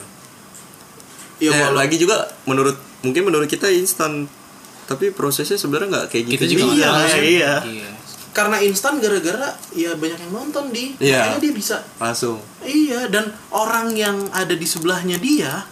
Ya 1.41 1.51
Eh, 1.51 1.71
lagi 1.73 1.97
juga 1.97 2.29
menurut 2.45 2.77
mungkin 3.01 3.25
menurut 3.25 3.49
kita 3.49 3.69
instan 3.69 4.29
tapi 4.85 5.09
prosesnya 5.09 5.57
sebenarnya 5.57 5.89
nggak 5.89 6.07
kayak 6.11 6.25
gitu 6.29 6.35
Kita 6.37 6.47
juga. 6.51 6.65
Iya, 6.75 6.91
iya. 7.19 7.55
Iya. 7.65 7.91
karena 8.31 8.63
instan 8.63 9.03
gara-gara 9.03 9.59
ya 9.75 9.97
banyak 9.97 10.21
yang 10.21 10.33
nonton 10.33 10.71
di. 10.71 10.95
Iya. 11.01 11.35
makanya 11.35 11.41
dia 11.41 11.53
bisa. 11.53 11.77
Langsung. 11.97 12.39
Iya 12.61 13.09
dan 13.09 13.33
orang 13.51 13.97
yang 13.97 14.17
ada 14.31 14.53
di 14.53 14.63
sebelahnya 14.63 15.17
dia 15.17 15.67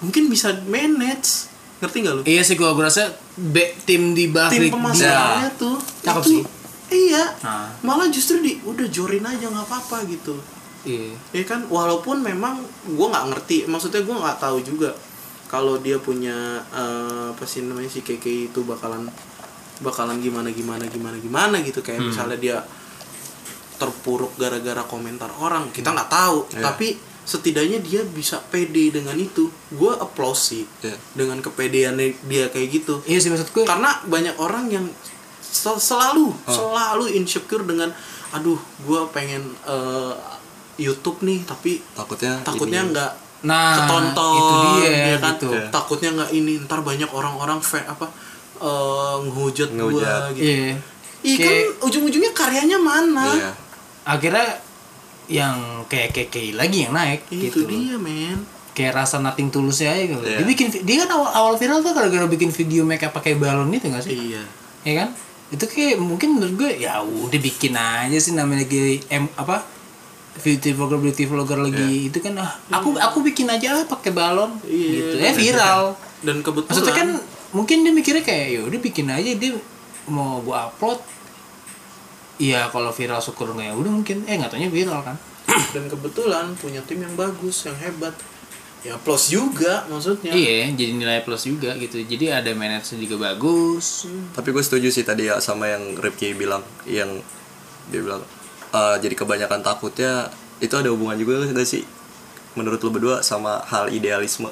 mungkin 0.00 0.30
bisa 0.30 0.54
manage. 0.64 1.50
Ngerti 1.80 1.96
nggak 2.00 2.14
lu? 2.14 2.22
Iya 2.24 2.42
sih 2.44 2.54
gua 2.56 2.72
gua 2.72 2.88
rasa 2.88 3.10
be, 3.34 3.76
tim 3.84 4.14
di 4.14 4.28
bawah 4.28 4.48
tim 4.48 4.68
tuh 5.58 5.76
Cakep 6.00 6.22
itu- 6.22 6.30
sih. 6.30 6.42
Iya 6.90 7.24
Nah. 7.40 7.70
malah 7.80 8.06
justru 8.06 8.38
di 8.38 8.58
udah 8.60 8.86
jorin 8.86 9.22
aja 9.22 9.46
nggak 9.46 9.64
apa-apa 9.64 10.04
gitu 10.06 10.34
Iya. 10.80 11.12
ya 11.30 11.44
kan 11.44 11.64
walaupun 11.66 12.20
memang 12.20 12.58
gue 12.84 13.06
nggak 13.06 13.26
ngerti 13.28 13.56
maksudnya 13.66 14.00
gue 14.00 14.12
nggak 14.12 14.38
tahu 14.38 14.58
juga 14.60 14.90
kalau 15.46 15.76
dia 15.76 15.98
punya 15.98 16.34
eh, 16.66 17.26
apa 17.30 17.44
sih 17.44 17.60
namanya 17.60 17.88
si 17.88 18.00
KK 18.00 18.24
itu 18.48 18.60
bakalan 18.62 19.04
bakalan 19.78 20.18
gimana 20.18 20.48
gimana 20.48 20.84
gimana 20.86 21.16
gimana 21.16 21.56
gitu 21.60 21.80
kayak 21.80 22.00
misalnya 22.02 22.36
dia 22.36 22.56
terpuruk 23.76 24.36
gara-gara 24.36 24.84
komentar 24.84 25.32
orang 25.34 25.68
kita 25.70 25.88
nggak 25.90 26.10
tahu 26.10 26.38
Iya. 26.50 26.62
tapi 26.62 26.88
setidaknya 27.22 27.78
dia 27.80 28.02
bisa 28.02 28.40
pede 28.42 28.90
dengan 28.90 29.14
itu 29.14 29.48
gue 29.70 29.92
applause 29.94 30.42
sih 30.46 30.64
Iya. 30.80 30.96
dengan 31.14 31.38
kepedeannya 31.38 32.24
dia 32.24 32.48
kayak 32.48 32.68
gitu 32.74 32.94
Iya 33.04 33.18
sih 33.18 33.28
maksud 33.28 33.48
gue. 33.50 33.64
karena 33.64 34.00
banyak 34.02 34.36
orang 34.36 34.68
yang 34.68 34.84
sel- 35.50 35.78
selalu 35.78 36.30
selalu 36.46 37.12
insecure 37.12 37.62
dengan 37.62 37.90
aduh 38.30 38.56
gue 38.80 39.00
pengen 39.10 39.42
eh, 39.62 40.14
YouTube 40.78 41.20
nih 41.20 41.42
tapi 41.42 41.82
takutnya 41.92 42.40
takutnya 42.40 42.82
nggak 42.86 43.12
Nah, 43.40 43.72
ketonton 43.74 44.36
itu 44.36 44.54
dia, 44.76 44.90
ya 45.08 45.16
kan 45.18 45.32
gitu. 45.34 45.48
Iya. 45.50 45.64
takutnya 45.70 46.10
nggak 46.12 46.30
ini 46.30 46.52
ntar 46.60 46.80
banyak 46.80 47.08
orang-orang 47.08 47.56
fa- 47.58 47.88
apa 47.88 48.04
eh, 48.58 49.16
ngehujat 49.22 49.70
gue 49.70 49.88
gitu 50.34 50.44
Iya. 50.44 50.72
Iya 51.20 51.36
kan 51.36 51.44
Kayak- 51.46 51.72
ujung-ujungnya 51.80 52.32
karyanya 52.32 52.78
mana 52.78 53.24
iya 53.30 53.50
Akhirnya 54.02 54.60
yang 55.26 55.56
kayak 55.86 56.10
KK 56.12 56.52
lagi 56.52 56.84
yang 56.84 56.92
naik 56.92 57.24
itu 57.28 57.48
gitu. 57.54 57.64
dia 57.64 57.96
men 57.96 58.44
Kayak 58.70 58.92
rasa 58.98 59.18
nothing 59.18 59.48
tulus 59.48 59.80
aja 59.80 59.96
gitu. 59.96 60.16
Iya. 60.18 60.36
Dia 60.36 60.46
bikin 60.46 60.66
dia 60.80 60.96
kan 61.00 61.10
awal, 61.10 61.30
awal 61.30 61.54
viral 61.54 61.80
tuh 61.80 61.92
gara-gara 61.92 62.24
bikin 62.26 62.48
video 62.50 62.82
makeup 62.82 63.10
pakai 63.10 63.34
balon 63.34 63.68
itu 63.68 63.88
gak 63.88 64.00
sih? 64.00 64.12
iya 64.12 64.42
Ya 64.82 64.92
kan? 64.98 65.08
Itu 65.50 65.66
kayak 65.66 65.98
mungkin 65.98 66.38
menurut 66.38 66.54
gue 66.54 66.70
ya 66.86 67.02
udah 67.02 67.40
bikin 67.42 67.74
aja 67.74 68.18
sih 68.18 68.32
namanya 68.34 68.64
lagi 68.64 69.02
em 69.10 69.26
apa 69.34 69.66
beauty 70.38 70.70
vlogger 70.72 70.98
beauty 71.02 71.26
vlogger 71.26 71.58
lagi. 71.58 72.06
Itu 72.06 72.22
kan 72.22 72.38
ah, 72.38 72.54
aku 72.70 72.94
aku 72.94 73.18
bikin 73.26 73.50
aja 73.50 73.82
ah, 73.82 73.84
pakai 73.84 74.14
balon. 74.14 74.62
Iya. 74.62 74.90
gitu. 74.94 75.14
ya 75.18 75.32
viral. 75.34 75.82
Dan 76.22 76.46
kebetulan 76.46 76.70
maksudnya 76.70 76.94
kan 76.94 77.08
mungkin 77.50 77.82
dia 77.82 77.92
mikirnya 77.92 78.22
kayak 78.22 78.46
ya 78.54 78.60
udah 78.62 78.80
bikin 78.80 79.06
aja 79.10 79.30
dia 79.34 79.52
mau 80.06 80.38
gua 80.40 80.70
upload. 80.70 81.02
Iya 82.40 82.70
kalau 82.72 82.94
viral 82.94 83.20
syukur 83.20 83.52
nggak 83.52 83.68
ya 83.68 83.74
udah 83.74 83.90
mungkin. 83.90 84.22
Eh 84.30 84.38
nggak 84.38 84.54
taunya 84.54 84.70
viral 84.70 85.02
kan. 85.02 85.18
Dan 85.74 85.90
kebetulan 85.90 86.54
punya 86.56 86.78
tim 86.86 87.02
yang 87.02 87.14
bagus 87.18 87.66
yang 87.66 87.74
hebat 87.82 88.14
ya 88.80 88.96
plus 88.96 89.28
juga 89.28 89.84
maksudnya. 89.92 90.32
Iya 90.32 90.72
jadi 90.72 90.92
nilai 90.96 91.20
plus 91.20 91.44
juga 91.44 91.76
gitu. 91.76 92.00
Jadi 92.00 92.32
ada 92.32 92.50
manajer 92.56 92.96
juga 92.96 93.32
bagus. 93.32 94.08
Tapi 94.32 94.48
gue 94.50 94.62
setuju 94.64 94.88
sih 94.88 95.04
tadi 95.04 95.28
ya 95.28 95.36
sama 95.38 95.68
yang 95.68 95.96
Ripki 96.00 96.32
bilang 96.32 96.64
yang 96.88 97.20
dia 97.92 98.00
bilang 98.00 98.24
"Eh, 98.72 98.96
jadi 99.02 99.14
kebanyakan 99.16 99.60
takutnya 99.60 100.32
itu 100.60 100.72
ada 100.76 100.88
hubungan 100.92 101.16
juga 101.16 101.44
gak 101.48 101.66
sih 101.68 101.84
menurut 102.56 102.80
lu 102.80 102.90
berdua 102.92 103.20
sama 103.20 103.60
hal 103.68 103.92
idealisme? 103.92 104.48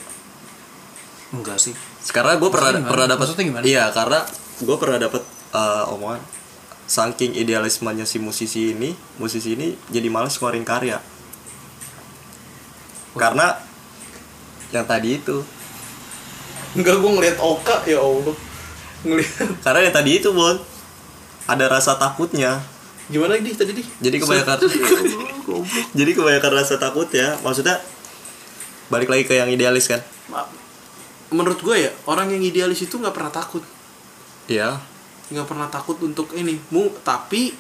Enggak 1.33 1.61
sih. 1.61 1.75
Karena 2.09 2.37
gue 2.41 2.51
pernah 2.53 2.73
gimana? 2.73 2.89
pernah 2.89 3.07
dapat 3.17 3.27
iya 3.65 3.93
karena 3.93 4.25
gue 4.61 4.77
pernah 4.77 4.99
dapat 5.01 5.23
eh, 5.53 5.85
omongan 5.93 6.21
saking 6.89 7.37
idealismenya 7.37 8.09
si 8.09 8.17
musisi 8.17 8.73
ini 8.73 8.97
musisi 9.21 9.53
ini 9.53 9.77
jadi 9.93 10.09
males 10.09 10.37
ngeluarin 10.37 10.65
karya. 10.65 10.99
Karena 13.13 13.68
yang 14.75 14.85
tadi 14.85 15.19
itu. 15.21 15.41
Enggak 16.77 17.01
gue 17.01 17.11
ngeliat 17.11 17.39
Oka 17.41 17.85
ya 17.89 18.01
Allah. 18.01 18.37
Ngeliat. 19.05 19.65
Karena 19.65 19.81
yang 19.89 19.95
tadi 19.95 20.11
itu 20.21 20.29
bon 20.35 20.57
ada 21.49 21.65
rasa 21.67 21.97
takutnya. 21.97 22.61
Gimana 23.09 23.41
di 23.41 23.57
tadi 23.57 23.73
di? 23.73 23.83
Jadi 24.05 24.17
kebanyakan 24.21 24.57
jadi 25.99 26.11
kebanyakan 26.13 26.53
rasa 26.53 26.77
takut 26.77 27.09
ya. 27.09 27.41
Maksudnya 27.41 27.81
balik 28.93 29.09
lagi 29.09 29.25
ke 29.25 29.37
yang 29.37 29.49
idealis 29.49 29.89
kan? 29.89 30.05
Menurut 31.33 31.61
gue 31.61 31.89
ya 31.89 31.91
orang 32.05 32.33
yang 32.33 32.45
idealis 32.45 32.85
itu 32.85 33.01
nggak 33.01 33.17
pernah 33.17 33.33
takut. 33.33 33.65
Iya. 34.45 34.77
Nggak 35.33 35.49
pernah 35.49 35.69
takut 35.73 35.97
untuk 36.05 36.37
ini. 36.37 36.61
Mu 36.69 36.93
tapi 37.01 37.57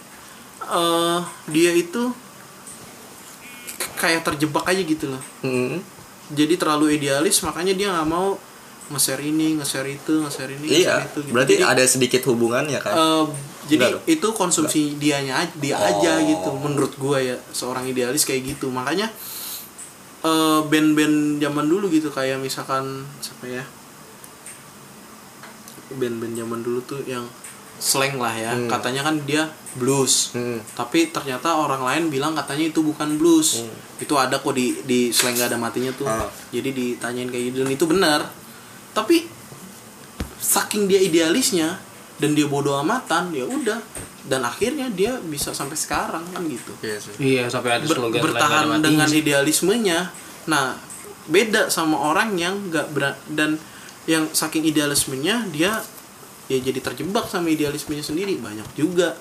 eh 0.69 1.21
dia 1.49 1.73
itu 1.73 2.13
kayak 3.99 4.23
terjebak 4.27 4.65
aja 4.67 4.83
gitu 4.83 5.11
loh 5.11 5.23
Mm. 5.43 5.79
Jadi 6.29 6.55
terlalu 6.57 6.95
idealis 6.95 7.41
makanya 7.41 7.72
dia 7.72 7.89
nggak 7.89 8.09
mau 8.09 8.37
nge-share 8.89 9.20
ini 9.20 9.61
nge-share 9.61 9.89
itu 9.91 10.12
nge-share 10.18 10.53
ini 10.53 10.66
iya 10.66 10.97
nge-share 10.97 11.07
itu 11.07 11.18
gitu. 11.24 11.33
berarti 11.37 11.55
Jadi, 11.57 11.64
ada 11.66 11.85
sedikit 11.85 12.22
hubungannya 12.24 12.79
kan? 12.81 12.95
eh, 12.97 13.24
jadi 13.68 13.85
Enggak 13.93 14.09
itu 14.09 14.29
konsumsi 14.33 14.81
dianya 14.97 15.45
aj- 15.45 15.57
dia 15.61 15.76
aja 15.76 16.12
gitu 16.24 16.49
menurut 16.57 16.97
gua 16.97 17.20
ya 17.20 17.37
seorang 17.53 17.85
idealis 17.85 18.24
kayak 18.24 18.57
gitu. 18.57 18.72
Makanya 18.72 19.12
eh, 20.18 20.61
band-band 20.64 21.37
zaman 21.37 21.68
dulu 21.68 21.93
gitu 21.93 22.09
kayak 22.09 22.41
misalkan 22.41 23.05
siapa 23.20 23.45
ya? 23.45 23.64
Band-band 25.93 26.33
zaman 26.33 26.61
dulu 26.61 26.81
tuh 26.83 27.01
yang 27.05 27.29
slang 27.79 28.18
lah 28.18 28.35
ya. 28.35 28.53
Katanya 28.66 29.07
kan 29.07 29.22
dia 29.22 29.47
blues. 29.79 30.35
Hmm. 30.35 30.59
tapi 30.74 31.14
ternyata 31.14 31.55
orang 31.55 31.79
lain 31.87 32.11
bilang 32.11 32.35
katanya 32.35 32.66
itu 32.66 32.83
bukan 32.83 33.14
blues. 33.14 33.62
Itu 33.97 34.18
ada 34.18 34.43
kok 34.43 34.53
di 34.53 34.83
di 34.83 35.14
slang 35.14 35.39
gak 35.39 35.55
ada 35.55 35.59
matinya 35.59 35.95
tuh. 35.95 36.07
Ah. 36.07 36.26
jadi 36.51 36.74
ditanyain 36.74 37.31
kayak 37.31 37.45
gitu. 37.55 37.57
Dan 37.62 37.70
itu 37.70 37.85
benar. 37.87 38.20
Tapi 38.91 39.31
saking 40.39 40.87
dia 40.87 40.99
idealisnya 40.99 41.79
dan 42.18 42.35
dia 42.35 42.47
bodoh 42.47 42.74
amatan 42.74 43.31
ya 43.31 43.47
udah. 43.47 43.79
Dan 44.29 44.45
akhirnya 44.45 44.93
dia 44.93 45.16
bisa 45.24 45.55
sampai 45.55 45.79
sekarang 45.79 46.20
kan 46.35 46.43
gitu. 46.45 46.72
Iya 46.85 46.99
sih. 47.01 47.12
Iya 47.16 47.45
sampai 47.49 47.81
ada 47.81 47.87
Ber- 47.87 47.97
slogan 47.97 48.20
bertahan 48.20 48.64
selain 48.68 48.83
dengan 48.83 49.09
mati. 49.09 49.20
idealismenya. 49.22 49.99
Nah 50.51 50.76
beda 51.29 51.68
sama 51.68 51.97
orang 51.97 52.35
yang 52.35 52.68
nggak 52.68 52.93
berat 52.93 53.16
dan 53.31 53.57
yang 54.09 54.26
saking 54.33 54.64
idealismenya 54.64 55.45
dia 55.53 55.81
ya 56.49 56.59
jadi 56.59 56.81
terjebak 56.81 57.29
sama 57.29 57.53
idealismenya 57.53 58.03
sendiri 58.03 58.41
banyak 58.41 58.67
juga. 58.75 59.15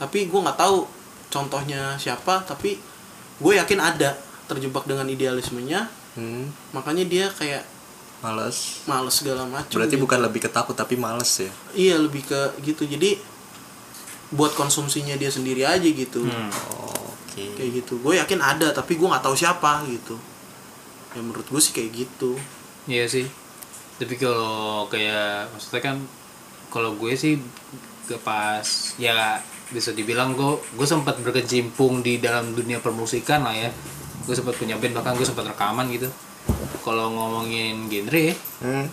Tapi 0.00 0.26
gue 0.26 0.40
nggak 0.40 0.58
tahu 0.58 0.88
contohnya 1.30 2.00
siapa 2.00 2.42
tapi 2.42 2.80
gue 3.40 3.52
yakin 3.56 3.78
ada 3.78 4.16
terjebak 4.48 4.88
dengan 4.88 5.06
idealismenya. 5.06 5.86
Hmm. 6.10 6.50
makanya 6.74 7.06
dia 7.06 7.30
kayak 7.30 7.62
males. 8.18 8.82
males 8.90 9.14
segala 9.14 9.46
macam 9.46 9.78
berarti 9.78 9.94
gitu. 9.94 10.02
bukan 10.02 10.18
lebih 10.26 10.42
ketakut 10.42 10.74
tapi 10.74 10.98
males 10.98 11.30
ya? 11.38 11.52
Iya 11.76 11.96
lebih 12.02 12.26
ke 12.26 12.40
gitu. 12.66 12.82
Jadi 12.82 13.14
buat 14.34 14.50
konsumsinya 14.58 15.14
dia 15.14 15.30
sendiri 15.30 15.62
aja 15.62 15.86
gitu. 15.86 16.26
Hmm. 16.26 16.50
oke. 16.50 17.44
Kayak 17.54 17.70
gitu. 17.84 18.02
Gue 18.02 18.18
yakin 18.18 18.42
ada 18.42 18.74
tapi 18.74 18.98
gue 18.98 19.06
nggak 19.06 19.22
tahu 19.22 19.38
siapa 19.38 19.86
gitu. 19.86 20.18
Ya 21.14 21.22
menurut 21.22 21.46
gue 21.46 21.60
sih 21.62 21.70
kayak 21.70 21.90
gitu. 21.94 22.34
Iya 22.90 23.06
sih. 23.06 23.26
Tapi 24.02 24.18
kalau 24.18 24.90
kayak 24.90 25.54
maksudnya 25.54 25.78
kan 25.78 25.96
kalau 26.70 26.94
gue 26.94 27.12
sih 27.12 27.36
ke 28.06 28.16
pas 28.16 28.62
ya 28.96 29.38
bisa 29.70 29.90
dibilang 29.90 30.34
gue 30.34 30.58
gue 30.74 30.82
sempat 30.82 31.18
berkecimpung 31.18 32.00
di 32.00 32.18
dalam 32.18 32.54
dunia 32.54 32.78
permusikan 32.78 33.42
lah 33.42 33.54
ya. 33.54 33.70
Gue 34.22 34.34
sempat 34.34 34.54
punya 34.54 34.78
band 34.78 34.94
bahkan 34.94 35.14
gue 35.14 35.22
sempat 35.22 35.44
rekaman 35.44 35.90
gitu. 35.90 36.06
Kalau 36.80 37.10
ngomongin 37.10 37.86
genre, 37.86 38.26
hmm. 38.64 38.86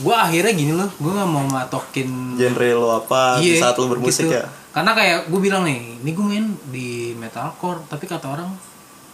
gue 0.00 0.14
akhirnya 0.14 0.52
gini 0.52 0.72
loh, 0.72 0.90
gue 0.92 1.08
nggak 1.08 1.30
mau 1.30 1.44
matokin 1.44 2.36
genre 2.36 2.70
lo 2.76 2.88
apa 2.98 3.40
di 3.40 3.56
Iya, 3.56 3.64
saat 3.64 3.76
lo 3.76 3.88
bermusik 3.88 4.28
gitu. 4.28 4.36
ya 4.36 4.44
Karena 4.70 4.92
kayak 4.92 5.18
gue 5.28 5.40
bilang 5.40 5.64
nih, 5.64 5.98
ini 5.98 6.10
gue 6.12 6.24
main 6.24 6.46
di 6.68 6.88
metalcore, 7.16 7.84
tapi 7.88 8.04
kata 8.04 8.28
orang 8.28 8.50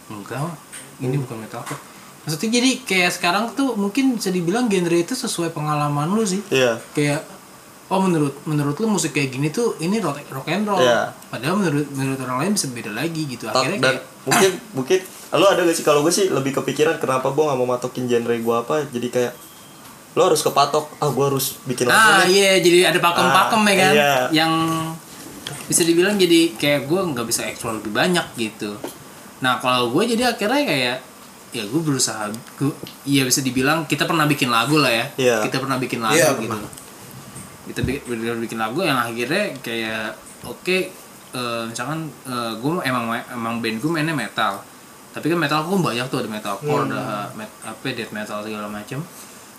enggak, 0.07 0.53
ini 0.99 1.15
Hmm. 1.15 1.23
bukan 1.23 1.37
metalcore. 1.41 1.81
Maksudnya 2.27 2.59
jadi 2.59 2.71
kayak 2.83 3.11
sekarang 3.15 3.55
tuh 3.55 3.79
mungkin 3.79 4.19
bisa 4.19 4.27
dibilang 4.35 4.67
genre 4.67 4.99
itu 4.99 5.15
sesuai 5.15 5.55
pengalaman 5.55 6.11
lu 6.11 6.27
sih. 6.27 6.43
iya 6.51 6.75
Kayak 6.91 7.23
oh 7.87 8.03
menurut 8.03 8.35
menurut 8.43 8.75
lu 8.83 8.91
musik 8.91 9.15
kayak 9.15 9.31
gini 9.31 9.47
tuh 9.47 9.79
ini 9.79 10.03
rock, 10.03 10.19
rock 10.27 10.51
and 10.51 10.67
roll. 10.67 10.83
Iya. 10.83 11.15
Padahal 11.31 11.55
menurut 11.55 11.87
menurut 11.95 12.19
orang 12.19 12.43
lain 12.43 12.51
bisa 12.59 12.67
beda 12.67 12.91
lagi 12.91 13.23
gitu. 13.31 13.47
Akhirnya 13.47 13.79
dan 13.79 13.95
kayak 13.95 14.03
mungkin 14.27 14.51
mungkin 14.75 14.99
lo 15.39 15.45
ada 15.47 15.63
gak 15.63 15.75
sih 15.75 15.87
kalau 15.87 16.03
gue 16.03 16.11
sih 16.11 16.27
lebih 16.27 16.51
kepikiran 16.55 16.99
kenapa 16.99 17.31
gue 17.31 17.43
nggak 17.47 17.59
mau 17.59 17.67
matokin 17.67 18.07
genre 18.11 18.31
gue 18.31 18.55
apa 18.59 18.87
jadi 18.91 19.07
kayak 19.07 19.33
lo 20.15 20.27
harus 20.27 20.39
kepatok 20.43 20.87
ah 20.99 21.09
gue 21.11 21.25
harus 21.31 21.59
bikin 21.63 21.87
Ah 21.87 22.27
iya 22.27 22.59
jadi 22.59 22.91
ada 22.91 22.99
pakem-pakem 22.99 23.59
Ah, 23.59 23.67
ya 23.67 23.75
kan 23.75 23.93
iya. 23.95 24.13
yang 24.43 24.53
bisa 25.67 25.83
dibilang 25.83 26.15
jadi 26.19 26.55
kayak 26.55 26.91
gue 26.91 27.01
nggak 27.11 27.27
bisa 27.27 27.43
eksplor 27.47 27.79
lebih 27.79 27.91
banyak 27.91 28.23
gitu. 28.35 28.75
Nah 29.43 29.59
kalau 29.59 29.91
gue 29.95 30.03
jadi 30.07 30.31
akhirnya 30.31 30.63
kayak 30.63 30.97
ya 31.49 31.63
gue 31.63 31.81
berusaha 31.81 32.27
gue 32.55 32.71
iya 33.03 33.23
bisa 33.23 33.39
dibilang 33.39 33.85
kita 33.85 34.03
pernah 34.03 34.27
bikin 34.27 34.47
lagu 34.47 34.77
lah 34.77 34.91
ya. 34.91 35.05
Iya. 35.15 35.35
kita 35.47 35.57
pernah 35.57 35.77
bikin 35.77 36.03
lagu 36.03 36.15
Iya, 36.15 36.35
gitu. 36.37 36.57
kita 37.67 37.81
bikin, 37.83 38.37
bikin 38.43 38.59
lagu 38.59 38.79
yang 38.81 38.95
akhirnya 38.95 39.55
kayak 39.59 40.15
oke 40.43 40.77
eh, 41.33 41.63
misalkan 41.67 42.07
gue 42.57 42.71
emang 42.83 43.05
emang 43.29 43.59
band 43.59 43.77
gue 43.79 43.91
mainnya 43.91 44.11
metal. 44.11 44.63
Tapi 45.07 45.33
kan 45.33 45.39
metal 45.41 45.65
gue 45.65 45.77
banyak 45.81 46.05
tuh 46.07 46.21
ada 46.21 46.29
metalcore 46.29 46.83
Hmm. 46.85 46.93
ada 46.93 47.01
met, 47.33 47.49
apa 47.65 47.89
death 47.89 48.13
metal 48.13 48.37
segala 48.39 48.69
macam 48.69 49.01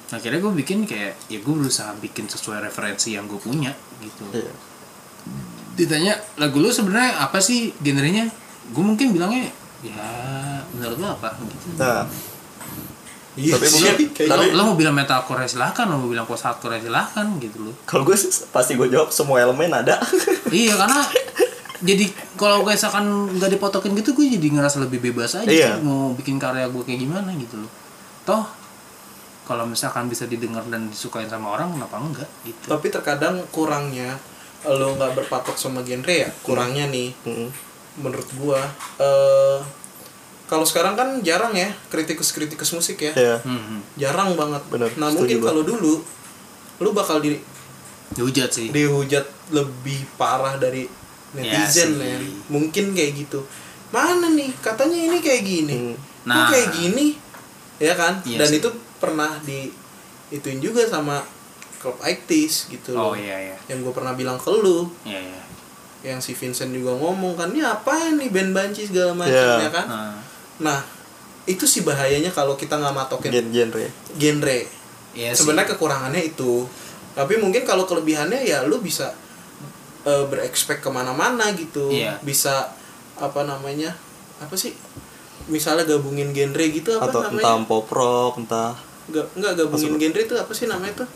akhirnya 0.09 0.41
gue 0.41 0.53
bikin 0.57 0.89
kayak 0.89 1.18
ya 1.28 1.36
gue 1.36 1.53
berusaha 1.53 1.93
bikin 1.99 2.24
sesuai 2.24 2.64
referensi 2.64 3.12
yang 3.12 3.28
gue 3.28 3.36
punya 3.36 3.74
gitu. 3.99 4.24
Iya. 4.32 4.53
ditanya 5.74 6.14
lagu 6.36 6.59
lu 6.59 6.70
sebenarnya 6.70 7.20
apa 7.20 7.39
sih 7.39 7.70
genrenya? 7.78 8.26
Gue 8.70 8.82
mungkin 8.82 9.12
bilangnya 9.12 9.47
ya 9.80 10.06
menurut 10.70 10.96
lu 10.96 11.06
apa? 11.06 11.28
Gitu 11.36 11.66
nah. 11.76 12.04
Iya 13.34 13.54
Tapi 13.54 13.64
sih, 13.64 13.86
mungkin- 13.86 14.10
kayak 14.10 14.28
lo, 14.28 14.34
Tapi- 14.36 14.50
lo 14.50 14.62
mau 14.64 14.74
bilang 14.74 14.92
metalcore 14.92 15.46
silahkan 15.46 15.86
lo 15.86 15.94
mau 15.96 16.10
bilang 16.10 16.26
post 16.26 16.42
hardcore 16.42 16.80
silahkan 16.80 17.26
gitu 17.38 17.58
loh. 17.62 17.74
Kalau 17.84 18.02
gue 18.02 18.14
sih 18.14 18.26
pasti 18.48 18.74
gue 18.74 18.88
jawab 18.88 19.10
semua 19.10 19.38
elemen 19.38 19.70
ada. 19.70 19.94
Iya 20.50 20.74
karena 20.74 21.04
jadi 21.78 22.08
kalau 22.34 22.64
gue 22.64 22.72
misalkan 22.72 23.04
nggak 23.30 23.50
dipotokin 23.52 23.94
gitu 23.94 24.10
gue 24.12 24.26
jadi 24.32 24.48
ngerasa 24.50 24.80
lebih 24.80 24.98
bebas 25.04 25.36
aja 25.36 25.46
Iya. 25.46 25.72
mau 25.78 26.10
bikin 26.10 26.34
karya 26.36 26.66
gue 26.66 26.82
kayak 26.82 26.98
gimana 26.98 27.30
gitu 27.36 27.60
loh. 27.60 27.70
Toh 28.24 28.42
kalau 29.44 29.64
misalkan 29.64 30.08
bisa 30.08 30.24
didengar 30.24 30.66
dan 30.66 30.88
disukain 30.88 31.24
sama 31.24 31.52
orang 31.52 31.70
kenapa 31.70 31.94
enggak 31.96 32.30
gitu. 32.42 32.64
Tapi 32.66 32.86
terkadang 32.88 33.38
kurangnya 33.48 34.18
lo 34.64 34.98
nggak 34.98 35.14
berpatok 35.14 35.54
sama 35.54 35.80
genre 35.80 36.10
ya? 36.10 36.26
Kurangnya 36.42 36.88
nih. 36.88 37.14
Mm. 37.22 37.48
Menurut 37.99 38.28
gua 38.38 38.61
eh 39.03 39.59
kalau 40.49 40.64
sekarang 40.64 40.96
kan 40.96 41.20
jarang 41.20 41.53
ya 41.53 41.68
kritikus-kritikus 41.92 42.72
musik 42.72 42.96
ya. 43.05 43.12
Iya. 43.12 43.36
hmm, 43.44 44.01
jarang 44.01 44.32
banget. 44.32 44.64
Bener, 44.72 44.88
nah 44.96 45.12
mungkin 45.12 45.44
kalau 45.44 45.61
dulu 45.61 46.01
lu 46.80 46.90
bakal 46.96 47.20
di 47.20 47.36
dihujat 48.16 48.49
sih. 48.49 48.72
dihujat 48.72 49.28
lebih 49.53 50.09
parah 50.16 50.57
dari 50.57 50.88
netizen 51.36 51.92
sih. 51.92 52.01
men. 52.01 52.22
Mungkin 52.49 52.96
kayak 52.96 53.12
gitu. 53.28 53.44
Mana 53.92 54.32
nih? 54.32 54.49
Katanya 54.64 54.96
ini 54.96 55.18
kayak 55.20 55.42
gini. 55.44 55.76
Hmm. 55.76 55.94
kok 56.24 56.32
Nah. 56.32 56.49
kayak 56.49 56.68
gini? 56.72 57.07
Ya 57.76 57.92
kan? 57.92 58.24
Iya 58.24 58.40
dan 58.40 58.49
sih. 58.49 58.59
itu 58.64 58.68
pernah 58.96 59.36
di 59.44 59.68
ituin 60.32 60.64
juga 60.64 60.88
sama 60.88 61.20
klub 61.78 62.01
aktis 62.01 62.72
gitu 62.72 62.96
loh. 62.96 63.12
oh 63.12 63.14
iya 63.14 63.53
iya. 63.53 63.57
Yang 63.68 63.84
gue 63.84 63.92
pernah 63.92 64.16
bilang 64.16 64.40
ke 64.40 64.49
lu. 64.49 64.88
Iya 65.05 65.20
iya 65.20 65.40
yang 66.01 66.18
si 66.18 66.30
Vincent 66.30 66.70
juga 66.70 66.94
ngomong 66.94 67.34
kan 67.34 67.49
ini 67.49 67.61
apa 67.61 68.12
nih 68.12 68.28
band 68.28 68.53
banci 68.53 68.86
segala 68.86 69.12
macam 69.12 69.34
Iya. 69.34 69.59
ya 69.61 69.70
kan? 69.72 69.86
Nah, 69.86 70.14
nah 70.61 70.78
itu 71.44 71.64
sih 71.64 71.80
bahayanya 71.80 72.30
kalau 72.30 72.55
kita 72.55 72.74
nggak 72.74 72.94
matokin 72.94 73.30
Gen 73.30 73.49
genre. 73.49 73.86
genre. 74.14 74.59
Iya 75.12 75.32
sih. 75.32 75.42
sebenarnya 75.42 75.72
kekurangannya 75.72 76.22
itu. 76.24 76.68
Tapi 77.12 77.34
mungkin 77.36 77.62
kalau 77.62 77.82
kelebihannya 77.82 78.38
ya 78.40 78.62
lu 78.62 78.78
bisa 78.78 79.11
eh, 80.05 80.24
berekspek 80.24 80.78
ke 80.78 80.88
mana-mana 80.88 81.51
gitu. 81.53 81.90
Iya. 81.90 82.20
bisa 82.20 82.70
apa 83.16 83.42
namanya 83.42 83.90
apa 84.38 84.55
sih 84.55 84.70
misalnya 85.46 85.82
gabungin 85.84 86.30
genre 86.30 86.62
gitu 86.62 86.94
apa 86.94 87.11
atau 87.11 87.20
namanya? 87.24 87.42
entah 87.42 87.57
pop 87.66 87.88
rock 87.88 88.38
entah 88.38 88.78
Nggak, 89.09 89.26
nggak 89.34 89.53
gabungin 89.57 89.99
genre 89.99 90.20
itu 90.20 90.34
apa 90.36 90.53
sih 90.53 90.70
namanya 90.70 91.03
tuh 91.03 91.09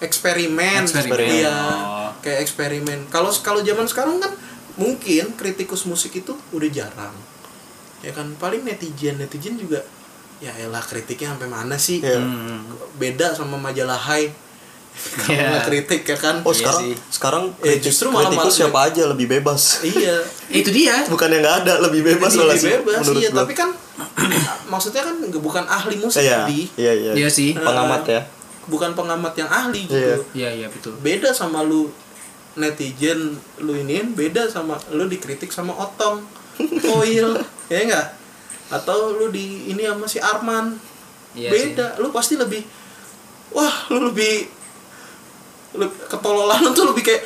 eksperimen 0.00 0.82
Eksperimen. 0.82 1.30
iya 1.30 1.56
Oh. 1.80 2.08
kayak 2.20 2.42
eksperimen 2.42 3.08
kalau 3.08 3.30
kalau 3.38 3.60
zaman 3.60 3.84
sekarang 3.84 4.16
kan 4.16 4.32
mungkin 4.74 5.32
kritikus 5.34 5.84
musik 5.84 6.12
itu 6.14 6.32
udah 6.50 6.68
jarang 6.68 7.12
ya 8.00 8.10
kan 8.10 8.32
paling 8.34 8.60
netizen 8.62 9.16
netizen 9.16 9.54
juga 9.54 9.84
ya 10.38 10.56
elah 10.58 10.80
kritiknya 10.80 11.30
sampai 11.30 11.46
mana 11.46 11.76
sih 11.76 12.00
Iya. 12.00 12.16
Hmm. 12.16 12.64
beda 12.96 13.30
sama 13.30 13.56
majalah 13.56 13.96
Hai 13.98 14.32
kalau 15.20 15.36
Iya. 15.54 15.62
kritik 15.62 16.02
ya 16.02 16.16
kan 16.18 16.40
Oh 16.40 16.48
Iya 16.48 16.58
sekarang 16.58 16.82
sih. 16.82 16.94
sekarang 17.10 17.44
Eh, 17.54 17.76
kritik, 17.76 17.82
justru 17.86 18.06
malah 18.08 18.26
kritikus 18.26 18.42
malah- 18.42 18.58
siapa 18.58 18.78
aja 18.86 19.02
lebih 19.06 19.26
bebas. 19.30 19.62
iya 19.82 20.16
itu 20.58 20.70
dia 20.70 20.96
Bukan 21.06 21.28
yang 21.28 21.40
nggak 21.40 21.56
ada 21.62 21.74
lebih 21.80 22.02
bebas 22.02 22.32
Lebih 22.32 22.40
malah 22.42 22.56
sih 22.58 22.72
bebas 22.74 22.96
menurut 22.98 23.20
iya 23.20 23.28
gua. 23.30 23.38
tapi 23.38 23.52
kan 23.54 23.70
maksudnya 24.72 25.02
kan 25.02 25.14
nggak- 25.20 25.38
bukan 25.38 25.64
ahli 25.64 25.96
musik 25.96 26.20
Iya, 26.20 26.44
di 26.46 26.60
iya, 26.74 26.92
iya. 26.94 27.12
Iya 27.14 27.28
sih. 27.28 27.52
Pengamat 27.54 28.02
ya. 28.06 28.20
Bukan 28.66 28.92
pengamat 28.92 29.32
yang 29.34 29.48
ahli 29.48 29.86
gitu. 29.86 29.96
Iya. 29.96 30.16
iya 30.32 30.50
iya 30.54 30.66
betul. 30.68 30.98
Beda 30.98 31.30
sama 31.30 31.62
lu 31.62 31.88
netizen 32.50 33.38
lu 33.58 33.72
iniin 33.72 34.12
beda 34.12 34.50
sama 34.50 34.74
lu 34.90 35.06
dikritik 35.06 35.48
sama 35.48 35.70
Otong 35.72 36.20
Oil 36.98 37.38
ya 37.66 37.78
enggak? 37.80 38.06
Atau 38.68 39.14
lu 39.14 39.30
di 39.30 39.70
ini 39.70 39.86
sama 39.86 40.04
si 40.04 40.18
Arman. 40.18 40.76
Iya 41.32 41.48
beda 41.48 41.86
lu 41.96 42.10
pasti 42.10 42.34
lebih 42.34 42.60
wah 43.50 43.86
lu 43.88 44.10
lebih 44.10 44.50
lu 45.72 45.86
ketololan 46.04 46.74
tuh 46.74 46.90
lebih 46.90 47.04
kayak 47.06 47.22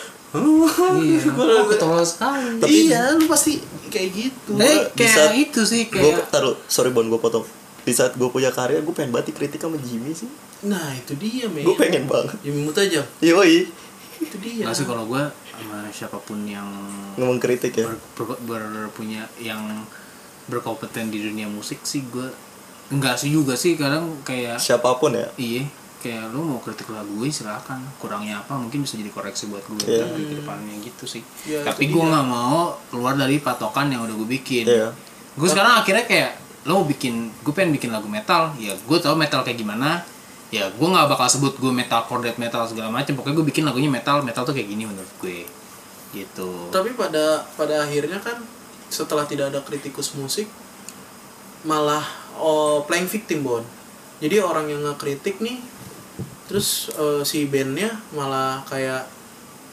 iya. 1.00 1.20
Gua- 1.32 1.48
oh, 1.56 1.66
ketolol 1.66 2.04
sekali. 2.04 2.60
Iya 2.62 3.16
lu 3.16 3.24
pasti 3.24 3.56
kayak 3.88 4.08
gitu. 4.12 4.50
Eh 4.56 4.90
kayak 4.92 5.14
saat 5.14 5.34
itu 5.34 5.60
sih 5.62 5.86
Gue 5.86 6.02
kayak 6.02 6.28
taruh, 6.28 6.58
sorry 6.66 6.90
Bon, 6.90 7.06
gue 7.06 7.16
potong. 7.16 7.46
Di 7.84 7.92
saat 7.92 8.12
gue 8.12 8.28
punya 8.28 8.50
karya, 8.50 8.80
gue 8.80 8.90
pengen 8.90 9.12
banget 9.12 9.32
dikritik 9.32 9.60
sama 9.60 9.78
Jimmy 9.78 10.12
sih. 10.12 10.28
Nah 10.64 10.88
itu 10.90 11.12
dia 11.14 11.44
men 11.46 11.62
Gue 11.62 11.76
pengen 11.76 12.04
banget. 12.04 12.36
ya 12.40 12.50
mut 12.50 12.72
aja 12.74 13.00
Yoi, 13.20 13.68
itu 14.16 14.36
dia 14.38 14.52
nggak 14.60 14.72
sih 14.72 14.84
kalau 14.84 15.04
gue 15.04 15.22
sama 15.46 15.86
siapa 15.88 16.18
pun 16.18 16.42
yang 16.42 16.66
ngomong 17.14 17.36
kritik 17.36 17.72
ya. 17.74 17.86
ber, 17.86 17.94
ber- 18.18 18.40
ber- 18.42 18.90
punya 18.90 19.22
yang 19.36 19.84
berkompeten 20.44 21.08
di 21.08 21.22
dunia 21.22 21.46
musik 21.46 21.80
sih 21.82 22.04
gue 22.04 22.26
enggak 22.86 23.16
sih 23.16 23.28
juga 23.28 23.54
sih 23.54 23.74
kadang 23.74 24.20
kayak 24.22 24.58
Siapa 24.58 24.96
pun 24.96 25.12
ya. 25.12 25.28
iya 25.36 25.64
kayak 25.98 26.28
lu 26.30 26.44
mau 26.44 26.60
kritik 26.60 26.84
lagu 26.86 27.08
gue 27.14 27.28
silakan 27.28 27.80
kurangnya 27.96 28.36
apa 28.38 28.52
mungkin 28.54 28.82
bisa 28.82 28.94
jadi 28.94 29.08
koreksi 29.08 29.48
buat 29.48 29.64
gue 29.64 29.80
Iya. 29.80 30.04
di 30.10 30.22
ke 30.26 30.34
depannya 30.36 30.76
gitu 30.78 31.04
sih 31.06 31.24
Ya, 31.44 31.60
tapi 31.62 31.88
gue 31.88 31.96
nggak 31.98 32.26
mau 32.26 32.76
keluar 32.86 33.14
dari 33.14 33.38
patokan 33.38 33.88
yang 33.88 34.04
udah 34.04 34.12
gue 34.14 34.28
bikin 34.30 34.64
Iya. 34.64 34.92
gue 35.32 35.48
sekarang 35.48 35.80
akhirnya 35.80 36.04
kayak 36.04 36.30
lo 36.64 36.80
mau 36.80 36.86
bikin 36.86 37.14
gue 37.38 37.52
pengen 37.52 37.72
bikin 37.72 37.88
lagu 37.88 38.04
metal 38.06 38.52
ya 38.54 38.72
gue 38.74 38.98
tau 38.98 39.12
metal 39.14 39.40
kayak 39.40 39.56
gimana 39.56 40.04
ya 40.52 40.68
gue 40.70 40.88
nggak 40.88 41.08
bakal 41.08 41.26
sebut 41.26 41.54
gue 41.56 41.72
metal 41.72 42.04
core 42.04 42.28
death 42.28 42.38
metal 42.38 42.62
segala 42.68 42.92
macam 42.92 43.16
pokoknya 43.16 43.36
gue 43.40 43.46
bikin 43.48 43.64
lagunya 43.64 43.90
metal 43.90 44.20
metal 44.22 44.44
tuh 44.44 44.54
kayak 44.54 44.68
gini 44.68 44.84
menurut 44.88 45.12
gue. 45.20 45.48
Gitu. 46.14 46.50
Tapi 46.70 46.94
pada 46.94 47.42
pada 47.58 47.84
akhirnya 47.84 48.22
kan 48.22 48.38
setelah 48.92 49.26
tidak 49.26 49.50
ada 49.50 49.60
kritikus 49.64 50.14
musik 50.14 50.46
malah 51.64 52.04
oh, 52.38 52.84
playing 52.84 53.08
victim 53.08 53.42
bon. 53.42 53.64
Jadi 54.22 54.38
orang 54.38 54.70
yang 54.70 54.84
ngekritik 54.84 55.40
nih 55.42 55.58
terus 56.44 56.92
eh, 56.94 57.24
si 57.24 57.48
bandnya 57.48 57.88
malah 58.12 58.60
kayak 58.68 59.08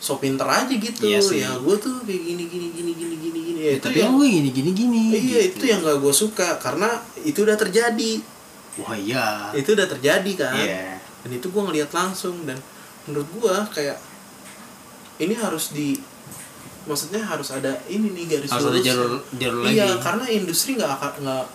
so 0.01 0.17
pinter 0.17 0.49
aja 0.49 0.74
gitu. 0.74 1.05
Iya 1.05 1.22
sih. 1.22 1.45
ya 1.45 1.53
gue 1.61 1.76
tuh 1.78 2.01
kayak 2.01 2.22
gini 2.26 2.43
gini 2.49 2.67
gini 2.74 2.91
gini 2.97 3.15
gini 3.22 3.39
gini. 3.45 3.59
Ya, 3.61 3.69
Ya, 3.72 3.72
itu 3.78 3.86
tapi 3.86 4.01
yang 4.01 4.17
gue 4.17 4.26
gini 4.26 4.49
gini 4.49 4.72
gini 4.74 5.01
iya 5.13 5.41
gitu. 5.45 5.61
itu 5.61 5.63
yang 5.69 5.80
gak 5.86 6.01
gue 6.01 6.13
suka. 6.15 6.57
Karena 6.57 6.89
itu 7.22 7.45
udah 7.45 7.53
terjadi 7.53 8.11
wah 8.80 8.95
iya 8.95 9.51
itu 9.51 9.76
udah 9.76 9.88
terjadi 9.88 10.32
kan 10.39 10.55
Iya. 10.55 10.95
dan 11.28 11.30
itu 11.36 11.47
gue 11.51 11.61
ngeliat 11.61 11.91
langsung 11.91 12.47
dan 12.47 12.55
menurut 13.09 13.28
gue 13.36 13.55
kayak 13.76 13.97
ini 15.19 15.34
harus 15.36 15.76
di 15.76 15.97
maksudnya 16.82 17.22
harus 17.22 17.53
ada 17.53 17.78
ini 17.86 18.09
nih 18.09 18.26
garis 18.38 18.49
harus 18.49 18.74
ada 18.74 18.74
lurus. 18.74 18.86
jalur 18.86 19.11
jalur 19.38 19.61
iya 19.69 19.86
lagi 19.86 20.01
karena 20.01 20.26
industri 20.34 20.69
nggak 20.80 20.91
akan 20.97 21.11
nggak 21.22 21.45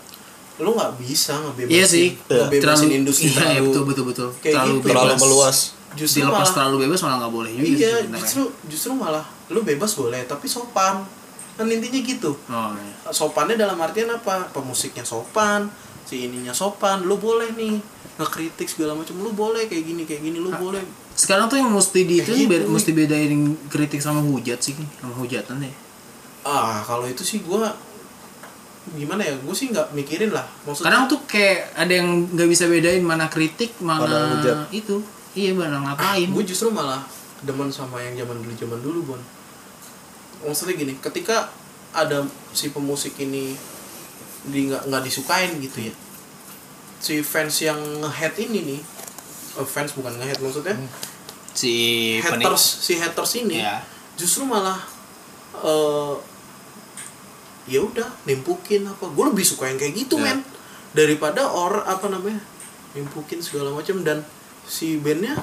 lo 0.57 0.71
nggak 0.73 0.93
bisa 1.03 1.35
ngebebasin 1.43 1.75
iya 1.75 1.85
sih 1.85 2.07
ngebebasin 2.31 2.63
terlalu 2.63 2.87
industri 2.95 3.27
iya, 3.29 3.35
terlalu 3.35 3.65
betul 3.67 3.83
betul 3.85 4.05
betul 4.07 4.29
kayak 4.39 4.55
terlalu 4.55 4.75
gitu. 4.79 4.87
bebas 4.87 4.95
Terlalu 5.03 5.17
meluas. 5.27 5.57
justru 5.97 6.19
dilepas 6.23 6.37
malah 6.39 6.53
terlalu 6.55 6.77
bebas 6.87 6.99
malah 7.03 7.17
nggak 7.25 7.33
boleh 7.35 7.51
juga 7.51 7.65
iya 7.65 7.75
sih 7.75 7.83
sebenarnya. 7.83 8.21
justru 8.23 8.43
justru 8.71 8.91
malah 8.95 9.25
lo 9.51 9.61
bebas 9.65 9.93
boleh 9.97 10.21
tapi 10.29 10.47
sopan 10.47 10.97
kan 11.57 11.65
intinya 11.73 12.01
gitu 12.05 12.31
oh, 12.37 12.71
iya. 12.77 13.11
sopannya 13.11 13.57
dalam 13.57 13.81
artian 13.81 14.13
apa 14.13 14.53
pemusiknya 14.53 15.03
sopan 15.03 15.67
si 16.07 16.25
ininya 16.25 16.51
sopan 16.51 17.03
lu 17.03 17.19
boleh 17.19 17.51
nih 17.53 17.83
ngekritik 18.17 18.65
segala 18.67 18.95
macam 18.95 19.19
lu 19.19 19.31
boleh 19.31 19.67
kayak 19.67 19.85
gini 19.85 20.03
kayak 20.03 20.23
gini 20.23 20.39
lu 20.39 20.49
boleh. 20.53 20.81
sekarang 21.13 21.47
tuh 21.47 21.57
yang 21.57 21.69
mesti 21.69 22.01
di 22.03 22.17
itu 22.17 22.29
Kayak 22.29 22.39
gitu. 22.39 22.53
be- 22.55 22.69
mesti 22.71 22.91
bedain 22.93 23.33
kritik 23.67 23.99
sama 23.99 24.23
hujat 24.23 24.61
sih 24.61 24.73
sama 24.97 25.13
hujatan 25.15 25.59
deh. 25.59 25.75
Ah 26.43 26.81
kalau 26.81 27.05
itu 27.05 27.21
sih 27.21 27.41
gua 27.41 27.75
gimana 28.89 29.19
ya 29.21 29.35
gue 29.35 29.51
sih 29.51 29.67
nggak 29.67 29.91
mikirin 29.93 30.31
lah 30.31 30.47
maksudnya 30.63 30.87
kadang 30.87 31.11
tuh 31.11 31.19
kayak 31.27 31.75
ada 31.75 31.91
yang 31.91 32.07
nggak 32.31 32.47
bisa 32.47 32.71
bedain 32.71 33.03
mana 33.03 33.27
kritik 33.27 33.75
mana, 33.81 34.07
Mana 34.07 34.39
hujat. 34.39 34.57
itu. 34.71 35.03
Iya 35.35 35.53
mana 35.53 35.83
ngapain. 35.83 36.23
gue 36.25 36.45
justru 36.47 36.71
malah 36.71 37.03
demen 37.43 37.67
sama 37.69 37.99
yang 37.99 38.15
zaman 38.17 38.39
dulu 38.39 38.55
zaman 38.55 38.81
dulu 38.81 38.99
bon. 39.05 39.21
Maksudnya 40.41 40.77
gini 40.77 40.95
ketika 40.97 41.51
ada 41.91 42.23
si 42.53 42.69
pemusik 42.69 43.19
ini 43.19 43.57
di 44.47 44.71
nggak 44.71 44.87
nggak 44.87 45.03
disukain 45.05 45.53
gitu 45.59 45.91
ya. 45.91 45.95
Si 46.97 47.21
fans 47.21 47.61
yang 47.61 47.79
nge-head 48.01 48.35
ini 48.41 48.59
nih 48.75 48.81
eh, 49.59 49.67
fans 49.67 49.93
bukan 49.93 50.17
nge-head 50.17 50.39
maksudnya 50.41 50.77
si 51.57 51.73
penik 52.21 52.45
haters 52.45 52.65
si 52.85 53.01
haters 53.01 53.33
ini 53.41 53.65
ya. 53.65 53.81
justru 54.13 54.45
malah 54.45 54.77
eh 55.65 56.15
ya 57.67 57.83
udah 57.83 58.07
nimpukin 58.25 58.87
apa. 58.87 59.11
Gue 59.11 59.25
lebih 59.29 59.43
suka 59.43 59.67
yang 59.67 59.79
kayak 59.81 59.95
gitu 60.07 60.17
Ya. 60.23 60.33
men 60.33 60.47
daripada 60.95 61.45
orang 61.51 61.83
apa 61.85 62.07
namanya 62.07 62.41
nimpukin 62.95 63.43
segala 63.43 63.75
macam. 63.75 64.01
Dan 64.07 64.23
si 64.67 64.97
bandnya 65.03 65.35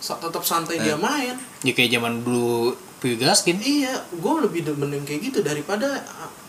tetap 0.00 0.44
santai 0.44 0.76
dia 0.78 0.94
main. 1.00 1.34
Ya 1.64 1.72
kayak 1.72 1.96
zaman 1.96 2.20
dulu 2.20 2.76
Puyo 3.00 3.16
Gaskin. 3.16 3.60
Iya 3.60 4.04
gue 4.12 4.34
lebih 4.44 4.68
demen 4.68 4.92
yang 4.92 5.04
kayak 5.08 5.32
gitu 5.32 5.40
daripada 5.40 6.04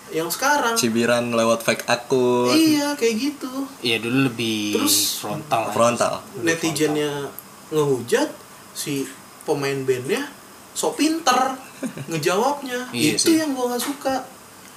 yang 0.09 0.27
sekarang 0.27 0.73
Cibiran 0.73 1.29
lewat 1.29 1.61
fake 1.61 1.83
akun. 1.85 2.51
iya 2.51 2.93
kayak 2.93 3.15
gitu 3.17 3.51
iya 3.81 3.97
dulu 3.97 4.25
lebih 4.25 4.73
Terus- 4.73 5.17
frontal. 5.17 5.69
Frontal. 5.69 6.13
netizennya 6.39 7.27
ngehujat 7.69 8.31
si 8.71 9.03
pemain 9.43 9.81
bandnya 9.81 10.23
so 10.71 10.91
pinter 10.91 11.57
ngejawabnya 12.09 12.87
Iya 12.89 13.15
itu 13.15 13.27
sih. 13.27 13.37
yang 13.37 13.51
gua 13.51 13.71
nggak 13.71 13.83
suka 13.83 14.15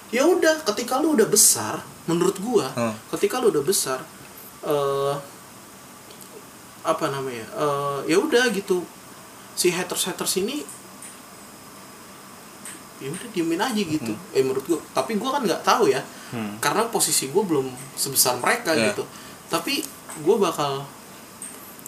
ya 0.08 0.24
udah 0.24 0.64
ketika 0.64 0.98
lu 0.98 1.14
udah 1.14 1.26
besar 1.26 1.78
menurut 2.04 2.34
gua 2.38 2.66
Hmm. 2.70 2.94
ketika 3.10 3.38
lu 3.38 3.48
udah 3.48 3.62
besar 3.62 4.02
eh 4.62 5.14
apa 6.82 7.06
namanya 7.06 7.44
eh 7.46 7.98
ya 8.06 8.16
udah 8.18 8.48
gitu 8.50 8.80
si 9.52 9.68
haters 9.68 10.04
haters 10.06 10.34
ini 10.38 10.64
ya 13.00 13.08
udah 13.08 13.28
diemin 13.32 13.58
aja 13.58 13.80
gitu. 13.80 14.12
Eh 14.30 14.40
menurut 14.40 14.64
gua 14.64 14.78
tapi 14.92 15.16
gua 15.16 15.34
kan 15.34 15.42
nggak 15.42 15.62
tahu 15.62 15.88
ya. 15.88 16.00
Hmm. 16.30 16.62
karena 16.62 16.86
posisi 16.86 17.26
gua 17.26 17.42
belum 17.42 17.66
sebesar 17.98 18.38
mereka 18.38 18.70
Ya. 18.70 18.92
gitu. 18.92 19.02
Tapi 19.48 19.82
gua 20.22 20.38
bakal 20.40 20.86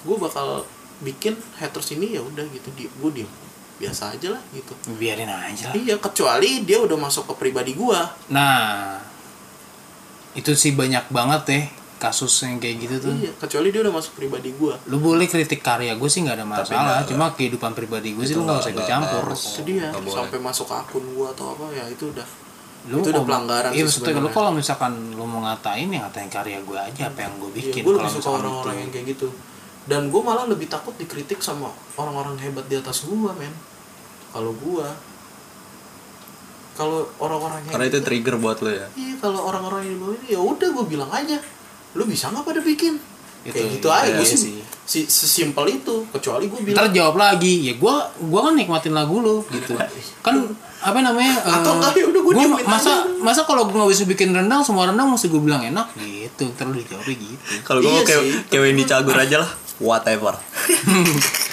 gue 0.02 0.16
bakal 0.18 0.66
bikin 0.98 1.38
haters 1.56 1.94
ini 1.94 2.18
ya 2.18 2.22
udah 2.22 2.42
gitu. 2.50 2.66
Di 2.74 2.90
gue 2.90 3.10
diem 3.14 3.30
biasa 3.78 4.14
aja 4.14 4.34
lah 4.34 4.42
gitu. 4.50 4.74
Biarin 4.98 5.30
aja 5.30 5.70
lah. 5.70 5.74
Iya 5.74 5.94
kecuali 5.96 6.62
dia 6.62 6.82
udah 6.82 6.98
masuk 6.98 7.30
ke 7.30 7.34
pribadi 7.38 7.78
gua. 7.78 8.02
Nah 8.26 8.98
itu 10.34 10.50
sih 10.56 10.72
banyak 10.72 11.06
banget 11.06 11.42
deh 11.46 11.64
kasus 12.02 12.34
yang 12.42 12.58
kayak 12.58 12.76
gitu 12.80 12.96
tuh. 13.00 13.14
Iya 13.14 13.30
kecuali 13.36 13.70
dia 13.70 13.80
udah 13.80 13.94
masuk 13.94 14.12
pribadi 14.14 14.50
gua. 14.52 14.74
Lu 14.84 14.98
boleh 14.98 15.24
kritik 15.24 15.60
karya 15.60 15.94
gue 15.94 16.08
sih 16.08 16.20
nggak 16.20 16.34
ada 16.34 16.42
masalah 16.44 16.82
nggak- 16.98 17.08
cuma 17.08 17.26
kehidupan 17.32 17.70
pribadi 17.72 18.10
gue 18.10 18.24
sih 18.24 18.34
lu 18.34 18.42
nggak 18.42 18.58
usah 18.58 18.72
ikut 18.72 18.84
campur. 18.84 19.24
Itu 19.30 19.62
dia 19.62 19.86
nggak 19.88 20.02
boleh. 20.02 20.18
sampai 20.18 20.38
masuk 20.42 20.66
akun 20.68 21.04
gua 21.12 21.30
atau 21.30 21.54
apa 21.54 21.70
ya 21.70 21.86
itu 21.86 22.10
udah 22.10 22.26
lu 22.82 22.98
itu 22.98 23.08
udah 23.08 23.22
pelanggaran 23.22 23.70
iya 23.70 23.86
sih 23.86 24.02
maksudnya 24.02 24.18
lu 24.18 24.30
kalau 24.30 24.50
misalkan 24.50 24.92
lu 25.12 25.22
mau 25.22 25.38
ngatain 25.40 25.86
ya 25.86 26.02
ngatain 26.02 26.26
karya 26.28 26.58
gue 26.60 26.74
aja 26.74 27.02
apa 27.06 27.20
yang 27.20 27.34
gue 27.38 27.46
Iya, 27.48 27.56
bikin 27.62 27.80
gue 27.80 27.92
kalau 27.92 28.02
lebih 28.02 28.18
suka 28.18 28.30
orang-orang 28.34 28.76
yang 28.76 28.90
kayak 28.90 29.06
gitu. 29.08 29.28
Dan 29.82 30.02
gue 30.08 30.18
malah 30.20 30.44
lebih 30.44 30.66
takut 30.66 30.90
dikritik 30.92 31.38
sama 31.38 31.70
orang-orang 31.94 32.34
hebat 32.38 32.66
di 32.66 32.74
atas 32.74 33.06
gua 33.06 33.30
men. 33.32 33.54
Kalau 34.28 34.50
gua 34.56 34.90
kalau 36.72 37.04
orang-orang 37.18 37.60
yang 37.62 37.72
Karena 37.72 37.86
itu 37.86 37.94
gitu- 37.94 38.06
trigger 38.08 38.34
buat 38.36 38.58
lo 38.58 38.70
ya. 38.72 38.86
iya 38.94 39.14
kalau 39.16 39.40
orang-orang 39.44 39.84
yang 39.84 39.92
di 39.92 40.00
bawah 40.00 40.16
ini 40.16 40.26
ya 40.30 40.40
udah 40.40 40.68
gue 40.72 40.84
bilang 40.88 41.10
aja 41.12 41.36
lu 41.96 42.04
bisa 42.08 42.32
nggak 42.32 42.44
pada 42.44 42.60
bikin? 42.64 42.96
Itu, 43.42 43.58
kayak 43.58 43.68
gitu 43.74 43.88
aja 43.90 44.06
iya 44.06 44.18
gue 44.22 44.26
sih. 44.26 44.62
si 44.86 45.00
sesimpel 45.10 45.66
itu 45.82 46.06
kecuali 46.14 46.46
gue 46.46 46.62
bilang 46.62 46.78
ntar 46.78 46.94
jawab 46.94 47.18
lagi. 47.18 47.70
Ya 47.70 47.74
gue 47.74 47.94
gua 48.30 48.40
kan 48.46 48.54
nikmatin 48.54 48.94
lagu 48.94 49.18
lu 49.18 49.42
gitu. 49.50 49.74
Kan 50.22 50.46
apa 50.82 50.98
namanya 50.98 51.38
Atau 51.42 51.74
eh, 51.74 51.76
enggak, 51.78 51.92
ya 51.94 52.04
udah 52.10 52.22
gua 52.22 52.32
gua 52.34 52.46
masa 52.66 52.92
masa 53.18 53.40
kalau 53.46 53.66
gue 53.66 53.74
nggak 53.74 53.90
bisa 53.90 54.04
bikin 54.06 54.30
rendang 54.34 54.62
semua 54.62 54.86
rendang 54.90 55.10
mesti 55.10 55.26
gue 55.26 55.42
bilang 55.42 55.62
enak? 55.62 55.90
Gitu 55.98 56.54
terus 56.54 56.74
dijawabnya 56.86 57.14
gitu. 57.18 57.52
Kalau 57.66 57.78
gue 57.82 57.90
Iya 57.90 57.98
mau 57.98 58.06
kayak 58.06 58.22
kayak 58.50 58.62
Wendy 58.62 58.84
Cagur 58.86 59.16
aja 59.18 59.36
lah. 59.42 59.50
Whatever. 59.82 60.38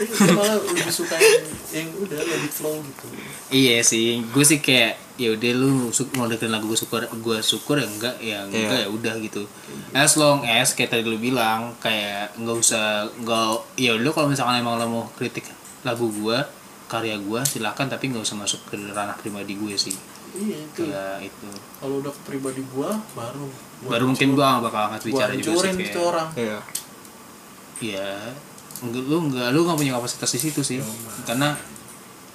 Gue 0.00 0.32
malah 0.32 0.56
lebih 0.56 0.88
suka 0.88 1.12
yang, 1.14 1.44
yang 1.70 1.88
udah 1.92 2.16
let 2.16 2.40
it 2.40 2.50
flow 2.50 2.80
gitu. 2.80 3.06
Iya 3.52 3.84
sih, 3.84 4.24
gue 4.24 4.44
sih 4.46 4.58
kayak 4.58 4.96
ya 5.20 5.36
udah 5.36 5.50
lu 5.52 5.92
mau 6.16 6.24
dengerin 6.24 6.48
lagu 6.48 6.64
gue 6.64 6.78
syukur 6.78 7.04
gue 7.04 7.38
syukur 7.44 7.76
ya 7.76 7.84
enggak 7.84 8.16
ya 8.16 8.38
enggak 8.48 8.80
ya 8.84 8.88
udah 8.88 9.14
gitu. 9.20 9.44
As 9.92 10.16
long 10.16 10.40
as 10.42 10.72
kayak 10.72 10.90
tadi 10.90 11.04
lu 11.04 11.20
bilang 11.20 11.76
kayak 11.76 12.32
nggak 12.34 12.56
usah 12.56 13.04
nggak 13.20 13.76
ya 13.76 13.92
lu 13.92 14.08
kalau 14.10 14.32
misalkan 14.32 14.56
emang 14.56 14.80
lo 14.80 14.86
mau 14.88 15.04
kritik 15.12 15.44
lagu 15.84 16.08
gue 16.08 16.38
karya 16.88 17.20
gue 17.20 17.40
silakan 17.44 17.86
tapi 17.86 18.08
nggak 18.08 18.24
usah 18.24 18.34
masuk 18.34 18.60
ke 18.66 18.80
ranah 18.90 19.14
pribadi 19.14 19.54
gue 19.54 19.76
sih 19.76 19.94
Iya 20.30 20.62
itu. 20.62 20.86
kayak 20.86 21.26
itu 21.26 21.48
Kalau 21.82 21.98
udah 21.98 22.12
ke 22.14 22.22
pribadi 22.22 22.62
gua 22.70 22.94
baru. 23.18 23.50
gua 23.82 23.90
baru 23.90 24.04
mungkin 24.14 24.28
gue 24.38 24.44
gak 24.46 24.62
bakal 24.62 24.80
angkat 24.86 25.02
bicara 25.10 25.32
juga 25.34 25.42
sih 25.42 25.50
hancurin 25.50 25.74
kayak 25.74 25.90
itu 25.90 26.00
orang. 26.00 26.28
Iya. 26.38 26.58
ya 27.80 28.10
enggak 28.80 29.04
lu 29.04 29.16
enggak 29.28 29.48
lu 29.52 29.60
nggak 29.68 29.78
punya 29.78 29.92
kapasitas 29.96 30.30
di 30.36 30.40
situ 30.40 30.60
sih 30.64 30.78
karena 31.28 31.56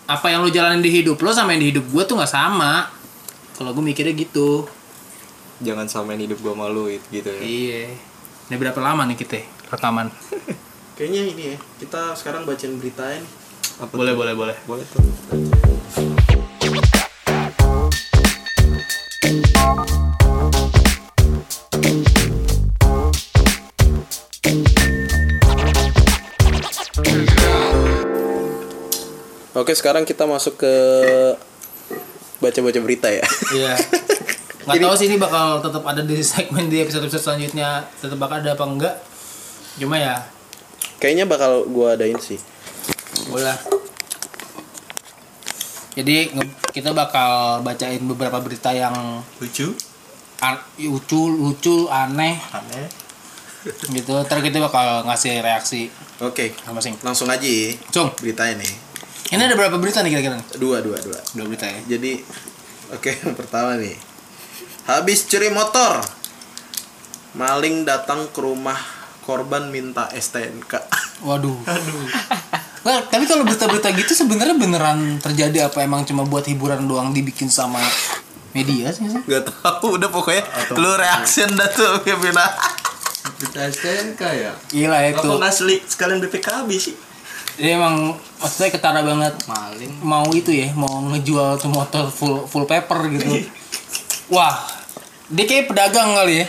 apa 0.06 0.28
yang 0.30 0.46
lu 0.46 0.54
jalanin 0.54 0.86
di 0.86 0.94
hidup 0.94 1.18
lo 1.18 1.34
sama 1.34 1.58
yang 1.58 1.66
di 1.66 1.70
hidup 1.74 1.86
gue 1.90 2.04
tuh 2.06 2.16
nggak 2.18 2.30
sama 2.30 2.90
kalau 3.58 3.74
gue 3.74 3.84
mikirnya 3.84 4.14
gitu 4.14 4.70
Jangan 5.56 5.88
samain 5.88 6.20
hidup 6.20 6.44
gua 6.44 6.52
malu 6.52 6.92
gitu 6.92 7.32
ya. 7.32 7.40
iya 7.40 7.88
ini 8.52 8.56
berapa 8.60 8.76
lama 8.84 9.08
nih 9.08 9.16
kita 9.16 9.40
rekaman 9.72 10.12
Kayaknya 10.96 11.22
ini 11.28 11.44
ya. 11.52 11.58
Kita 11.76 12.16
sekarang 12.16 12.48
bacain 12.48 12.80
beritain. 12.80 13.20
Apa 13.84 13.92
boleh 13.92 14.16
tuh? 14.16 14.20
boleh 14.24 14.34
boleh 14.34 14.56
Boleh 14.64 14.86
tuh. 14.88 15.04
Oke, 29.56 29.72
sekarang 29.72 30.04
kita 30.04 30.28
masuk 30.28 30.60
ke 30.60 30.74
baca-baca 32.44 32.80
berita 32.84 33.08
ya. 33.08 33.24
iya. 33.56 33.74
Nggak 34.66 34.82
tahu 34.82 34.96
sih 34.98 35.08
ini 35.08 35.16
bakal 35.16 35.62
tetap 35.62 35.86
ada 35.86 36.02
di 36.02 36.18
segmen 36.20 36.66
di 36.68 36.82
episode 36.82 37.06
episode 37.06 37.22
selanjutnya. 37.22 37.86
Tetap 38.02 38.18
bakal 38.18 38.42
ada 38.42 38.58
apa 38.58 38.66
enggak. 38.66 38.96
Cuma 39.78 39.96
ya. 39.96 40.26
Kayaknya 40.98 41.26
bakal 41.30 41.70
gua 41.70 41.94
adain 41.94 42.18
sih. 42.18 42.42
boleh. 43.30 43.54
Jadi 45.96 46.34
kita 46.76 46.92
bakal 46.92 47.64
bacain 47.64 48.04
beberapa 48.04 48.42
berita 48.44 48.76
yang 48.76 49.24
Lucu. 49.40 49.72
an- 50.44 50.66
lucu 50.76 51.32
lucu 51.32 51.88
aneh. 51.88 52.36
Aneh. 52.52 52.86
gitu. 53.94 54.20
Ntar 54.20 54.44
kita 54.44 54.60
bakal 54.60 55.08
ngasih 55.08 55.40
reaksi. 55.40 55.88
Oke, 56.20 56.52
masing-masing 56.68 56.94
langsung 57.06 57.30
aja 57.32 57.46
ya. 57.48 57.72
Cung, 57.94 58.12
berita 58.20 58.44
ini. 59.34 59.42
ada 59.42 59.56
berapa 59.58 59.78
berita 59.82 60.06
nih 60.06 60.12
kira-kira? 60.14 60.38
Dua, 60.60 60.84
dua, 60.86 60.98
dua. 61.02 61.20
Dua 61.34 61.46
berita 61.50 61.66
ya. 61.66 61.98
Jadi, 61.98 62.22
oke 62.94 63.10
yang 63.24 63.34
pertama 63.34 63.80
nih. 63.80 63.96
Habis 64.86 65.26
curi 65.26 65.50
motor, 65.50 66.06
maling 67.34 67.90
datang 67.90 68.30
ke 68.30 68.40
rumah 68.40 68.78
korban 69.26 69.74
minta 69.74 70.06
STNK. 70.14 70.74
Waduh. 71.28 71.58
Aduh. 71.66 72.06
Well, 72.86 73.02
tapi 73.10 73.26
kalau 73.26 73.42
berita-berita 73.42 73.90
gitu 73.98 74.14
sebenarnya 74.14 74.54
beneran 74.62 75.18
terjadi 75.18 75.74
apa 75.74 75.82
emang 75.82 76.06
cuma 76.06 76.22
buat 76.22 76.46
hiburan 76.46 76.86
doang 76.86 77.18
dibikin 77.18 77.50
sama 77.50 77.82
media 78.54 78.94
sih 78.94 79.10
sih? 79.10 79.22
Gak 79.26 79.50
tahu, 79.50 79.98
udah 79.98 80.14
pokoknya 80.14 80.46
lu 80.78 80.94
reaction 80.94 81.50
dah 81.58 81.66
tuh 81.74 82.06
Kevin. 82.06 82.38
Kita 83.42 83.74
STNK 83.74 84.22
ya. 84.22 84.54
Gila 84.70 85.00
itu. 85.10 85.18
Apa 85.18 85.34
nggak 85.42 85.54
selik 85.58 85.82
sekalian 85.90 86.22
BPKB 86.22 86.70
sih? 86.78 86.96
Dia 87.56 87.76
emang 87.76 88.12
maksudnya 88.36 88.70
ketara 88.70 89.00
banget 89.00 89.34
maling. 89.46 89.94
Mau 90.00 90.28
itu 90.32 90.52
ya, 90.52 90.72
mau 90.72 91.00
ngejual 91.06 91.56
tuh 91.56 91.70
motor 91.70 92.08
full 92.08 92.44
full 92.44 92.64
paper 92.64 93.08
gitu. 93.10 93.32
Wah, 94.36 94.60
dia 95.28 95.46
kayak 95.46 95.68
pedagang 95.68 96.12
kali 96.14 96.42
ya. 96.42 96.46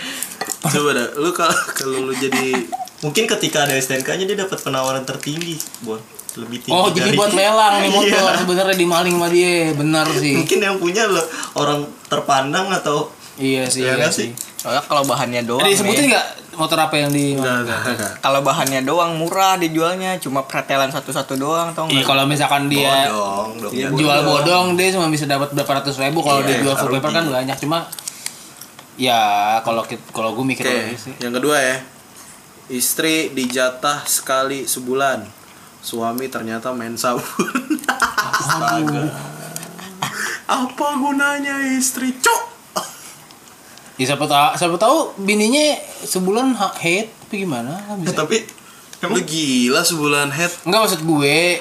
Coba 0.67 0.91
dah, 0.93 1.09
lu 1.17 1.31
kalau 1.31 1.55
kalau 1.73 1.99
lu 2.05 2.13
jadi 2.13 2.55
Mungkin 2.97 3.29
ketika 3.29 3.63
ada 3.63 3.77
STNK-nya 3.77 4.25
dia 4.25 4.39
dapat 4.41 4.57
penawaran 4.57 5.05
tertinggi, 5.05 5.61
Bon. 5.85 6.01
Lebih 6.35 6.59
tinggi 6.59 6.73
Oh, 6.73 6.89
jadi 6.89 7.13
dari- 7.13 7.17
buat 7.17 7.33
lelang 7.39 7.75
nih 7.79 7.91
motor 7.93 8.09
Iya. 8.25 8.41
sebenarnya 8.41 8.73
dimaling 8.75 9.15
sama 9.15 9.29
dia. 9.29 9.73
Benar 9.73 10.07
sih. 10.11 10.33
Mungkin 10.35 10.59
yang 10.59 10.77
punya 10.77 11.05
lo 11.05 11.21
orang 11.55 11.85
terpandang 12.09 12.73
atau 12.73 13.13
Iya 13.37 13.69
sih, 13.69 13.85
Iya 13.85 13.95
iya 13.95 14.01
nggak 14.01 14.13
sih. 14.17 14.29
Soalnya 14.67 14.83
kalau 14.83 15.07
bahannya 15.07 15.47
doang 15.47 15.63
Ada 15.63 15.71
disebutin 15.71 16.03
nih, 16.03 16.11
nggak 16.11 16.27
motor 16.57 16.79
apa 16.81 16.97
yang 16.99 17.13
di 17.15 17.37
kalau 18.19 18.41
bahannya 18.43 18.83
doang 18.83 19.15
murah 19.15 19.55
dijualnya 19.61 20.19
cuma 20.19 20.43
pretelan 20.43 20.91
satu-satu 20.91 21.39
doang 21.39 21.71
tau 21.71 21.87
Iya 21.87 22.03
nggak? 22.03 22.09
kalau 22.09 22.25
misalkan 22.27 22.67
dia 22.67 23.07
bodong, 23.07 23.63
dong. 23.63 23.95
Jual 23.95 24.19
bodong 24.27 24.67
dia 24.75 24.91
cuma 24.91 25.07
bisa 25.07 25.29
dapat 25.31 25.55
berapa 25.55 25.73
ratus 25.79 26.03
ribu 26.03 26.19
kalau 26.25 26.43
Iya, 26.43 26.59
dia 26.59 26.67
jual 26.67 26.75
full 26.75 26.91
paper 26.99 27.13
kan 27.15 27.25
banyak 27.31 27.55
cuma 27.63 27.87
ya 28.99 29.21
kalau 29.63 29.87
kalau 30.11 30.35
gue 30.35 30.45
mikir 30.49 30.67
sih 30.99 31.15
yang 31.23 31.31
kedua 31.31 31.61
ya. 31.63 31.79
Istri 32.67 33.31
dijatah 33.31 34.03
sekali 34.11 34.67
sebulan. 34.67 35.23
Suami 35.79 36.27
ternyata 36.27 36.75
main 36.75 36.99
sabun. 36.99 37.23
Apa 40.51 40.89
gunanya 40.99 41.63
istri, 41.79 42.11
cok? 42.19 42.56
Ya 43.97 44.05
siapa 44.07 44.25
tahu 44.25 44.49
siapa 44.55 44.77
tahu 44.77 44.97
bininya 45.19 45.73
sebulan 46.03 46.53
head 46.77 47.09
tapi 47.19 47.35
gimana 47.43 47.73
Ya, 47.79 47.95
bisa 48.03 48.15
tapi 48.19 48.39
Lu 48.99 49.21
gila 49.21 49.81
sebulan 49.81 50.29
head 50.31 50.53
enggak 50.63 50.81
maksud 50.83 51.03
gue 51.03 51.61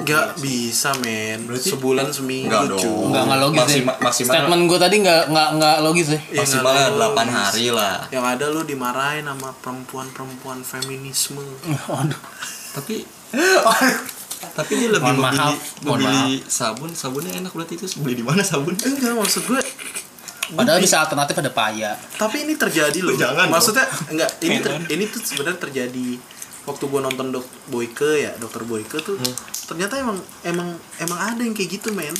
Gak 0.00 0.38
bisa 0.38 0.96
men 0.96 1.44
Sebulan 1.52 2.08
seminggu 2.08 2.48
Enggak 2.48 2.72
dong. 2.72 3.10
enggak 3.10 3.22
enggak 3.22 3.40
logis 3.40 3.60
Maksima- 3.60 3.92
deh. 3.92 4.00
maksimal- 4.00 4.32
statement 4.32 4.62
gue 4.64 4.78
tadi 4.80 4.96
enggak 4.98 5.22
enggak 5.26 5.48
enggak 5.52 5.76
logis 5.80 6.06
deh 6.08 6.22
Ya, 6.24 6.40
maksimal 6.40 6.72
nggak 6.72 6.88
8 6.88 6.96
logis. 6.96 7.34
hari 7.36 7.66
lah. 7.70 7.96
Yang 8.08 8.24
ada 8.26 8.44
lu 8.48 8.60
dimarahin 8.64 9.24
sama 9.24 9.50
perempuan-perempuan 9.54 10.58
feminisme 10.62 11.42
aduh 12.00 12.20
Tapi 12.72 12.94
tapi 14.50 14.72
dia 14.74 14.88
lebih 14.88 15.04
Mohon 15.04 15.20
maaf, 15.20 15.54
mohon 15.84 16.00
memilih 16.00 16.40
sabun. 16.48 16.90
Sabunnya 16.92 17.36
enak 17.36 17.52
berarti 17.52 17.76
itu 17.76 17.84
beli 18.00 18.16
di 18.16 18.24
mana 18.24 18.40
sabun? 18.40 18.72
Enggak 18.74 19.14
maksud 19.14 19.44
gue 19.44 19.60
padahal 20.56 20.78
bisa 20.82 20.96
alternatif 21.02 21.34
ada 21.38 21.52
paya. 21.52 21.90
Tapi 22.18 22.46
ini 22.48 22.54
terjadi 22.58 22.98
loh. 23.02 23.14
Jangan 23.14 23.46
dong. 23.46 23.54
Maksudnya 23.54 23.86
enggak 24.10 24.30
Ini 24.42 24.56
ter- 24.62 24.88
ini 24.90 25.04
tuh 25.06 25.20
sebenarnya 25.22 25.58
terjadi 25.58 26.08
Waktu 26.68 26.84
gue 26.92 27.00
nonton 27.00 27.26
dok 27.32 27.46
Boyke 27.72 28.20
ya 28.20 28.36
Dokter 28.36 28.62
Boyke 28.68 29.00
tuh 29.00 29.16
Ternyata 29.66 29.96
emang 29.96 30.20
Emang 30.44 30.76
Emang 31.00 31.18
ada 31.18 31.40
yang 31.40 31.56
kayak 31.56 31.80
gitu 31.80 31.90
men. 31.96 32.12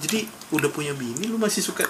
Jadi 0.00 0.28
udah 0.52 0.68
punya 0.72 0.92
bini 0.92 1.24
lu 1.28 1.40
masih 1.40 1.64
suka? 1.64 1.84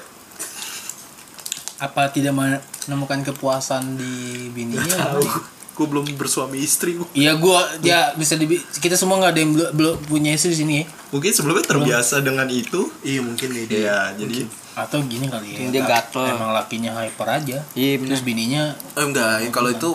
Apa 1.77 2.09
tidak 2.09 2.33
menemukan 2.33 3.21
kepuasan 3.27 3.99
di 4.01 4.47
bininya? 4.55 5.13
Tahu 5.13 5.56
gue 5.77 5.85
belum 5.87 6.09
bersuami 6.17 6.57
istri 6.59 6.97
gua. 6.97 7.05
Iya 7.13 7.37
gue 7.37 7.59
ya 7.85 8.01
bisa 8.13 8.33
dibi 8.35 8.57
kita 8.75 8.97
semua 8.97 9.21
nggak 9.21 9.33
ada 9.33 9.41
yang 9.41 9.53
belum 9.53 9.71
belum 9.73 9.95
punya 10.05 10.33
istri 10.33 10.51
di 10.51 10.59
sini 10.59 10.75
ya. 10.81 10.85
Mungkin 11.11 11.31
sebelumnya 11.31 11.65
terbiasa 11.67 12.21
dengan 12.21 12.49
itu. 12.49 12.89
Iya 13.01 13.21
mungkin 13.21 13.53
nih 13.53 13.65
dia 13.67 13.79
Iya, 13.79 13.99
jadi 14.17 14.39
atau 14.75 15.01
gini 15.03 15.25
kali 15.27 15.47
ya 15.51 15.59
Dia 15.67 15.81
nggak- 15.81 15.89
gatel. 16.13 16.25
emang 16.31 16.53
lakinya 16.53 16.93
hyper 16.95 17.29
aja 17.31 17.59
Iya, 17.73 17.93
bener. 17.97 18.09
terus 18.11 18.23
bininya 18.23 18.73
Eh, 18.93 19.01
enggak, 19.03 19.41
ya, 19.41 19.49
kalau 19.49 19.69
itu 19.69 19.91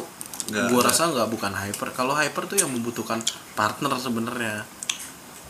enggak. 0.47 0.82
rasa 0.82 1.05
enggak 1.07 1.27
bukan 1.27 1.49
hyper. 1.51 1.88
Kalau 1.91 2.13
hyper 2.13 2.43
tuh 2.45 2.57
yang 2.57 2.69
membutuhkan 2.69 3.21
partner 3.53 3.93
sebenarnya. 3.95 4.65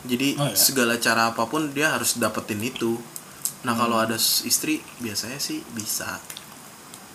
Jadi 0.01 0.35
Oh, 0.35 0.47
iya. 0.47 0.55
segala 0.55 0.95
cara 0.95 1.29
apa 1.29 1.43
pun 1.45 1.69
dia 1.69 1.91
harus 1.91 2.15
dapetin 2.17 2.59
itu. 2.59 2.99
Nah, 3.61 3.71
kalau 3.73 3.95
ada 3.97 4.15
istri 4.17 4.79
biasanya 4.97 5.37
sih 5.37 5.59
bisa 5.69 6.17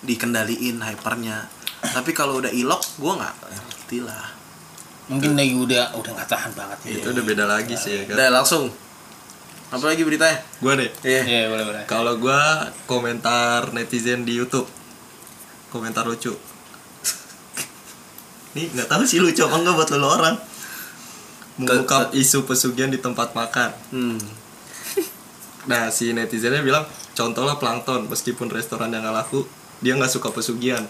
dikendaliin 0.00 0.78
hypernya. 0.78 1.48
Tapi 1.92 2.10
kalau 2.16 2.40
udah 2.40 2.50
ilok 2.50 2.82
gua 2.98 3.20
nggak 3.20 3.34
ngerti 3.86 4.02
lah. 4.02 4.34
mungkin 5.06 5.38
lagi 5.38 5.54
udah 5.54 5.94
udah 5.94 6.10
nggak 6.18 6.26
tahan 6.26 6.50
banget 6.58 6.78
ya 6.82 6.98
itu 6.98 7.14
udah 7.14 7.22
beda 7.22 7.44
lagi 7.46 7.78
sih 7.78 7.94
ya 7.94 8.02
kan. 8.10 8.18
Udah 8.18 8.28
langsung. 8.42 8.66
Apa 9.70 9.84
lagi 9.86 10.02
beritanya? 10.02 10.42
Gua 10.58 10.74
deh. 10.74 10.90
Iya. 11.06 11.22
Iya 11.22 11.42
boleh 11.46 11.64
boleh 11.66 11.82
Kalau 11.86 12.18
gua 12.18 12.70
komentar 12.90 13.70
netizen 13.70 14.26
di 14.26 14.34
YouTube. 14.34 14.66
Komentar 15.70 16.10
lucu. 16.10 16.34
Nih 18.58 18.66
nggak 18.74 18.90
tahu 18.90 19.06
sih 19.06 19.22
lucu 19.22 19.46
apa 19.46 19.62
enggak 19.62 19.74
buat 19.78 19.90
lo 19.94 20.08
orang. 20.10 20.36
Mengungkap 21.62 22.10
isu 22.10 22.42
pesugihan 22.42 22.90
di 22.90 22.98
tempat 22.98 23.30
makan. 23.34 23.70
Hmm. 23.94 24.18
Nah 25.70 25.90
si 25.90 26.14
netizennya 26.14 26.62
bilang 26.62 26.86
contohlah 27.14 27.58
plankton 27.58 28.06
meskipun 28.06 28.50
restoran 28.50 28.90
yang 28.90 29.02
nggak 29.02 29.18
laku 29.18 29.42
dia 29.82 29.94
nggak 29.94 30.10
suka 30.10 30.34
pesugihan. 30.34 30.82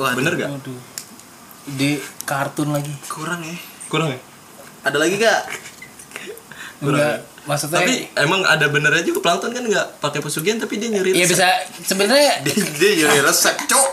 Wah, 0.00 0.16
Bener 0.16 0.32
gak? 0.40 0.48
Waduh. 0.48 0.80
di 1.76 2.00
kartun 2.24 2.72
lagi 2.72 2.90
kurang 3.06 3.44
ya. 3.44 3.52
Kurang 3.92 4.16
ya? 4.16 4.20
Ada 4.88 4.96
lagi 4.96 5.20
gak? 5.20 5.42
enggak 6.80 7.16
maksudnya 7.44 7.80
Tapi 7.84 7.94
emang 8.16 8.40
ada 8.44 8.66
benernya 8.68 9.04
juga 9.04 9.20
plankton 9.24 9.52
kan 9.52 9.64
nggak 9.64 10.00
pakai 10.00 10.20
pesugihan 10.20 10.60
tapi 10.60 10.80
dia 10.80 10.88
nyuri 10.92 11.12
Iya 11.16 11.26
bisa 11.28 11.46
sebenarnya 11.84 12.40
dia, 12.44 12.56
dia 12.56 12.90
jadi 13.04 13.20
resep 13.24 13.56
cok 13.68 13.88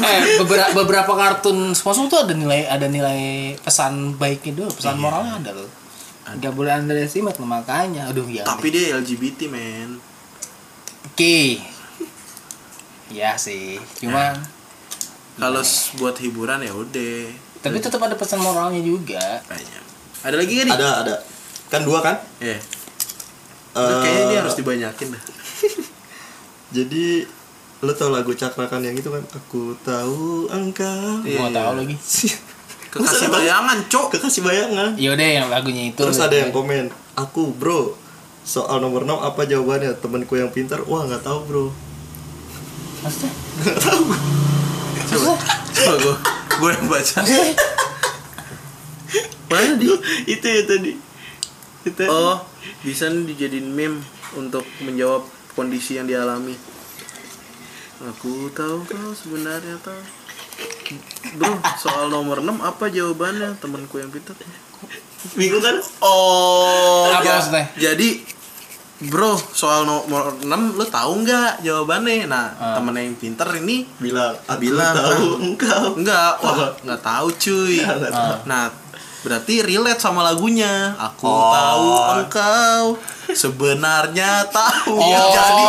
eh, 0.00 0.40
beberapa 0.40 0.70
beberapa 0.72 1.12
kartun 1.12 1.72
SpongeBob 1.72 2.08
tuh 2.10 2.18
ada 2.28 2.34
nilai 2.36 2.60
ada 2.68 2.86
nilai 2.88 3.54
pesan 3.60 4.16
baiknya 4.16 4.64
dulu, 4.64 4.70
pesan 4.74 4.96
moralnya 5.00 5.40
ada 5.40 5.50
loh. 5.54 5.70
Gak 6.24 6.56
boleh 6.56 6.72
underestimate 6.72 7.36
loh, 7.36 7.46
makanya. 7.46 8.08
Aduh 8.08 8.26
ya. 8.26 8.48
tapi 8.48 8.72
dia 8.72 8.96
LGBT 8.96 9.52
men 9.52 10.00
Oke. 11.04 11.60
Iya 13.12 13.36
sih. 13.36 13.76
Cuman 14.00 14.40
kalau 15.34 15.60
s- 15.60 15.90
buat 15.94 16.14
hiburan 16.16 16.60
ya 16.60 16.70
udah 16.70 17.16
tapi 17.58 17.78
tetap 17.78 17.96
ada 17.98 18.12
pesan 18.12 18.38
moralnya 18.38 18.78
juga. 18.78 19.40
kayaknya 19.42 19.80
ada 20.20 20.36
lagi 20.36 20.52
gak 20.54 20.64
nih 20.64 20.74
Ada 20.74 20.88
ada. 21.00 21.14
Kan 21.66 21.80
dua 21.82 21.98
kan? 22.00 22.16
eh 22.38 22.60
Eh, 23.74 23.98
kayaknya 24.00 24.24
dia 24.28 24.38
harus 24.40 24.54
dibanyakin 24.54 25.08
dah 25.10 25.22
Jadi 26.76 27.26
lo 27.80 27.92
tau 27.92 28.08
lagu 28.08 28.30
cakrakan 28.32 28.80
yang 28.80 28.94
itu 28.94 29.06
kan? 29.06 29.20
Aku 29.32 29.74
tahu 29.80 30.46
engkau. 30.48 31.20
Iya, 31.20 31.36
Gua 31.36 31.48
iya. 31.48 31.56
tahu 31.56 31.72
lagi. 31.76 31.96
kekasih 32.94 33.28
bayangan 33.28 33.78
cok 33.84 34.06
Kekasih 34.12 34.40
bayangan. 34.40 34.90
Ya 34.94 35.10
udah 35.10 35.28
yang 35.34 35.48
lagunya 35.48 35.88
itu. 35.88 35.98
Terus 35.98 36.16
ada 36.16 36.32
yang 36.32 36.50
komen, 36.50 36.88
aku 37.14 37.50
bro. 37.50 37.98
Soal 38.40 38.78
nomor 38.78 39.02
6 39.02 39.18
apa 39.18 39.42
jawabannya? 39.42 39.98
Temanku 39.98 40.34
yang 40.34 40.48
pintar, 40.48 40.84
wah 40.84 41.02
nggak 41.02 41.20
tahu 41.20 41.38
bro. 41.44 41.66
Maksudnya? 43.00 43.32
Coba 45.06 45.32
coba 45.70 45.92
gue 45.96 46.14
gue 46.54 46.70
yang 46.70 46.86
baca 46.86 47.18
mana 49.46 49.72
di 49.76 49.86
itu 50.26 50.42
ya 50.44 50.62
tadi. 50.64 50.92
Itu. 51.84 52.02
oh 52.04 52.40
bisa 52.80 53.06
nih 53.06 53.28
dijadiin 53.28 53.68
meme 53.68 54.00
untuk 54.34 54.64
menjawab 54.80 55.22
kondisi 55.52 55.94
yang 55.94 56.04
dialami 56.04 56.56
aku 58.02 58.50
tahu 58.50 58.82
kau 58.82 59.12
sebenarnya 59.12 59.76
tahu 59.78 60.00
bro 61.34 61.52
soal 61.76 62.08
nomor 62.08 62.40
6 62.40 62.50
apa 62.58 62.84
jawabannya 62.88 63.56
temanku 63.58 63.96
yang 63.96 64.08
pintar 64.08 64.36
Bingung 65.32 65.64
kan? 65.64 65.80
oh 66.00 67.08
Apa 67.08 67.24
ya- 67.24 67.32
maksudnya? 67.34 67.64
jadi 67.74 68.08
bro 68.96 69.34
soal 69.34 69.82
nomor 69.82 70.38
6 70.38 70.46
lu 70.72 70.84
tahu 70.86 71.26
nggak 71.26 71.60
jawabannya 71.60 72.30
nah 72.30 72.46
Ah. 72.54 72.78
temen 72.78 72.94
yang 72.94 73.14
pintar 73.14 73.50
ini 73.52 73.82
Bilang, 73.98 74.38
Bilang, 74.56 74.94
tahu 74.94 75.26
ah. 75.32 75.44
engkau. 75.44 75.84
Enggak, 75.98 76.32
wah 76.38 76.70
nggak 76.78 77.00
tahu 77.00 77.26
cuy. 77.32 77.82
Tahu. 77.82 78.32
Nah, 78.44 78.70
berarti 79.20 79.54
relate 79.60 79.98
sama 79.98 80.22
lagunya. 80.22 80.94
Aku 80.94 81.26
Oh. 81.26 81.50
tahu 81.50 81.86
engkau 82.16 82.82
sebenarnya 83.34 84.46
tahu. 84.48 84.94
Oh. 84.94 85.32
jadi 85.32 85.64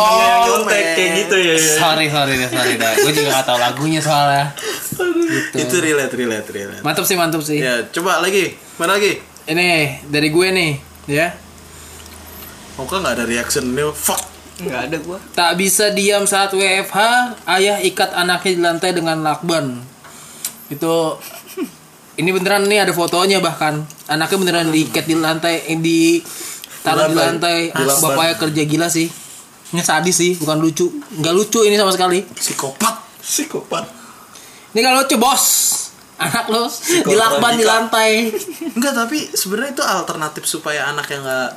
Nyontek 0.46 0.84
kayak 0.94 1.10
gitu 1.18 1.36
ya. 1.36 1.54
ya. 1.56 1.74
Sorry, 1.76 2.06
sorry, 2.06 2.32
deh, 2.36 2.48
sorry 2.48 2.72
dah. 2.76 2.92
Gue 2.94 3.10
juga 3.10 3.28
gak 3.34 3.46
tahu 3.46 3.58
lagunya 3.58 4.00
soalnya. 4.00 4.54
Gitu. 4.96 5.56
Itu 5.58 5.76
relate, 5.80 6.14
relate, 6.14 6.48
relate. 6.48 6.80
Mantap 6.80 7.02
sih, 7.02 7.16
mantap 7.18 7.42
sih. 7.42 7.58
Ya, 7.58 7.82
coba 7.90 8.22
lagi. 8.22 8.54
Mana 8.76 8.94
lagi? 8.94 9.18
Ini 9.44 9.68
dari 10.06 10.28
gue 10.28 10.48
nih, 10.48 10.70
ya. 11.06 11.34
Oke 12.76 12.94
nggak 13.00 13.14
ada 13.16 13.24
reaction 13.24 13.72
dia. 13.72 13.88
Fuck. 13.88 14.20
Nggak 14.56 14.80
ada 14.88 14.96
gua. 15.04 15.18
Tak 15.36 15.52
bisa 15.60 15.92
diam 15.92 16.24
saat 16.24 16.52
WFH, 16.52 16.98
ayah 17.44 17.76
ikat 17.80 18.12
anaknya 18.16 18.52
di 18.56 18.60
lantai 18.60 18.90
dengan 18.96 19.20
lakban. 19.20 19.80
Itu 20.72 21.20
ini 22.16 22.30
beneran 22.32 22.64
nih 22.68 22.88
ada 22.88 22.92
fotonya 22.96 23.40
bahkan. 23.40 23.84
Anaknya 24.08 24.36
beneran 24.40 24.66
diikat 24.72 25.04
di 25.04 25.14
lantai 25.16 25.68
eh, 25.68 25.76
di 25.76 26.20
taruh 26.80 27.12
di 27.12 27.16
lantai. 27.16 27.72
Lakban. 27.72 28.00
Bapaknya 28.00 28.34
kerja 28.40 28.62
gila 28.64 28.88
sih. 28.88 29.08
Ini 29.76 29.82
sadis 29.82 30.16
sih, 30.16 30.32
bukan 30.40 30.56
lucu. 30.62 30.88
Nggak 31.20 31.34
lucu 31.36 31.60
ini 31.64 31.76
sama 31.76 31.92
sekali. 31.92 32.22
Psikopat. 32.22 33.20
Psikopat. 33.20 33.84
Ini 34.72 34.80
kalau 34.80 35.04
lucu, 35.04 35.16
Bos. 35.20 35.44
Anak 36.16 36.48
lo 36.48 36.64
dilakban 37.04 37.60
di 37.60 37.64
lantai. 37.68 38.32
Enggak, 38.72 38.96
tapi 38.96 39.20
sebenarnya 39.36 39.76
itu 39.76 39.84
alternatif 39.84 40.48
supaya 40.48 40.88
anak 40.88 41.12
yang 41.12 41.20
nggak 41.20 41.50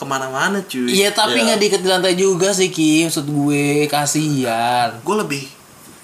ke 0.00 0.04
mana-mana 0.08 0.64
cuy. 0.64 0.88
Iya, 0.88 1.12
tapi 1.12 1.44
Iya. 1.44 1.52
nggak 1.52 1.58
diikat 1.60 1.80
di 1.84 1.88
lantai 1.92 2.14
juga 2.16 2.48
sih, 2.56 2.72
Ki. 2.72 3.04
Maksud 3.04 3.28
gue, 3.28 3.84
kasihan. 3.84 4.96
Gue 5.04 5.16
lebih, 5.20 5.44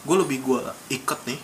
gue 0.04 0.16
lebih 0.20 0.38
gue 0.44 0.60
ikat 0.92 1.20
nih. 1.24 1.40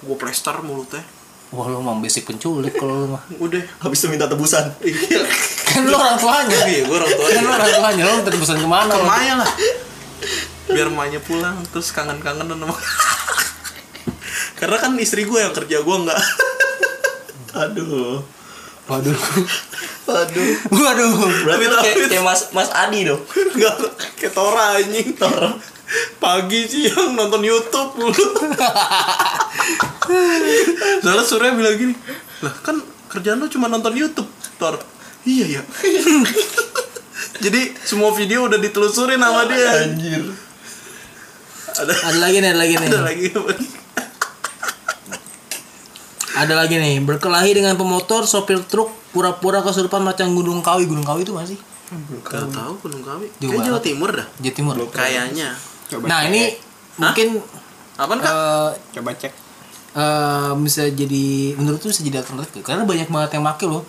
Gue 0.00 0.16
plester 0.16 0.56
mulutnya. 0.64 1.04
Wah, 1.52 1.68
lu 1.68 1.78
emang 1.78 2.00
basic 2.00 2.24
penculik 2.24 2.72
kalau 2.74 3.04
lu 3.04 3.06
mah. 3.12 3.22
Udah. 3.44 3.60
Habis 3.84 4.00
itu 4.00 4.08
minta 4.08 4.24
tebusan. 4.24 4.72
Iya. 4.80 5.20
Kan 5.68 5.84
lu 5.84 5.92
orang 5.92 6.16
tuanya. 6.16 6.58
Iya, 6.64 6.88
gue 6.88 6.96
orang 6.96 7.12
tua. 7.12 7.26
Kan 7.28 7.42
lu 7.44 7.50
orang 7.52 7.72
tuanya, 7.76 8.02
lu 8.08 8.12
minta 8.24 8.32
tebusan 8.32 8.56
ke 8.56 8.68
mana? 8.68 8.92
ke 8.96 8.96
lu? 8.96 9.04
Maya 9.04 9.34
lah 9.44 9.50
biar 10.66 10.90
Maya 10.90 11.22
pulang 11.22 11.62
terus 11.70 11.94
kangen-kangen 11.94 12.50
sama 12.50 12.74
karena 14.58 14.76
kan 14.82 14.92
istri 14.98 15.22
gue 15.22 15.38
yang 15.38 15.54
kerja 15.54 15.78
gue 15.78 15.96
nggak 16.02 16.20
Aduh. 17.56 18.20
Waduh. 18.86 19.18
Aduh. 20.06 20.50
Waduh. 20.70 21.10
Berarti 21.42 21.66
kayak, 21.66 21.96
kayak 22.06 22.24
Mas 22.24 22.54
Mas 22.54 22.70
Adi 22.70 23.02
dong. 23.02 23.18
nggak 23.26 23.74
kayak 24.14 24.32
Tora 24.32 24.78
anjing 24.78 25.10
Tora 25.14 25.50
pagi 26.18 26.66
siang 26.66 27.14
nonton 27.14 27.46
YouTube 27.46 27.94
mulu 27.94 28.26
soalnya 30.98 31.22
Surya 31.22 31.54
bilang 31.54 31.78
gini 31.78 31.94
lah 32.42 32.50
kan 32.58 32.74
kerjaan 33.06 33.38
lo 33.38 33.46
cuma 33.46 33.70
nonton 33.70 33.94
YouTube 33.94 34.26
Tor 34.58 34.82
iya 35.22 35.46
ya 35.46 35.62
jadi 37.38 37.70
semua 37.86 38.10
video 38.18 38.50
udah 38.50 38.58
ditelusurin 38.58 39.22
sama 39.22 39.46
dia 39.46 39.86
Anjir. 39.86 40.26
ada 41.76 41.92
Ada 41.92 42.18
lagi 42.18 42.36
nih, 42.40 42.50
ada 42.50 42.58
lagi 42.58 42.74
nih. 42.74 42.88
ada 42.88 43.00
lagi? 43.06 43.26
Ada 46.36 46.52
lagi 46.52 46.76
nih, 46.76 47.00
berkelahi 47.00 47.56
dengan 47.56 47.80
pemotor 47.80 48.28
sopir 48.28 48.60
truk 48.60 48.92
pura-pura 49.10 49.64
kesurupan 49.64 50.04
macam 50.04 50.36
Gunung 50.36 50.60
Kawi. 50.60 50.84
Gunung 50.84 51.00
Kawi 51.00 51.24
itu 51.24 51.32
masih 51.32 51.56
Gak 52.20 52.52
tahu 52.52 52.76
Gunung 52.84 53.00
Kawi. 53.00 53.32
Jawa 53.40 53.56
banget. 53.56 53.80
Timur 53.80 54.10
dah. 54.12 54.26
Jawa 54.36 54.52
Timur. 54.52 54.74
Kayaknya. 54.92 55.48
Nah, 56.04 56.28
ini 56.28 56.52
mungkin 56.98 57.40
Apaan 57.96 58.20
kak? 58.20 58.28
eh 58.28 58.70
Coba 58.92 59.16
cek. 59.16 59.32
eh, 59.96 60.52
bisa 60.60 60.84
jadi 60.92 61.56
menurut 61.56 61.80
tuh 61.80 61.88
bisa 61.88 62.04
jadi 62.04 62.20
alternatif 62.20 62.60
karena 62.60 62.84
banyak 62.84 63.08
banget 63.08 63.40
yang 63.40 63.44
make 63.46 63.64
loh 63.64 63.80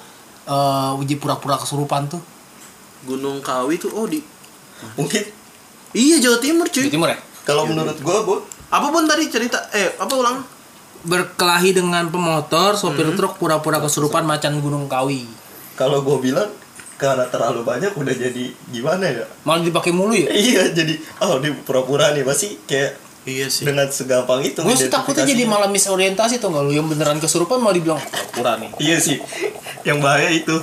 eh 0.47 0.91
uji 0.95 1.19
pura-pura 1.19 1.59
kesurupan 1.59 2.07
tuh 2.07 2.23
Gunung 3.03 3.43
Kawi 3.43 3.75
tuh 3.75 3.91
oh 3.91 4.07
di 4.07 4.23
Mungkin 4.95 5.19
Iya 5.91 6.23
Jawa 6.23 6.39
Timur 6.39 6.63
Jawa 6.63 6.79
cuy. 6.79 6.87
Timur 6.87 7.09
ya 7.11 7.19
kalau 7.43 7.67
menurut 7.67 7.99
gua, 7.99 8.23
Bu, 8.23 8.39
Apa 8.67 8.87
pun 8.87 9.03
tadi 9.03 9.27
cerita 9.27 9.59
eh 9.71 9.91
apa 9.95 10.13
ulang? 10.13 10.39
Berkelahi 11.07 11.71
dengan 11.71 12.05
pemotor 12.07 12.75
sopir 12.75 13.07
truk 13.13 13.35
pura-pura 13.35 13.79
kesurupan 13.79 14.21
macan 14.21 14.59
Gunung 14.59 14.85
Kawi 14.85 15.23
kalau 15.73 16.01
gua 16.01 16.19
bilang 16.19 16.51
karena 16.95 17.23
terlalu 17.25 17.61
banyak 17.61 17.93
udah 17.93 18.09
jadi 18.11 18.49
gimana 18.67 19.05
ya? 19.07 19.25
malah 19.41 19.61
dipakai 19.61 19.89
mulu 19.89 20.11
ya 20.11 20.27
Iya, 20.27 20.73
jadi 20.73 20.97
oh 21.21 21.37
di 21.37 21.53
pura-pura 21.55 22.11
nih 22.11 22.21
masih 22.21 22.57
kayak 22.63 22.97
Iya 23.23 23.47
sih. 23.47 23.63
dengan 23.63 23.85
segampang 23.85 24.39
itu. 24.41 24.57
gue 24.57 24.71
sih 24.73 24.87
takutnya 24.87 25.23
jadi 25.23 25.43
malah 25.43 25.67
misorientasi 25.67 26.37
tuh 26.37 26.47
nggak 26.47 26.63
lu 26.63 26.71
yang 26.73 26.87
beneran 26.87 27.17
kesurupan 27.17 27.59
malah 27.59 27.75
dibilang 27.75 27.99
pura-pura 28.01 28.55
nih 28.57 28.71
Iya 28.77 28.97
sih. 28.97 29.17
Yang 29.83 29.97
bahaya 29.99 30.29
itu. 30.29 30.55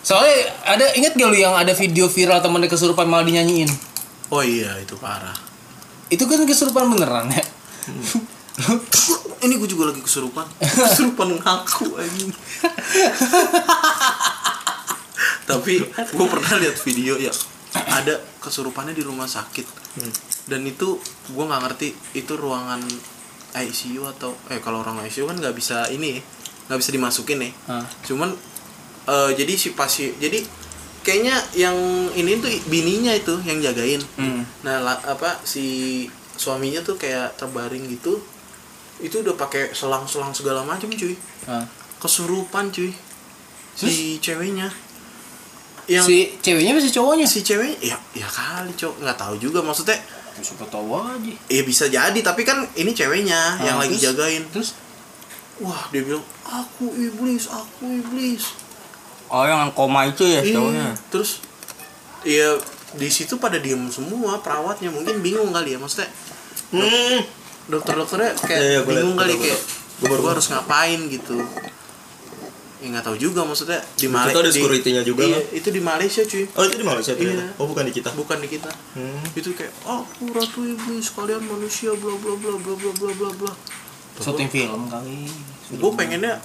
soalnya 0.00 0.36
ada 0.64 0.86
inget 0.92 1.12
gak 1.12 1.28
lu 1.28 1.36
yang 1.36 1.52
ada 1.52 1.70
video 1.72 2.06
viral 2.06 2.38
temennya 2.38 2.66
kesurupan 2.66 3.04
malah 3.04 3.22
dinyanyiin 3.22 3.70
Oh 4.28 4.40
iya 4.40 4.74
itu 4.76 4.94
parah. 4.96 5.34
itu 6.06 6.22
kan 6.22 6.42
kesurupan 6.42 6.86
beneran 6.88 7.30
ya 7.30 7.44
Ini 9.40 9.56
gue 9.56 9.66
juga 9.66 9.88
lagi 9.88 10.00
kesurupan. 10.00 10.44
kesurupan 10.60 11.38
ngaku 11.38 11.96
anjing. 11.96 12.28
Tapi 15.46 15.74
gue 15.82 16.26
pernah 16.28 16.52
lihat 16.56 16.76
video 16.78 17.16
ya 17.16 17.32
ada 17.70 18.14
kesurupannya 18.38 18.92
di 18.92 19.00
rumah 19.00 19.26
sakit 19.26 19.62
dan 20.44 20.62
itu 20.64 20.98
gue 21.28 21.44
nggak 21.44 21.62
ngerti 21.64 21.88
itu 22.14 22.32
ruangan 22.34 22.82
ICU 23.52 24.06
atau 24.08 24.34
eh 24.48 24.58
kalau 24.58 24.80
orang 24.80 24.98
ICU 25.04 25.24
kan 25.24 25.36
nggak 25.36 25.54
bisa 25.54 25.86
ini 25.88 26.18
nggak 26.66 26.74
bisa 26.76 26.90
dimasukin 26.90 27.38
nih 27.40 27.52
Hah. 27.64 27.82
cuman 28.04 28.34
eh, 29.06 29.30
jadi 29.32 29.52
si 29.54 29.70
pasien 29.70 30.14
jadi 30.16 30.42
kayaknya 31.00 31.34
yang 31.56 31.78
ini 32.12 32.38
tuh 32.38 32.50
bininya 32.66 33.10
itu 33.12 33.38
yang 33.40 33.58
jagain 33.60 34.02
Hmm. 34.16 34.42
nah 34.60 34.78
la- 34.80 35.02
apa 35.04 35.38
si 35.40 36.06
suaminya 36.34 36.80
tuh 36.80 36.94
kayak 36.96 37.34
terbaring 37.36 37.86
gitu 37.88 38.18
itu 39.00 39.20
udah 39.20 39.34
pakai 39.34 39.72
selang-selang 39.72 40.30
segala 40.30 40.62
macam 40.62 40.88
cuy. 40.88 41.16
Nah. 41.44 41.64
kesurupan 41.96 42.68
cuy. 42.70 42.92
Si 43.74 44.16
ceweknya. 44.18 44.68
Yang 45.84 46.04
si 46.04 46.16
si, 46.16 46.20
ceweknya 46.40 46.72
masih 46.72 46.92
cowoknya? 46.92 47.26
Cewek 47.26 47.76
ya 47.80 47.96
ya 48.14 48.24
kali 48.24 48.72
cowok. 48.72 48.96
Nggak 49.00 49.18
tahu 49.18 49.34
juga 49.36 49.60
maksudnya 49.60 49.96
siapa 50.40 50.64
tahu 50.66 50.96
aja. 50.96 51.32
Ya 51.48 51.62
bisa 51.62 51.84
jadi 51.86 52.16
tapi 52.20 52.44
kan 52.44 52.64
ini 52.72 52.92
ceweknya 52.92 53.60
yang 53.60 53.76
Ah, 53.76 53.84
lagi 53.84 53.96
jagain. 53.96 54.44
Terus? 54.48 54.72
Wah 55.60 55.88
dia 55.92 56.00
bilang 56.00 56.24
aku 56.42 56.88
iblis 56.94 57.44
aku 57.46 57.84
iblis. 57.90 58.56
Oh 59.28 59.44
yang 59.44 59.68
koma 59.70 60.08
itu 60.08 60.24
ya 60.24 60.40
Iya, 60.40 60.56
taunya. 60.56 60.88
terus? 61.12 61.44
Ya 62.24 62.56
di 62.90 63.06
situ 63.06 63.36
pada 63.36 63.60
diem 63.60 63.84
semua 63.88 64.40
perawatnya. 64.40 64.88
Mungkin 64.88 65.20
bingung 65.20 65.52
kali 65.52 65.76
ya 65.76 65.78
maksudnya 65.78 66.08
Hmm. 66.70 67.20
Dokter-dokternya 67.70 68.30
kayak 68.36 68.60
Iya, 68.60 68.68
iya, 68.68 68.80
bingung 68.82 69.14
kali 69.14 69.34
kayak 69.36 69.60
Gua 69.96 70.06
baru- 70.08 70.22
gue 70.22 70.30
harus 70.32 70.46
ngapain 70.48 71.00
gitu 71.08 71.36
ya 72.80 72.86
nggak 72.88 73.04
tahu 73.04 73.12
juga 73.14 73.44
maksudnya 73.44 73.76
di 73.92 74.08
Itu 74.08 74.10
Malaysia 74.10 74.40
ada 74.40 74.48
security-nya 74.50 75.02
juga 75.02 75.20
iya, 75.22 75.36
kan? 75.36 75.44
itu 75.52 75.68
di 75.68 75.80
Malaysia 75.82 76.22
cuy 76.22 76.44
Oh 76.50 76.64
itu 76.64 76.74
di 76.74 76.86
Malaysia 76.86 77.12
ternyata. 77.12 77.44
Iya. 77.44 77.60
Oh 77.60 77.66
bukan 77.66 77.84
di 77.84 77.92
kita. 77.92 78.08
bukan 78.12 78.36
di 78.40 78.48
kita 78.48 78.70
Hmm. 78.90 79.20
itu 79.30 79.52
kayak 79.52 79.72
aku 79.82 80.24
ratu 80.30 80.60
iblis 80.64 81.06
kalian 81.10 81.42
manusia 81.42 81.92
bla 81.92 82.14
bla 82.14 82.32
bla 82.34 82.56
bla 82.56 82.72
bla 82.74 82.90
bla 82.90 83.10
bla 83.14 83.30
bla 83.36 83.52
syuting 84.16 84.48
film 84.48 84.88
kali 84.88 85.28
gue 85.70 85.90
pengennya 85.92 86.40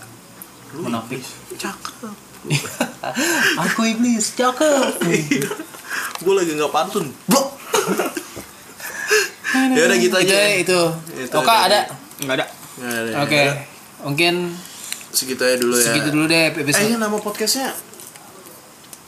lu 0.71 0.83
Munafik. 0.83 1.17
iblis, 1.17 1.31
cakep 1.55 2.11
aku 3.63 3.79
iblis 3.87 4.25
cakep 4.33 4.91
gue 6.23 6.33
lagi 6.33 6.51
nggak 6.53 6.69
pantun 6.69 7.15
bro 7.25 7.47
ya 9.75 9.83
udah 9.87 9.97
gitu 9.97 10.15
itu 10.19 10.33
aja. 10.33 10.37
Itu 10.59 10.81
Itu. 11.15 11.35
Oka 11.35 11.53
aja. 11.53 11.65
ada? 11.67 11.79
Enggak 12.21 12.35
ada. 12.41 12.45
Nggak 12.75 12.91
ada, 12.91 13.11
oke. 13.23 13.41
ada. 13.41 13.53
mungkin 14.05 14.33
segitu 15.15 15.41
aja 15.47 15.55
dulu 15.57 15.75
ya. 15.79 15.85
segitu 15.87 16.09
dulu 16.11 16.25
deh 16.27 16.35
eh 16.35 16.47
episode 16.51 16.91
ini 16.91 16.99
nama 16.99 17.17
podcastnya 17.17 17.71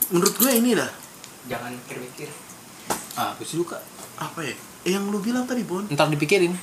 menurut 0.08 0.34
gue 0.40 0.50
ini 0.52 0.72
dah. 0.72 0.90
Jangan 1.48 1.70
mikir-mikir. 1.72 2.28
ah 3.18 3.34
aku 3.36 3.44
suka 3.44 3.76
apa 4.16 4.40
ya? 4.40 4.54
Eh, 4.86 4.94
yang 4.96 5.10
lu 5.12 5.20
bilang 5.20 5.44
tadi 5.44 5.66
Bon. 5.66 5.84
Ntar 5.84 6.08
dipikirin. 6.08 6.54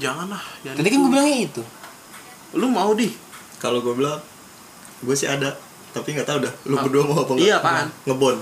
Janganlah 0.00 0.40
jangan 0.64 0.76
tadi 0.80 0.88
kan 0.88 0.98
gue 1.04 1.10
bilangnya 1.12 1.38
itu. 1.44 1.62
Lu 2.56 2.66
mau 2.72 2.94
di? 2.96 3.12
Kalau 3.60 3.80
gue 3.80 3.94
bilang, 3.96 4.20
gue 5.00 5.14
sih 5.16 5.28
ada, 5.28 5.56
tapi 5.92 6.14
nggak 6.16 6.28
tahu 6.28 6.38
dah. 6.44 6.52
Lu 6.68 6.76
berdua 6.80 7.02
mau 7.04 7.16
apa 7.24 7.32
nggak? 7.36 7.44
Iya, 7.44 7.54
apaan? 7.60 7.88
Ngebon, 8.06 8.36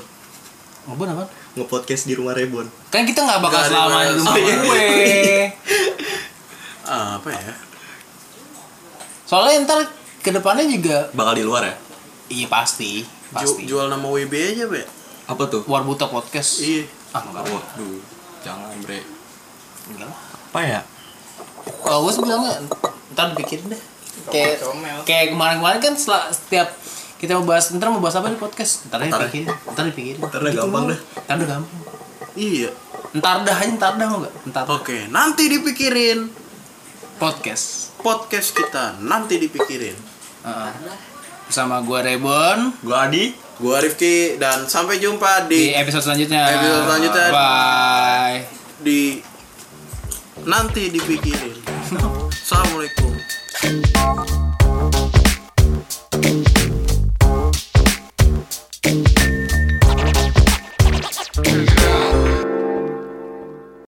ngobon 0.86 1.08
apa 1.14 1.24
ngepodcast 1.54 2.04
di 2.04 2.14
rumah 2.14 2.32
Rebon. 2.32 2.64
kan 2.88 3.02
kita 3.02 3.20
nggak 3.20 3.40
bakal 3.40 3.60
selama 3.62 3.98
di 4.02 4.12
rumah 4.14 4.32
Oh, 4.32 4.38
iya. 4.38 4.56
gue 4.58 4.86
apa 6.82 7.28
ya 7.30 7.52
soalnya 9.24 9.64
ntar 9.64 9.80
ke 10.18 10.30
depannya 10.30 10.66
juga 10.66 11.08
Bakal 11.10 11.34
di 11.34 11.42
luar 11.42 11.62
ya? 11.64 11.74
iya 12.28 12.46
pasti 12.46 13.02
Ju- 13.02 13.32
pasti 13.32 13.62
jual 13.64 13.86
nama 13.86 14.02
WB 14.02 14.32
aja 14.32 14.64
be 14.66 14.82
Apa 15.24 15.46
tuh? 15.46 15.62
Warbuta 15.64 16.06
podcast 16.06 16.60
iya 16.60 16.84
ah 17.10 17.20
enggak. 17.22 17.44
Waduh, 17.44 18.00
jangan 18.40 18.72
bre. 18.78 19.00
enggak 19.86 20.06
lah 20.06 20.18
Apa 20.48 20.60
ya? 20.62 20.80
kalau 21.78 22.04
gue 22.04 22.12
sih 22.12 22.20
bilangnya 22.20 22.54
ntar 23.12 23.32
dipikirin 23.32 23.66
deh 23.68 23.82
kayak 24.24 24.60
kayak 25.02 25.26
kemarin-kemarin 25.30 25.80
kan 25.80 25.94
setiap 26.28 26.68
kita 27.22 27.38
mau 27.38 27.46
bahas 27.46 27.70
ntar 27.70 27.86
mau 27.86 28.02
bahas 28.02 28.18
apa 28.18 28.34
di 28.34 28.38
podcast? 28.42 28.90
Ntar 28.90 28.98
ya. 29.06 29.14
dipikirin 29.14 29.46
ntar 29.46 29.84
dipikirin 29.86 30.18
Ntar 30.26 30.42
dah 30.42 30.52
gampang 30.58 30.84
dah. 30.90 30.98
ntar 30.98 31.34
udah 31.38 31.48
gampang. 31.54 31.80
Iya. 32.34 32.70
Ntar 33.14 33.36
dah 33.46 33.56
aja 33.62 33.70
ntar 33.78 33.92
dah 33.94 34.06
mau 34.10 34.18
gak 34.26 34.34
ntar. 34.50 34.64
Oke 34.66 35.06
nanti 35.06 35.46
dipikirin. 35.46 36.26
Podcast. 37.22 37.94
Podcast 38.02 38.50
kita 38.50 38.98
nanti 38.98 39.38
dipikirin. 39.38 39.94
Heeh. 40.42 40.70
bersama 41.46 41.78
gue 41.86 41.98
Rebon. 42.02 42.74
Gue 42.82 42.98
Adi. 42.98 43.24
gua 43.62 43.78
Rifki 43.78 44.42
dan 44.42 44.66
sampai 44.66 44.98
jumpa 44.98 45.46
di 45.46 45.70
di 45.70 45.78
episode 45.78 46.02
selanjutnya. 46.02 46.42
Episode 46.58 46.82
selanjutnya. 46.90 47.26
bye. 47.30 48.38
Di 48.82 49.22
nanti 50.42 50.90
dipikirin. 50.90 51.54
Assalamualaikum 52.34 53.14